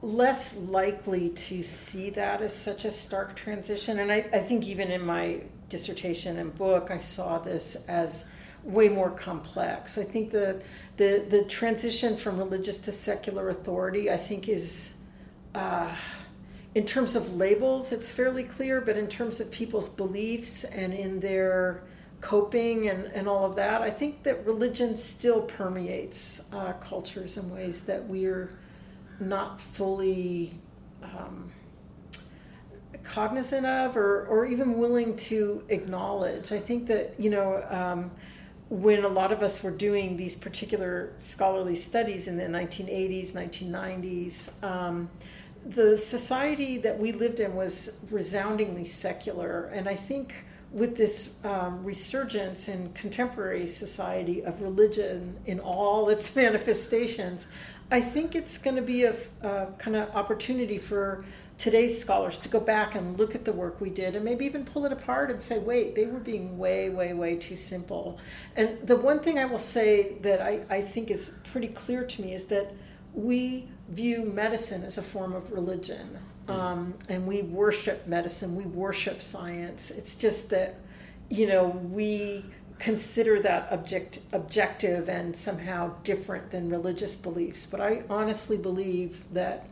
less 0.05 0.57
likely 0.57 1.31
to 1.31 1.63
see 1.63 2.11
that 2.11 2.43
as 2.43 2.55
such 2.55 2.85
a 2.85 2.91
stark 2.91 3.35
transition. 3.35 4.01
And 4.01 4.13
I, 4.13 4.27
I 4.35 4.39
think 4.41 4.67
even 4.67 4.91
in 4.91 5.01
my 5.01 5.41
dissertation 5.71 6.39
and 6.39 6.55
book, 6.55 6.91
I 6.91 6.99
saw 6.99 7.39
this 7.39 7.77
as 7.89 8.27
way 8.63 8.89
more 8.89 9.11
complex. 9.11 9.97
I 9.99 10.05
think 10.05 10.31
the 10.31 10.63
the 10.99 11.25
the 11.29 11.45
transition 11.45 12.17
from 12.17 12.39
religious 12.39 12.79
to 12.79 12.93
secular 12.93 13.49
authority, 13.49 14.11
I 14.11 14.19
think, 14.19 14.49
is 14.49 14.95
uh, 15.55 15.95
in 16.75 16.85
terms 16.85 17.15
of 17.15 17.35
labels, 17.35 17.93
it's 17.93 18.11
fairly 18.11 18.45
clear, 18.45 18.81
but 18.81 18.97
in 18.97 19.07
terms 19.07 19.41
of 19.41 19.51
people's 19.51 19.89
beliefs 19.89 20.65
and 20.65 20.93
in 20.93 21.21
their 21.21 21.85
coping 22.21 22.89
and, 22.89 23.05
and 23.07 23.29
all 23.29 23.45
of 23.45 23.55
that, 23.57 23.83
I 23.83 23.91
think 23.91 24.23
that 24.25 24.45
religion 24.47 24.97
still 24.97 25.43
permeates 25.43 26.43
uh, 26.53 26.73
cultures 26.75 27.37
in 27.37 27.51
ways 27.51 27.83
that 27.83 28.05
we're 28.07 28.59
not 29.21 29.61
fully. 29.61 30.59
Um, 31.03 31.53
cognizant 33.05 33.67
of 33.67 33.97
or, 33.97 34.27
or 34.27 34.47
even 34.47 34.79
willing 34.79 35.15
to 35.15 35.63
acknowledge. 35.69 36.53
I 36.53 36.59
think 36.59 36.87
that, 36.87 37.19
you 37.19 37.31
know, 37.31 37.63
um, 37.71 38.11
when 38.71 39.05
a 39.05 39.09
lot 39.09 39.31
of 39.31 39.43
us 39.43 39.63
were 39.63 39.71
doing 39.71 40.17
these 40.17 40.35
particular 40.35 41.13
scholarly 41.21 41.77
studies 41.77 42.29
in 42.29 42.37
the 42.37 42.45
1980s, 42.45 43.33
1990s, 43.33 44.65
um, 44.65 45.11
the 45.67 45.97
society 45.97 46.79
that 46.79 46.99
we 46.99 47.13
lived 47.13 47.41
in 47.41 47.55
was 47.55 47.97
resoundingly 48.11 48.85
secular, 48.85 49.67
and 49.67 49.89
I 49.89 49.95
think 49.95 50.35
with 50.71 50.97
this 50.97 51.37
um, 51.45 51.85
resurgence 51.85 52.69
in 52.69 52.93
contemporary 52.95 53.67
society 53.67 54.43
of 54.43 54.61
religion 54.61 55.37
in 55.47 55.61
all 55.61 56.09
its 56.15 56.35
manifestations, 56.35 57.47
I 57.91 58.01
think 58.01 58.35
it's 58.35 58.59
going 58.59 58.77
to 58.77 58.83
be 58.83 59.05
a, 59.05 59.15
a 59.43 59.69
kind 59.79 59.97
of 59.97 60.11
opportunity 60.17 60.79
for 60.79 61.25
today's 61.59 61.99
scholars 62.01 62.39
to 62.41 62.49
go 62.49 62.59
back 62.59 62.97
and 62.97 63.17
look 63.17 63.35
at 63.35 63.45
the 63.45 63.53
work 63.53 63.81
we 63.81 63.91
did 63.91 64.17
and 64.17 64.25
maybe 64.25 64.45
even 64.45 64.65
pull 64.65 64.85
it 64.85 64.93
apart 64.93 65.31
and 65.31 65.41
say, 65.41 65.59
wait, 65.59 65.95
they 65.95 66.07
were 66.07 66.19
being 66.19 66.59
way, 66.59 66.91
way, 66.91 67.15
way 67.15 67.37
too 67.37 67.55
simple. 67.55 68.19
And 68.57 68.77
the 68.85 68.97
one 68.97 69.21
thing 69.21 69.39
I 69.39 69.45
will 69.45 69.59
say 69.59 70.17
that 70.23 70.41
I, 70.41 70.65
I 70.69 70.81
think 70.81 71.11
is 71.11 71.35
pretty 71.53 71.69
clear 71.69 72.05
to 72.05 72.23
me 72.23 72.35
is 72.35 72.47
that 72.47 72.75
we 73.15 73.69
view 73.89 74.25
medicine 74.25 74.85
as 74.85 74.99
a 74.99 75.03
form 75.03 75.33
of 75.33 75.51
religion. 75.53 76.19
Um, 76.49 76.95
and 77.09 77.27
we 77.27 77.41
worship 77.43 78.07
medicine, 78.07 78.55
we 78.55 78.67
worship 78.67 79.23
science. 79.23 79.91
It's 79.91 80.15
just 80.15 80.51
that, 80.51 80.75
you 81.31 81.47
know, 81.47 81.69
we 81.69 82.45
consider 82.79 83.41
that 83.41 83.73
object, 83.73 84.21
objective 84.33 85.09
and 85.09 85.35
somehow 85.35 85.95
different 86.03 86.51
than 86.51 86.69
religious 86.69 87.17
beliefs. 87.17 87.67
But 87.67 87.81
I 87.81 88.03
honestly 88.11 88.59
believe 88.59 89.25
that 89.33 89.71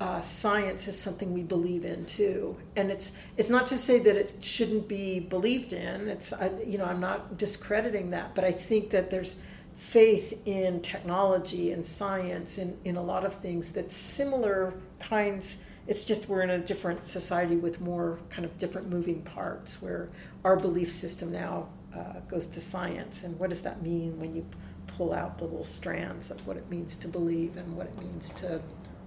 uh, 0.00 0.20
science 0.22 0.88
is 0.88 0.98
something 0.98 1.34
we 1.34 1.42
believe 1.42 1.84
in 1.84 2.06
too, 2.06 2.56
and 2.74 2.90
it's 2.90 3.12
it's 3.36 3.50
not 3.50 3.66
to 3.66 3.76
say 3.76 3.98
that 3.98 4.16
it 4.16 4.34
shouldn't 4.40 4.88
be 4.88 5.20
believed 5.20 5.74
in. 5.74 6.08
It's 6.08 6.32
I, 6.32 6.50
you 6.64 6.78
know 6.78 6.86
I'm 6.86 7.00
not 7.00 7.36
discrediting 7.36 8.10
that, 8.12 8.34
but 8.34 8.42
I 8.42 8.50
think 8.50 8.88
that 8.90 9.10
there's 9.10 9.36
faith 9.80 10.38
in 10.46 10.78
technology 10.82 11.72
and 11.72 11.84
science 11.86 12.58
in, 12.58 12.76
in 12.84 12.96
a 12.96 13.02
lot 13.02 13.24
of 13.24 13.32
things 13.32 13.72
that 13.72 13.90
similar 13.90 14.74
kinds 15.00 15.56
it's 15.86 16.04
just 16.04 16.28
we're 16.28 16.42
in 16.42 16.50
a 16.50 16.58
different 16.58 17.06
society 17.06 17.56
with 17.56 17.80
more 17.80 18.18
kind 18.28 18.44
of 18.44 18.58
different 18.58 18.90
moving 18.90 19.22
parts 19.22 19.80
where 19.80 20.10
our 20.44 20.54
belief 20.54 20.92
system 20.92 21.32
now 21.32 21.66
uh, 21.96 22.20
goes 22.28 22.46
to 22.46 22.60
science 22.60 23.24
and 23.24 23.36
what 23.38 23.48
does 23.48 23.62
that 23.62 23.82
mean 23.82 24.20
when 24.20 24.34
you 24.34 24.44
pull 24.86 25.14
out 25.14 25.38
the 25.38 25.44
little 25.44 25.64
strands 25.64 26.30
of 26.30 26.46
what 26.46 26.58
it 26.58 26.70
means 26.70 26.94
to 26.94 27.08
believe 27.08 27.56
and 27.56 27.74
what 27.74 27.86
it 27.86 27.98
means 27.98 28.28
to 28.28 28.60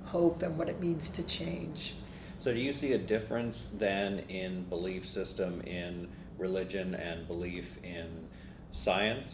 hope 0.06 0.42
and 0.42 0.58
what 0.58 0.68
it 0.68 0.82
means 0.82 1.08
to 1.12 1.22
change 1.22 1.94
So, 2.40 2.52
do 2.52 2.60
you 2.60 2.74
see 2.74 2.94
a 2.94 2.98
difference 2.98 3.70
then 3.76 4.20
in 4.28 4.64
belief 4.64 5.06
system 5.06 5.62
in 5.62 6.08
religion 6.40 6.96
and 6.96 7.28
belief 7.28 7.78
in 7.84 8.28
science? 8.72 9.28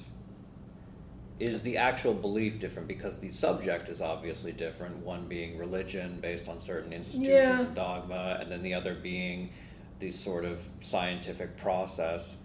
Is 1.39 1.61
the 1.61 1.77
actual 1.77 2.13
belief 2.13 2.59
different 2.59 2.87
because 2.87 3.15
the 3.17 3.29
subject 3.31 3.87
is 3.87 4.01
obviously 4.01 4.51
different? 4.51 4.97
One 4.97 5.25
being 5.27 5.57
religion 5.57 6.19
based 6.21 6.49
on 6.49 6.59
certain 6.59 6.91
institutions 6.91 7.29
Yeah. 7.29 7.61
and 7.61 7.73
dogma, 7.75 8.37
and 8.41 8.51
then 8.51 8.61
the 8.61 8.73
other 8.73 8.93
being 8.93 9.51
the 9.99 10.11
sort 10.11 10.43
of 10.43 10.67
scientific 10.81 11.55
process. 11.57 12.35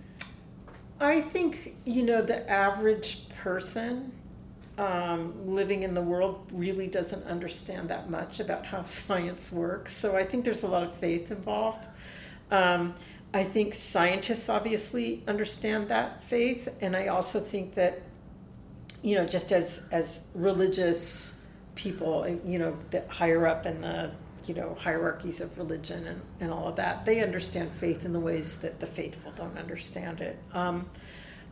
I 1.01 1.21
think 1.21 1.77
you 1.85 2.03
know 2.05 2.23
the 2.23 2.49
average 2.49 3.29
person 3.31 4.13
um, 4.79 5.55
living 5.55 5.83
in 5.83 5.95
the 5.95 6.03
world 6.03 6.49
really 6.53 6.87
doesn't 6.87 7.25
understand 7.27 7.89
that 7.91 8.11
much 8.11 8.41
about 8.41 8.65
how 8.67 8.83
science 8.85 9.51
works. 9.51 9.93
So 9.93 10.17
I 10.17 10.25
think 10.25 10.45
there's 10.45 10.63
a 10.63 10.69
lot 10.69 10.83
of 10.85 10.95
faith 10.97 11.31
involved. 11.33 11.89
Um, 12.51 12.95
I 13.33 13.43
think 13.43 13.75
scientists 13.75 14.49
obviously 14.49 15.25
understand 15.27 15.89
that 15.89 16.23
faith, 16.23 16.69
and 16.81 16.95
I 16.97 17.09
also 17.09 17.41
think 17.41 17.75
that 17.75 18.03
you 19.05 19.15
know 19.15 19.27
just 19.27 19.53
as 19.53 19.87
as 19.93 20.21
religious 20.35 21.39
people, 21.75 22.27
you 22.45 22.59
know, 22.59 22.77
that 22.91 23.09
higher 23.09 23.47
up 23.47 23.67
in 23.67 23.81
the 23.81 24.11
you 24.47 24.55
know 24.55 24.77
hierarchies 24.79 25.41
of 25.41 25.57
religion 25.59 26.07
and, 26.07 26.21
and 26.41 26.51
all 26.51 26.69
of 26.69 26.77
that, 26.77 27.05
they 27.05 27.23
understand 27.23 27.71
faith 27.73 28.05
in 28.05 28.13
the 28.13 28.21
ways 28.21 28.59
that 28.59 28.81
the 28.81 28.87
faithful 28.87 29.31
don't 29.33 29.57
understand 29.59 30.21
it. 30.21 30.39
Um, 30.53 30.89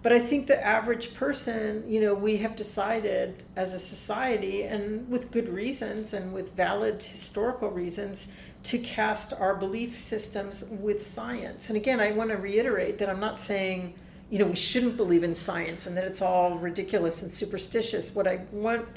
but 0.03 0.12
I 0.12 0.18
think 0.18 0.48
the 0.48 0.64
average 0.66 1.14
person, 1.14 1.84
you 1.88 2.00
know, 2.00 2.12
we 2.12 2.38
have 2.38 2.57
decided 2.57 3.44
as 3.55 3.72
a 3.72 3.78
society, 3.78 4.64
and 4.64 5.09
with 5.09 5.30
good 5.30 5.48
reasons 5.48 6.12
and 6.12 6.32
with 6.32 6.57
valid 6.57 7.03
historical 7.03 7.70
reasons, 7.70 8.28
to 8.64 8.78
cast 8.78 9.32
our 9.32 9.55
belief 9.55 9.96
systems 9.96 10.64
with 10.68 11.03
science. 11.03 11.68
And 11.68 11.76
again, 11.76 12.00
I 12.00 12.12
want 12.12 12.30
to 12.30 12.36
reiterate 12.36 12.98
that 12.98 13.09
I'm 13.09 13.20
not 13.20 13.38
saying, 13.38 13.94
you 14.33 14.39
know, 14.39 14.47
we 14.47 14.57
shouldn't 14.57 14.97
believe 14.97 15.24
in 15.24 15.35
science 15.35 15.85
and 15.87 15.95
that 15.95 16.05
it's 16.07 16.22
all 16.22 16.57
ridiculous 16.57 17.20
and 17.20 17.30
superstitious. 17.30 18.14
What 18.14 18.26
I 18.26 18.41
want 18.51 18.89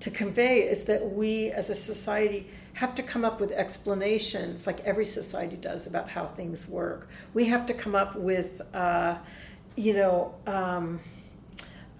to 0.00 0.10
convey 0.10 0.68
is 0.68 0.84
that 0.84 1.12
we 1.12 1.50
as 1.50 1.70
a 1.70 1.74
society 1.74 2.50
have 2.74 2.94
to 2.96 3.02
come 3.02 3.24
up 3.24 3.40
with 3.40 3.52
explanations, 3.52 4.66
like 4.66 4.80
every 4.80 5.06
society 5.06 5.56
does, 5.56 5.86
about 5.86 6.10
how 6.10 6.26
things 6.26 6.68
work. 6.68 7.08
We 7.32 7.46
have 7.46 7.64
to 7.66 7.74
come 7.74 7.94
up 7.94 8.16
with, 8.16 8.60
uh, 8.74 9.16
you 9.76 9.94
know, 9.94 10.34
um, 10.46 11.00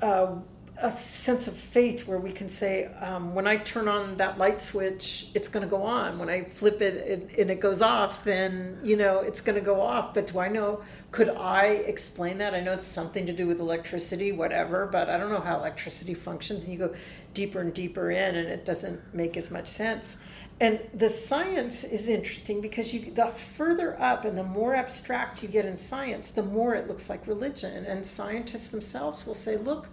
uh, 0.03 0.35
a 0.83 0.91
sense 0.91 1.47
of 1.47 1.55
faith 1.55 2.09
where 2.09 2.19
we 2.19 2.33
can 2.33 2.49
say, 2.49 2.87
um, 3.01 3.35
when 3.35 3.47
I 3.47 3.57
turn 3.57 3.87
on 3.87 4.17
that 4.17 4.37
light 4.37 4.61
switch, 4.61 5.29
it's 5.33 5.47
going 5.47 5.63
to 5.63 5.71
go 5.71 5.83
on. 5.85 6.19
When 6.19 6.29
I 6.29 6.45
flip 6.45 6.83
it 6.83 7.31
and, 7.39 7.51
it 7.51 7.61
goes 7.61 7.81
off, 7.81 8.25
then, 8.25 8.79
you 8.83 8.97
know, 8.97 9.21
it's 9.21 9.41
going 9.41 9.55
to 9.55 9.65
go 9.65 9.81
off. 9.81 10.13
But 10.13 10.27
do 10.27 10.41
I 10.41 10.49
know, 10.49 10.83
could 11.13 11.29
I 11.29 11.67
explain 11.67 12.39
that? 12.39 12.53
I 12.53 12.61
know 12.61 12.73
it's 12.73 12.87
something 12.87 13.27
to 13.27 13.33
do 13.33 13.47
with 13.47 13.61
electricity, 13.61 14.33
whatever, 14.33 14.87
but 14.87 15.09
I 15.09 15.17
don't 15.17 15.31
know 15.31 15.41
how 15.41 15.59
electricity 15.59 16.15
functions. 16.15 16.65
And 16.65 16.73
you 16.73 16.79
go 16.79 16.95
deeper 17.33 17.61
and 17.61 17.73
deeper 17.73 18.11
in, 18.11 18.35
and 18.35 18.49
it 18.49 18.65
doesn't 18.65 19.15
make 19.15 19.37
as 19.37 19.51
much 19.51 19.69
sense. 19.69 20.17
And 20.61 20.81
the 20.93 21.09
science 21.09 21.85
is 21.85 22.09
interesting 22.09 22.61
because 22.61 22.93
you 22.93 23.13
the 23.13 23.27
further 23.29 24.01
up 24.01 24.25
and 24.25 24.37
the 24.37 24.45
more 24.45 24.75
abstract 24.75 25.43
you 25.43 25.49
get 25.49 25.65
in 25.65 25.77
science, 25.77 26.31
the 26.31 26.43
more 26.43 26.75
it 26.75 26.89
looks 26.89 27.09
like 27.09 27.27
religion. 27.27 27.85
And 27.87 28.05
scientists 28.05 28.69
themselves 28.69 29.27
will 29.27 29.35
say, 29.35 29.57
look, 29.57 29.89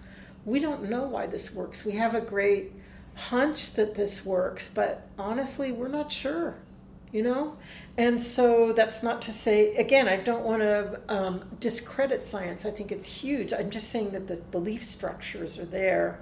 we 0.50 0.60
don't 0.60 0.90
know 0.90 1.04
why 1.04 1.28
this 1.28 1.54
works. 1.54 1.86
We 1.86 1.92
have 1.94 2.16
a 2.16 2.22
great 2.22 2.74
hunch 3.16 3.74
that 3.74 3.94
this 3.94 4.26
works, 4.26 4.70
but 4.74 5.08
honestly, 5.18 5.72
we're 5.72 5.90
not 5.90 6.12
sure, 6.12 6.56
you 7.12 7.22
know? 7.22 7.56
And 7.98 8.22
so 8.22 8.74
that's 8.74 9.04
not 9.04 9.22
to 9.24 9.32
say, 9.32 9.76
again, 9.76 10.08
I 10.08 10.16
don't 10.16 10.44
want 10.44 10.62
to 10.62 11.02
um, 11.08 11.44
discredit 11.60 12.26
science. 12.26 12.66
I 12.66 12.72
think 12.72 12.92
it's 12.92 13.06
huge. 13.06 13.54
I'm 13.54 13.70
just 13.70 13.90
saying 13.90 14.12
that 14.12 14.28
the 14.28 14.38
belief 14.38 14.86
structures 14.86 15.60
are 15.60 15.66
there. 15.66 16.20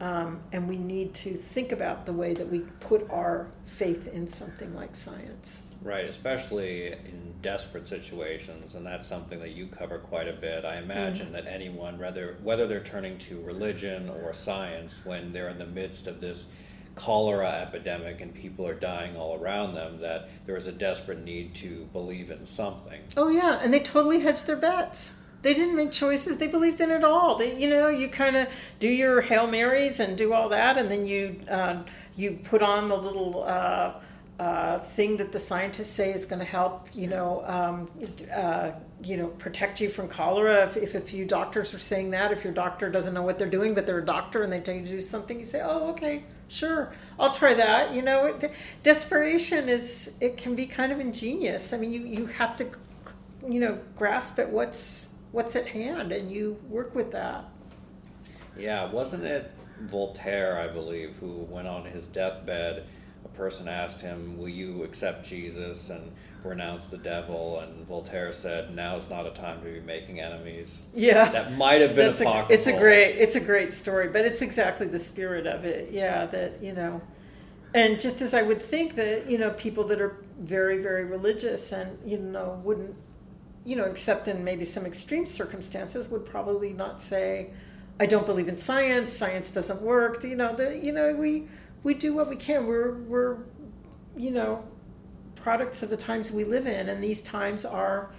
Um, 0.00 0.40
and 0.50 0.68
we 0.68 0.78
need 0.78 1.14
to 1.14 1.34
think 1.34 1.70
about 1.70 2.06
the 2.06 2.12
way 2.12 2.34
that 2.34 2.50
we 2.50 2.60
put 2.80 3.08
our 3.10 3.46
faith 3.66 4.08
in 4.08 4.26
something 4.26 4.74
like 4.74 4.96
science. 4.96 5.62
Right, 5.82 6.04
especially 6.04 6.92
in 6.92 7.34
desperate 7.42 7.88
situations, 7.88 8.74
and 8.76 8.86
that's 8.86 9.06
something 9.06 9.40
that 9.40 9.50
you 9.50 9.66
cover 9.66 9.98
quite 9.98 10.28
a 10.28 10.32
bit. 10.32 10.64
I 10.64 10.76
imagine 10.78 11.26
Mm-hmm. 11.26 11.34
that 11.34 11.46
anyone, 11.46 11.98
whether 11.98 12.36
whether 12.42 12.66
they're 12.68 12.82
turning 12.84 13.18
to 13.18 13.40
religion 13.40 14.08
or 14.08 14.32
science, 14.32 15.00
when 15.04 15.32
they're 15.32 15.48
in 15.48 15.58
the 15.58 15.66
midst 15.66 16.06
of 16.06 16.20
this 16.20 16.46
cholera 16.94 17.48
epidemic 17.66 18.20
and 18.20 18.34
people 18.34 18.66
are 18.66 18.74
dying 18.74 19.16
all 19.16 19.34
around 19.40 19.74
them, 19.74 20.00
that 20.00 20.28
there 20.46 20.56
is 20.56 20.66
a 20.66 20.72
desperate 20.72 21.24
need 21.24 21.54
to 21.56 21.88
believe 21.92 22.30
in 22.30 22.44
something. 22.46 23.00
Oh 23.16 23.28
yeah, 23.28 23.58
and 23.62 23.72
they 23.72 23.80
totally 23.80 24.20
hedged 24.20 24.46
their 24.46 24.56
bets. 24.56 25.14
They 25.40 25.54
didn't 25.54 25.74
make 25.74 25.90
choices. 25.90 26.36
They 26.36 26.46
believed 26.46 26.80
in 26.80 26.90
it 26.92 27.02
all. 27.02 27.34
They, 27.36 27.58
you 27.60 27.68
know, 27.68 27.88
you 27.88 28.08
kind 28.08 28.36
of 28.36 28.46
do 28.78 28.86
your 28.88 29.22
hail 29.22 29.48
marys 29.48 29.98
and 29.98 30.16
do 30.16 30.32
all 30.32 30.48
that, 30.50 30.78
and 30.78 30.88
then 30.88 31.06
you 31.06 31.40
uh, 31.50 31.82
you 32.14 32.38
put 32.44 32.62
on 32.62 32.88
the 32.88 32.96
little 32.96 33.42
uh, 33.42 33.94
uh, 34.38 34.78
thing 34.78 35.16
that 35.18 35.30
the 35.30 35.38
scientists 35.38 35.90
say 35.90 36.12
is 36.12 36.24
going 36.24 36.38
to 36.38 36.44
help. 36.44 36.88
You 36.92 37.08
know, 37.08 37.42
um, 37.46 37.90
uh, 38.32 38.72
you 39.02 39.16
know, 39.16 39.28
protect 39.28 39.80
you 39.80 39.88
from 39.88 40.08
cholera. 40.08 40.64
If, 40.64 40.76
if 40.76 40.94
a 40.94 41.00
few 41.00 41.24
doctors 41.24 41.72
are 41.74 41.78
saying 41.78 42.10
that, 42.10 42.32
if 42.32 42.44
your 42.44 42.52
doctor 42.52 42.90
doesn't 42.90 43.14
know 43.14 43.22
what 43.22 43.38
they're 43.38 43.48
doing, 43.48 43.74
but 43.74 43.86
they're 43.86 43.98
a 43.98 44.04
doctor 44.04 44.42
and 44.42 44.52
they 44.52 44.60
tell 44.60 44.74
you 44.74 44.84
to 44.84 44.90
do 44.90 45.00
something, 45.00 45.38
you 45.38 45.44
say, 45.44 45.60
"Oh, 45.62 45.90
okay, 45.90 46.24
sure, 46.48 46.92
I'll 47.18 47.32
try 47.32 47.54
that." 47.54 47.94
You 47.94 48.02
know, 48.02 48.26
it, 48.26 48.52
desperation 48.82 49.68
is 49.68 50.14
it 50.20 50.36
can 50.36 50.54
be 50.54 50.66
kind 50.66 50.92
of 50.92 51.00
ingenious. 51.00 51.72
I 51.72 51.78
mean, 51.78 51.92
you 51.92 52.00
you 52.00 52.26
have 52.26 52.56
to 52.56 52.66
you 53.46 53.60
know 53.60 53.78
grasp 53.96 54.38
at 54.38 54.50
what's 54.50 55.08
what's 55.32 55.56
at 55.56 55.66
hand 55.66 56.12
and 56.12 56.30
you 56.30 56.56
work 56.68 56.94
with 56.94 57.10
that 57.10 57.44
Yeah, 58.56 58.90
wasn't 58.90 59.24
it 59.24 59.50
Voltaire, 59.80 60.58
I 60.58 60.68
believe, 60.68 61.16
who 61.16 61.46
went 61.48 61.66
on 61.66 61.84
his 61.84 62.06
deathbed? 62.06 62.86
Person 63.34 63.68
asked 63.68 64.00
him, 64.00 64.38
Will 64.38 64.48
you 64.48 64.82
accept 64.84 65.26
Jesus 65.26 65.90
and 65.90 66.12
renounce 66.44 66.86
the 66.86 66.98
devil? 66.98 67.60
And 67.60 67.86
Voltaire 67.86 68.32
said, 68.32 68.74
Now's 68.74 69.08
not 69.08 69.26
a 69.26 69.30
time 69.30 69.60
to 69.62 69.70
be 69.72 69.80
making 69.80 70.20
enemies. 70.20 70.80
yeah 70.94 71.28
That 71.30 71.56
might 71.56 71.80
have 71.80 71.94
been 71.94 72.12
That's 72.12 72.20
a, 72.20 72.46
it's 72.50 72.66
a 72.66 72.78
great 72.78 73.16
it's 73.16 73.36
a 73.36 73.40
great 73.40 73.72
story 73.72 74.08
but 74.08 74.24
it's 74.24 74.42
exactly 74.42 74.86
the 74.86 74.98
spirit 74.98 75.46
of 75.46 75.64
it 75.64 75.92
yeah 75.92 76.26
that 76.26 76.62
you 76.62 76.72
know 76.72 77.00
and 77.74 77.98
just 78.00 78.20
as 78.20 78.34
i 78.34 78.42
would 78.42 78.60
think 78.60 78.94
that 78.96 79.26
you 79.30 79.38
know 79.38 79.50
people 79.50 79.84
that 79.84 80.00
are 80.00 80.16
very 80.40 80.82
very 80.82 81.04
religious 81.04 81.72
and 81.72 81.98
you 82.04 82.18
know 82.18 82.60
wouldn't 82.64 82.94
you 83.64 83.76
know 83.76 83.84
except 83.84 84.28
in 84.28 84.44
maybe 84.44 84.64
some 84.64 84.84
extreme 84.84 85.26
circumstances 85.26 86.08
would 86.08 86.24
probably 86.24 86.72
not 86.72 87.00
say 87.00 87.50
i 88.00 88.04
don't 88.06 88.26
believe 88.26 88.48
in 88.48 88.56
science 88.56 89.12
science 89.12 89.50
doesn't 89.50 89.80
work 89.80 90.22
you 90.24 90.36
know 90.36 90.54
the 90.54 90.78
you 90.84 90.92
know 90.92 91.14
we 91.14 91.46
we 91.82 91.94
do 91.94 92.14
what 92.14 92.28
we 92.28 92.36
can 92.36 92.66
we're 92.66 92.98
we're 93.02 93.38
you 94.16 94.30
know, 94.30 94.64
products 95.34 95.82
of 95.82 95.90
the 95.90 95.96
times 95.96 96.30
we 96.30 96.44
live 96.44 96.66
in, 96.66 96.88
and 96.88 97.02
these 97.02 97.22
times 97.22 97.64
are 97.64 98.10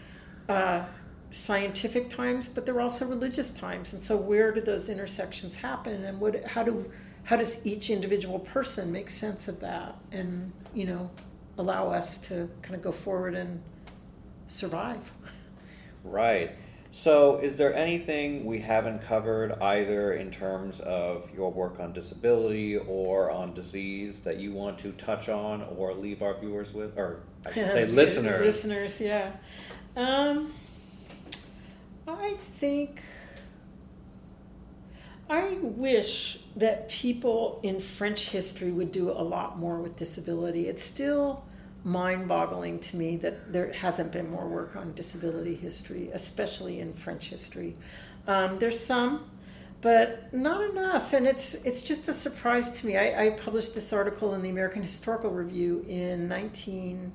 uh, 0.49 0.83
scientific 1.29 2.09
times, 2.09 2.47
but 2.47 2.65
they're 2.65 2.81
also 2.81 3.05
religious 3.05 3.51
times. 3.51 3.93
And 3.93 4.03
so, 4.03 4.17
where 4.17 4.51
do 4.51 4.61
those 4.61 4.89
intersections 4.89 5.55
happen, 5.55 6.03
and 6.05 6.19
what? 6.19 6.43
How 6.45 6.63
do 6.63 6.91
how 7.23 7.35
does 7.37 7.65
each 7.65 7.89
individual 7.89 8.39
person 8.39 8.91
make 8.91 9.09
sense 9.09 9.47
of 9.47 9.59
that, 9.61 9.95
and 10.11 10.51
you 10.73 10.85
know, 10.85 11.09
allow 11.57 11.89
us 11.89 12.17
to 12.17 12.49
kind 12.61 12.75
of 12.75 12.81
go 12.81 12.91
forward 12.91 13.35
and 13.35 13.61
survive? 14.47 15.11
Right. 16.03 16.51
So, 16.95 17.37
is 17.37 17.57
there 17.57 17.73
anything 17.73 18.45
we 18.45 18.59
haven't 18.59 19.01
covered 19.01 19.53
either 19.53 20.13
in 20.13 20.29
terms 20.29 20.79
of 20.79 21.27
your 21.35 21.51
work 21.51 21.79
on 21.79 21.91
disability 21.91 22.77
or 22.77 23.31
on 23.31 23.55
disease 23.55 24.19
that 24.19 24.37
you 24.37 24.51
want 24.53 24.77
to 24.79 24.91
touch 24.91 25.27
on 25.27 25.63
or 25.75 25.95
leave 25.95 26.21
our 26.21 26.39
viewers 26.39 26.71
with, 26.71 26.95
or 26.95 27.23
I 27.47 27.51
should 27.51 27.71
say 27.71 27.85
listeners? 27.87 28.45
Listeners, 28.45 29.01
yeah. 29.01 29.31
Um, 29.95 30.53
I 32.07 32.35
think 32.59 33.01
I 35.27 35.57
wish 35.63 36.41
that 36.57 36.89
people 36.89 37.59
in 37.63 37.79
French 37.79 38.29
history 38.29 38.71
would 38.71 38.91
do 38.91 39.09
a 39.09 39.23
lot 39.23 39.57
more 39.57 39.79
with 39.79 39.95
disability. 39.95 40.67
It's 40.67 40.83
still 40.83 41.43
mind 41.83 42.27
boggling 42.27 42.79
to 42.79 42.95
me 42.95 43.17
that 43.17 43.51
there 43.51 43.71
hasn't 43.73 44.11
been 44.11 44.29
more 44.29 44.47
work 44.47 44.75
on 44.75 44.93
disability 44.93 45.55
history, 45.55 46.09
especially 46.13 46.79
in 46.79 46.93
French 46.93 47.27
history. 47.29 47.75
Um, 48.27 48.57
there's 48.59 48.79
some, 48.79 49.29
but 49.81 50.33
not 50.33 50.61
enough. 50.69 51.11
And 51.13 51.27
it's, 51.27 51.55
it's 51.55 51.81
just 51.81 52.07
a 52.07 52.13
surprise 52.13 52.71
to 52.71 52.87
me. 52.87 52.97
I, 52.97 53.25
I 53.25 53.29
published 53.31 53.73
this 53.75 53.91
article 53.91 54.33
in 54.33 54.41
the 54.41 54.49
American 54.49 54.81
Historical 54.81 55.31
Review 55.31 55.85
in 55.87 56.29
19, 56.29 57.11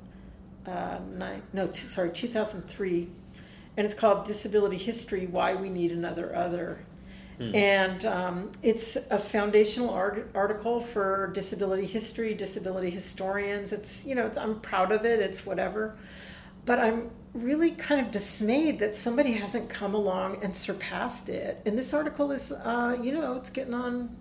uh, 0.67 0.99
nine, 1.17 1.43
no, 1.55 1.73
sorry, 1.73 2.11
2003. 2.11 3.09
And 3.79 3.85
it's 3.87 3.95
called 3.95 4.27
Disability 4.27 4.77
History 4.77 5.27
Why 5.27 5.55
We 5.55 5.71
Need 5.71 5.93
Another 5.93 6.35
Other. 6.35 6.81
Hmm. 7.39 7.55
And 7.55 8.05
um, 8.05 8.53
it's 8.63 8.97
a 8.97 9.19
foundational 9.19 9.91
art- 9.91 10.31
article 10.35 10.81
for 10.81 11.31
disability 11.33 11.87
history, 11.87 12.35
disability 12.35 12.91
historians. 12.91 13.73
It's, 13.73 14.05
you 14.05 14.15
know, 14.17 14.27
it's, 14.27 14.37
I'm 14.37 14.61
proud 14.61 14.91
of 14.91 15.05
it, 15.05 15.21
it's 15.21 15.47
whatever. 15.47 15.97
But 16.65 16.81
I'm 16.81 17.11
really 17.33 17.71
kind 17.71 18.01
of 18.01 18.11
dismayed 18.11 18.81
that 18.81 18.97
somebody 18.97 19.33
hasn't 19.33 19.71
come 19.71 19.95
along 19.95 20.43
and 20.43 20.55
surpassed 20.55 21.29
it. 21.29 21.63
And 21.65 21.79
this 21.79 21.95
article 21.95 22.33
is, 22.33 22.51
uh, 22.51 22.97
you 23.01 23.13
know, 23.13 23.37
it's 23.37 23.51
getting 23.51 23.75
on. 23.75 24.17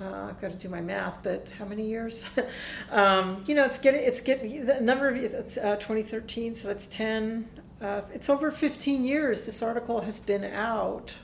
Uh, 0.00 0.28
I've 0.30 0.40
got 0.40 0.52
to 0.52 0.56
do 0.56 0.68
my 0.68 0.80
math, 0.80 1.22
but 1.22 1.48
how 1.58 1.64
many 1.64 1.86
years? 1.86 2.28
um, 2.90 3.44
you 3.46 3.54
know, 3.54 3.64
it's 3.64 3.78
getting 3.78 4.00
it's 4.00 4.20
getting 4.20 4.64
the 4.64 4.80
number 4.80 5.08
of 5.08 5.16
it's 5.16 5.58
uh, 5.58 5.76
2013, 5.76 6.54
so 6.54 6.68
that's 6.68 6.86
10. 6.86 7.48
Uh, 7.80 8.02
it's 8.14 8.30
over 8.30 8.50
15 8.50 9.04
years. 9.04 9.44
This 9.44 9.62
article 9.62 10.00
has 10.00 10.20
been 10.20 10.44
out 10.44 11.14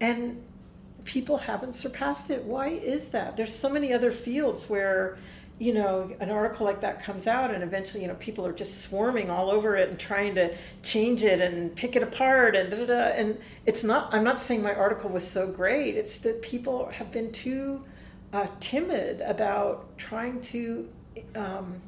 and 0.00 0.42
people 1.04 1.38
haven't 1.38 1.74
surpassed 1.74 2.30
it. 2.30 2.44
Why 2.44 2.68
is 2.68 3.08
that? 3.10 3.36
There's 3.36 3.54
so 3.54 3.68
many 3.68 3.92
other 3.92 4.12
fields 4.12 4.68
where 4.68 5.18
you 5.58 5.74
know 5.74 6.12
an 6.20 6.30
article 6.30 6.64
like 6.64 6.82
that 6.82 7.02
comes 7.02 7.26
out 7.26 7.52
and 7.52 7.64
eventually 7.64 8.00
you 8.02 8.08
know 8.08 8.14
people 8.14 8.46
are 8.46 8.52
just 8.52 8.80
swarming 8.82 9.28
all 9.28 9.50
over 9.50 9.74
it 9.74 9.88
and 9.90 9.98
trying 9.98 10.32
to 10.36 10.54
change 10.84 11.24
it 11.24 11.40
and 11.40 11.74
pick 11.74 11.96
it 11.96 12.02
apart 12.04 12.54
and 12.54 12.70
da, 12.70 12.76
da, 12.76 12.86
da. 12.86 13.02
and 13.16 13.40
it's 13.66 13.82
not 13.82 14.14
i'm 14.14 14.22
not 14.22 14.40
saying 14.40 14.62
my 14.62 14.72
article 14.72 15.10
was 15.10 15.26
so 15.26 15.50
great 15.50 15.96
it's 15.96 16.18
that 16.18 16.40
people 16.42 16.88
have 16.90 17.10
been 17.10 17.32
too 17.32 17.82
uh, 18.32 18.46
timid 18.60 19.20
about 19.22 19.98
trying 19.98 20.40
to 20.40 20.88
um, 21.34 21.82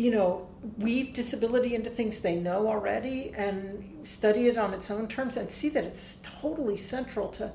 you 0.00 0.10
know, 0.10 0.48
weave 0.78 1.12
disability 1.12 1.74
into 1.74 1.90
things 1.90 2.20
they 2.20 2.34
know 2.34 2.66
already 2.66 3.32
and 3.36 3.89
study 4.04 4.46
it 4.46 4.56
on 4.56 4.74
its 4.74 4.90
own 4.90 5.08
terms 5.08 5.36
and 5.36 5.50
see 5.50 5.68
that 5.70 5.84
it's 5.84 6.20
totally 6.22 6.76
central 6.76 7.28
to 7.28 7.52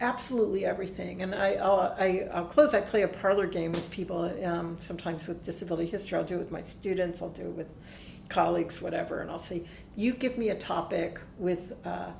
absolutely 0.00 0.64
everything. 0.64 1.22
And 1.22 1.34
I, 1.34 1.54
I'll, 1.54 1.94
I, 1.98 2.28
will 2.34 2.46
close. 2.46 2.74
I 2.74 2.80
play 2.80 3.02
a 3.02 3.08
parlor 3.08 3.46
game 3.46 3.72
with 3.72 3.90
people 3.90 4.32
um, 4.44 4.76
sometimes 4.78 5.26
with 5.26 5.44
disability 5.44 5.88
history. 5.88 6.18
I'll 6.18 6.24
do 6.24 6.36
it 6.36 6.40
with 6.40 6.50
my 6.50 6.62
students. 6.62 7.22
I'll 7.22 7.30
do 7.30 7.42
it 7.42 7.52
with 7.52 7.68
colleagues, 8.28 8.80
whatever. 8.80 9.20
And 9.20 9.30
I'll 9.30 9.38
say, 9.38 9.64
you 9.96 10.12
give 10.12 10.38
me 10.38 10.50
a 10.50 10.54
topic 10.56 11.20
with 11.38 11.74
uh, 11.84 12.10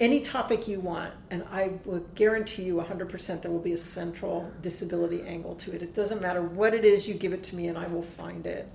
any 0.00 0.20
topic 0.20 0.66
you 0.68 0.80
want, 0.80 1.14
and 1.30 1.44
I 1.50 1.72
will 1.84 2.04
guarantee 2.14 2.64
you 2.64 2.76
100% 2.76 3.42
there 3.42 3.50
will 3.50 3.58
be 3.58 3.72
a 3.72 3.78
central 3.78 4.50
disability 4.60 5.22
angle 5.22 5.54
to 5.56 5.74
it. 5.74 5.82
It 5.82 5.94
doesn't 5.94 6.20
matter 6.20 6.42
what 6.42 6.74
it 6.74 6.84
is, 6.84 7.06
you 7.06 7.14
give 7.14 7.32
it 7.32 7.42
to 7.44 7.56
me, 7.56 7.68
and 7.68 7.78
I 7.78 7.86
will 7.86 8.02
find 8.02 8.46
it 8.46 8.68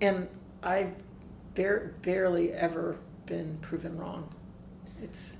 and 0.00 0.28
I've 0.62 0.94
bar- 1.54 1.94
barely 2.02 2.52
ever 2.52 2.96
been 3.30 3.56
proven 3.62 3.96
wrong. 3.96 4.34
It's 5.00 5.36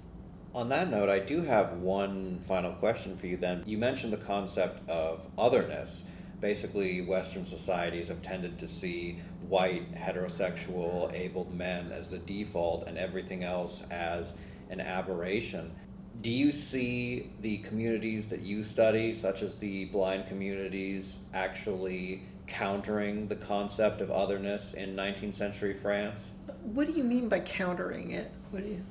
on 0.54 0.68
that 0.70 0.90
note, 0.90 1.08
I 1.08 1.18
do 1.18 1.42
have 1.42 1.74
one 1.74 2.40
final 2.40 2.72
question 2.72 3.16
for 3.16 3.26
you 3.26 3.36
then. 3.36 3.62
You 3.66 3.78
mentioned 3.78 4.12
the 4.12 4.16
concept 4.16 4.88
of 4.88 5.26
otherness. 5.36 6.02
Basically, 6.40 7.02
Western 7.02 7.44
societies 7.44 8.08
have 8.08 8.22
tended 8.22 8.58
to 8.60 8.66
see 8.66 9.20
white, 9.46 9.94
heterosexual, 9.94 11.12
abled 11.12 11.54
men 11.54 11.92
as 11.92 12.08
the 12.08 12.18
default 12.18 12.86
and 12.86 12.96
everything 12.96 13.44
else 13.44 13.82
as 13.90 14.32
an 14.70 14.80
aberration. 14.80 15.72
Do 16.20 16.30
you 16.30 16.52
see 16.52 17.30
the 17.40 17.58
communities 17.58 18.28
that 18.28 18.40
you 18.40 18.64
study, 18.64 19.14
such 19.14 19.42
as 19.42 19.56
the 19.56 19.86
blind 19.86 20.28
communities, 20.28 21.16
actually 21.34 22.22
countering 22.46 23.28
the 23.28 23.36
concept 23.36 24.00
of 24.00 24.10
otherness 24.10 24.74
in 24.74 24.96
19th 24.96 25.34
century 25.34 25.74
France? 25.74 26.18
What 26.62 26.86
do 26.86 26.92
you 26.92 27.04
mean 27.04 27.28
by 27.28 27.40
countering 27.40 28.12
it? 28.12 28.30
What 28.50 28.64
do 28.64 28.68
you? 28.68 28.82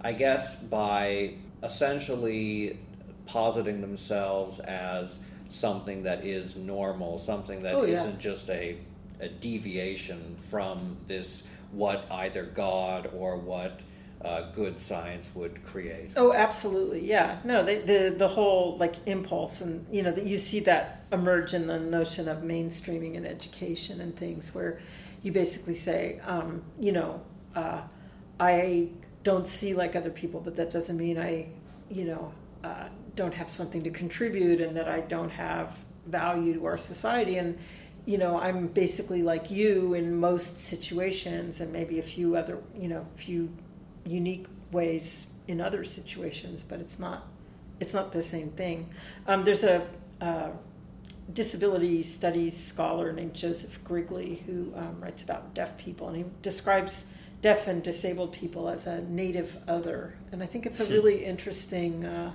I 0.00 0.12
guess 0.12 0.54
by 0.54 1.34
essentially 1.62 2.78
positing 3.26 3.80
themselves 3.80 4.60
as 4.60 5.18
something 5.50 6.04
that 6.04 6.24
is 6.24 6.56
normal, 6.56 7.18
something 7.18 7.62
that 7.62 7.74
oh, 7.74 7.84
yeah. 7.84 8.04
not 8.04 8.18
just 8.18 8.48
a, 8.50 8.78
a 9.20 9.28
deviation 9.28 10.36
from 10.36 10.96
this 11.06 11.42
what 11.72 12.06
either 12.10 12.44
God 12.44 13.10
or 13.14 13.36
what 13.36 13.82
uh, 14.24 14.50
good 14.52 14.80
science 14.80 15.30
would 15.34 15.64
create. 15.64 16.10
Oh, 16.16 16.32
absolutely, 16.32 17.06
yeah. 17.06 17.38
No, 17.44 17.64
the, 17.64 17.78
the 17.78 18.14
the 18.16 18.28
whole 18.28 18.76
like 18.76 18.96
impulse, 19.06 19.60
and 19.60 19.86
you 19.90 20.02
know 20.02 20.12
that 20.12 20.26
you 20.26 20.36
see 20.36 20.60
that 20.60 21.04
emerge 21.12 21.54
in 21.54 21.66
the 21.66 21.78
notion 21.78 22.28
of 22.28 22.38
mainstreaming 22.38 23.14
in 23.14 23.24
education 23.24 24.00
and 24.00 24.14
things, 24.14 24.54
where 24.54 24.78
you 25.22 25.32
basically 25.32 25.74
say, 25.74 26.20
um, 26.26 26.62
you 26.78 26.92
know, 26.92 27.22
uh, 27.54 27.82
I 28.38 28.88
don't 29.22 29.46
see 29.46 29.74
like 29.74 29.96
other 29.96 30.10
people, 30.10 30.40
but 30.40 30.56
that 30.56 30.70
doesn't 30.70 30.96
mean 30.96 31.18
I, 31.18 31.48
you 31.88 32.04
know, 32.04 32.32
uh, 32.64 32.88
don't 33.16 33.34
have 33.34 33.50
something 33.50 33.82
to 33.82 33.90
contribute 33.90 34.60
and 34.60 34.76
that 34.76 34.88
I 34.88 35.00
don't 35.00 35.30
have 35.30 35.76
value 36.06 36.54
to 36.54 36.64
our 36.66 36.78
society 36.78 37.36
and 37.36 37.58
you 38.06 38.16
know 38.16 38.40
i'm 38.40 38.66
basically 38.68 39.22
like 39.22 39.50
you 39.50 39.92
in 39.92 40.16
most 40.16 40.58
situations 40.58 41.60
and 41.60 41.70
maybe 41.70 41.98
a 41.98 42.02
few 42.02 42.34
other 42.34 42.58
you 42.74 42.88
know 42.88 43.06
few 43.16 43.50
unique 44.06 44.46
ways 44.72 45.26
in 45.48 45.60
other 45.60 45.84
situations, 45.84 46.64
but 46.66 46.80
it's 46.80 46.98
not 46.98 47.26
it's 47.80 47.94
not 47.94 48.12
the 48.12 48.22
same 48.22 48.50
thing. 48.50 48.88
Um, 49.26 49.44
there's 49.44 49.64
a 49.64 49.86
uh, 50.20 50.50
disability 51.32 52.02
studies 52.02 52.56
scholar 52.56 53.12
named 53.12 53.34
Joseph 53.34 53.82
Grigely 53.84 54.42
who 54.42 54.72
um, 54.76 55.00
writes 55.00 55.22
about 55.22 55.54
deaf 55.54 55.76
people, 55.78 56.08
and 56.08 56.16
he 56.16 56.24
describes 56.42 57.04
deaf 57.42 57.66
and 57.66 57.82
disabled 57.82 58.32
people 58.32 58.68
as 58.68 58.86
a 58.86 59.00
native 59.02 59.56
other, 59.66 60.14
and 60.32 60.42
I 60.42 60.46
think 60.46 60.66
it's 60.66 60.80
a 60.80 60.84
hmm. 60.84 60.92
really 60.92 61.24
interesting. 61.24 62.04
Uh, 62.04 62.32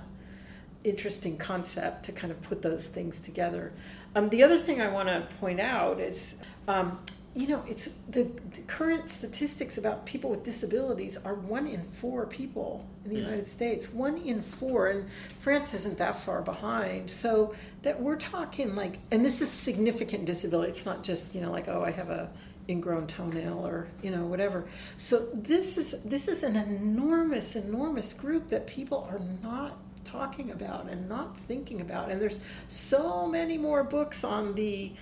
interesting 0.84 1.36
concept 1.36 2.04
to 2.04 2.12
kind 2.12 2.30
of 2.30 2.40
put 2.42 2.62
those 2.62 2.86
things 2.86 3.18
together. 3.18 3.72
Um, 4.14 4.28
the 4.28 4.44
other 4.44 4.56
thing 4.56 4.80
I 4.80 4.86
want 4.86 5.08
to 5.08 5.26
point 5.40 5.58
out 5.58 5.98
is 5.98 6.36
um, 6.68 7.00
you 7.36 7.48
know, 7.48 7.62
it's 7.68 7.90
the, 8.08 8.22
the, 8.54 8.62
current 8.66 9.10
statistics 9.10 9.76
about 9.76 10.06
people 10.06 10.30
with 10.30 10.42
disabilities 10.42 11.18
are 11.22 11.34
one 11.34 11.66
in 11.66 11.84
four 11.84 12.24
people 12.24 12.88
in 13.04 13.10
the 13.10 13.16
mm. 13.16 13.24
United 13.24 13.46
States. 13.46 13.92
One 13.92 14.16
in 14.16 14.40
four, 14.40 14.88
and 14.88 15.06
France 15.40 15.74
isn't 15.74 15.98
that 15.98 16.18
far 16.18 16.40
behind. 16.40 17.10
So 17.10 17.54
that 17.82 18.00
we're 18.00 18.16
talking 18.16 18.74
like, 18.74 19.00
and 19.10 19.22
this 19.22 19.42
is 19.42 19.50
significant 19.50 20.24
disability. 20.24 20.70
It's 20.72 20.86
not 20.86 21.04
just 21.04 21.34
you 21.34 21.42
know 21.42 21.52
like 21.52 21.68
oh 21.68 21.84
I 21.84 21.90
have 21.90 22.08
a 22.08 22.30
ingrown 22.70 23.06
toenail 23.06 23.66
or 23.66 23.86
you 24.02 24.10
know 24.10 24.24
whatever. 24.24 24.64
So 24.96 25.28
this 25.34 25.76
is 25.76 26.02
this 26.04 26.28
is 26.28 26.42
an 26.42 26.56
enormous 26.56 27.54
enormous 27.54 28.14
group 28.14 28.48
that 28.48 28.66
people 28.66 29.06
are 29.10 29.20
not 29.42 29.76
talking 30.04 30.52
about 30.52 30.88
and 30.88 31.06
not 31.06 31.38
thinking 31.40 31.82
about. 31.82 32.10
And 32.10 32.18
there's 32.18 32.40
so 32.68 33.26
many 33.26 33.58
more 33.58 33.84
books 33.84 34.24
on 34.24 34.54
the 34.54 34.92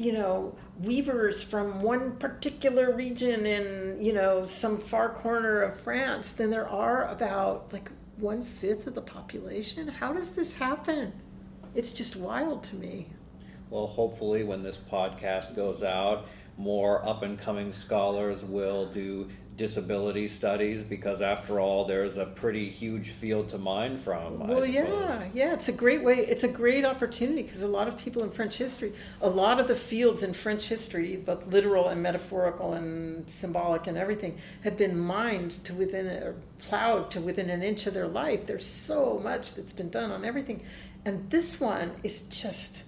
you 0.00 0.12
know, 0.14 0.56
weavers 0.78 1.42
from 1.42 1.82
one 1.82 2.16
particular 2.16 2.96
region 2.96 3.44
in, 3.44 3.98
you 4.00 4.14
know, 4.14 4.46
some 4.46 4.78
far 4.78 5.10
corner 5.10 5.60
of 5.60 5.78
France 5.78 6.32
than 6.32 6.48
there 6.48 6.66
are 6.66 7.06
about 7.08 7.70
like 7.70 7.90
one 8.16 8.42
fifth 8.42 8.86
of 8.86 8.94
the 8.94 9.02
population. 9.02 9.88
How 9.88 10.14
does 10.14 10.30
this 10.30 10.54
happen? 10.54 11.12
It's 11.74 11.90
just 11.90 12.16
wild 12.16 12.64
to 12.64 12.76
me. 12.76 13.08
Well, 13.68 13.86
hopefully, 13.86 14.42
when 14.42 14.62
this 14.62 14.78
podcast 14.78 15.54
goes 15.54 15.82
out, 15.82 16.26
more 16.56 17.06
up 17.06 17.22
and 17.22 17.38
coming 17.38 17.70
scholars 17.70 18.42
will 18.42 18.86
do 18.86 19.28
disability 19.60 20.26
studies 20.26 20.82
because 20.82 21.20
after 21.20 21.60
all 21.60 21.84
there's 21.84 22.16
a 22.16 22.24
pretty 22.24 22.70
huge 22.70 23.10
field 23.10 23.46
to 23.50 23.58
mine 23.58 23.98
from 23.98 24.38
well 24.38 24.64
yeah 24.64 25.22
yeah 25.34 25.52
it's 25.52 25.68
a 25.68 25.72
great 25.72 26.02
way 26.02 26.14
it's 26.16 26.44
a 26.44 26.48
great 26.48 26.84
opportunity 26.84 27.42
because 27.42 27.62
a 27.62 27.68
lot 27.68 27.86
of 27.86 27.98
people 27.98 28.22
in 28.22 28.30
french 28.30 28.56
history 28.56 28.90
a 29.20 29.28
lot 29.28 29.60
of 29.60 29.68
the 29.68 29.76
fields 29.76 30.22
in 30.22 30.32
french 30.32 30.64
history 30.64 31.14
both 31.16 31.46
literal 31.46 31.88
and 31.88 32.02
metaphorical 32.02 32.72
and 32.72 33.28
symbolic 33.28 33.86
and 33.86 33.98
everything 33.98 34.38
have 34.64 34.78
been 34.78 34.98
mined 34.98 35.62
to 35.62 35.74
within 35.74 36.06
a 36.06 36.32
plowed 36.60 37.10
to 37.10 37.20
within 37.20 37.50
an 37.50 37.62
inch 37.62 37.86
of 37.86 37.94
their 37.94 38.08
life. 38.08 38.46
There's 38.46 38.66
so 38.66 39.18
much 39.22 39.54
that's 39.54 39.72
been 39.72 39.90
done 39.90 40.10
on 40.10 40.24
everything. 40.24 40.62
And 41.04 41.30
this 41.30 41.60
one 41.60 41.92
is 42.02 42.22
just 42.22 42.84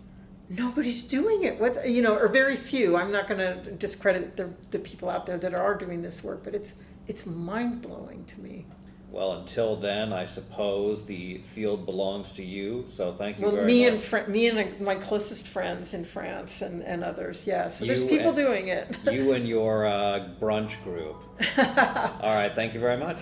nobody's 0.57 1.03
doing 1.03 1.45
it. 1.45 1.61
What 1.61 1.89
you 1.89 2.03
know, 2.03 2.17
or 2.17 2.29
very 2.29 2.57
few. 2.57 2.97
I'm 2.97 3.13
not 3.13 3.29
going 3.29 3.41
to 3.41 3.71
discredit 3.73 4.37
the 4.37 4.51
the 4.71 4.79
people 4.79 5.09
out 5.09 5.27
there 5.27 5.39
that 5.39 5.55
are 5.55 5.75
doing 5.75 6.03
this 6.03 6.23
work, 6.23 6.43
but 6.45 6.55
it's 6.55 6.75
it's 7.07 7.27
mind 7.27 7.83
blowing 7.83 8.25
to 8.27 8.41
me. 8.41 8.67
Well, 9.11 9.35
until 9.35 9.77
then, 9.77 10.11
I 10.11 10.25
suppose 10.25 11.05
the 11.05 11.37
field 11.39 11.85
belongs 11.85 12.33
to 12.33 12.43
you. 12.43 12.87
So 12.89 13.13
thank 13.13 13.39
you. 13.39 13.45
Well, 13.45 13.63
me 13.63 13.85
much. 13.85 13.93
and 13.93 14.03
fr- 14.03 14.31
me 14.31 14.49
and 14.49 14.81
my 14.81 14.95
closest 14.95 15.49
friends 15.49 15.93
in 15.93 16.07
France 16.07 16.63
and, 16.63 16.83
and 16.83 17.05
others. 17.05 17.47
Yeah, 17.47 17.69
so 17.69 17.85
there's 17.85 18.05
people 18.05 18.29
and, 18.29 18.37
doing 18.37 18.69
it. 18.69 18.97
you 19.11 19.33
and 19.33 19.47
your 19.57 19.87
uh, 19.87 20.31
brunch 20.41 20.83
group. 20.83 21.23
All 21.59 22.35
right. 22.35 22.55
Thank 22.55 22.73
you 22.73 22.81
very 22.81 22.97
much. 22.97 23.19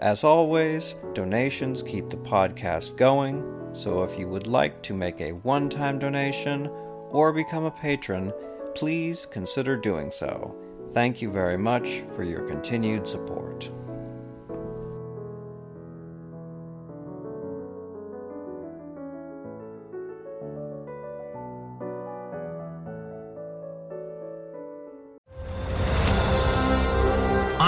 As 0.00 0.22
always, 0.22 0.94
donations 1.12 1.82
keep 1.82 2.08
the 2.08 2.16
podcast 2.16 2.96
going, 2.96 3.42
so 3.72 4.04
if 4.04 4.16
you 4.16 4.28
would 4.28 4.46
like 4.46 4.80
to 4.84 4.94
make 4.94 5.20
a 5.20 5.32
one 5.32 5.68
time 5.68 5.98
donation 5.98 6.68
or 7.10 7.32
become 7.32 7.64
a 7.64 7.70
patron, 7.72 8.32
please 8.76 9.26
consider 9.26 9.76
doing 9.76 10.12
so. 10.12 10.54
Thank 10.92 11.20
you 11.20 11.32
very 11.32 11.58
much 11.58 12.04
for 12.14 12.22
your 12.22 12.46
continued 12.46 13.08
support. 13.08 13.70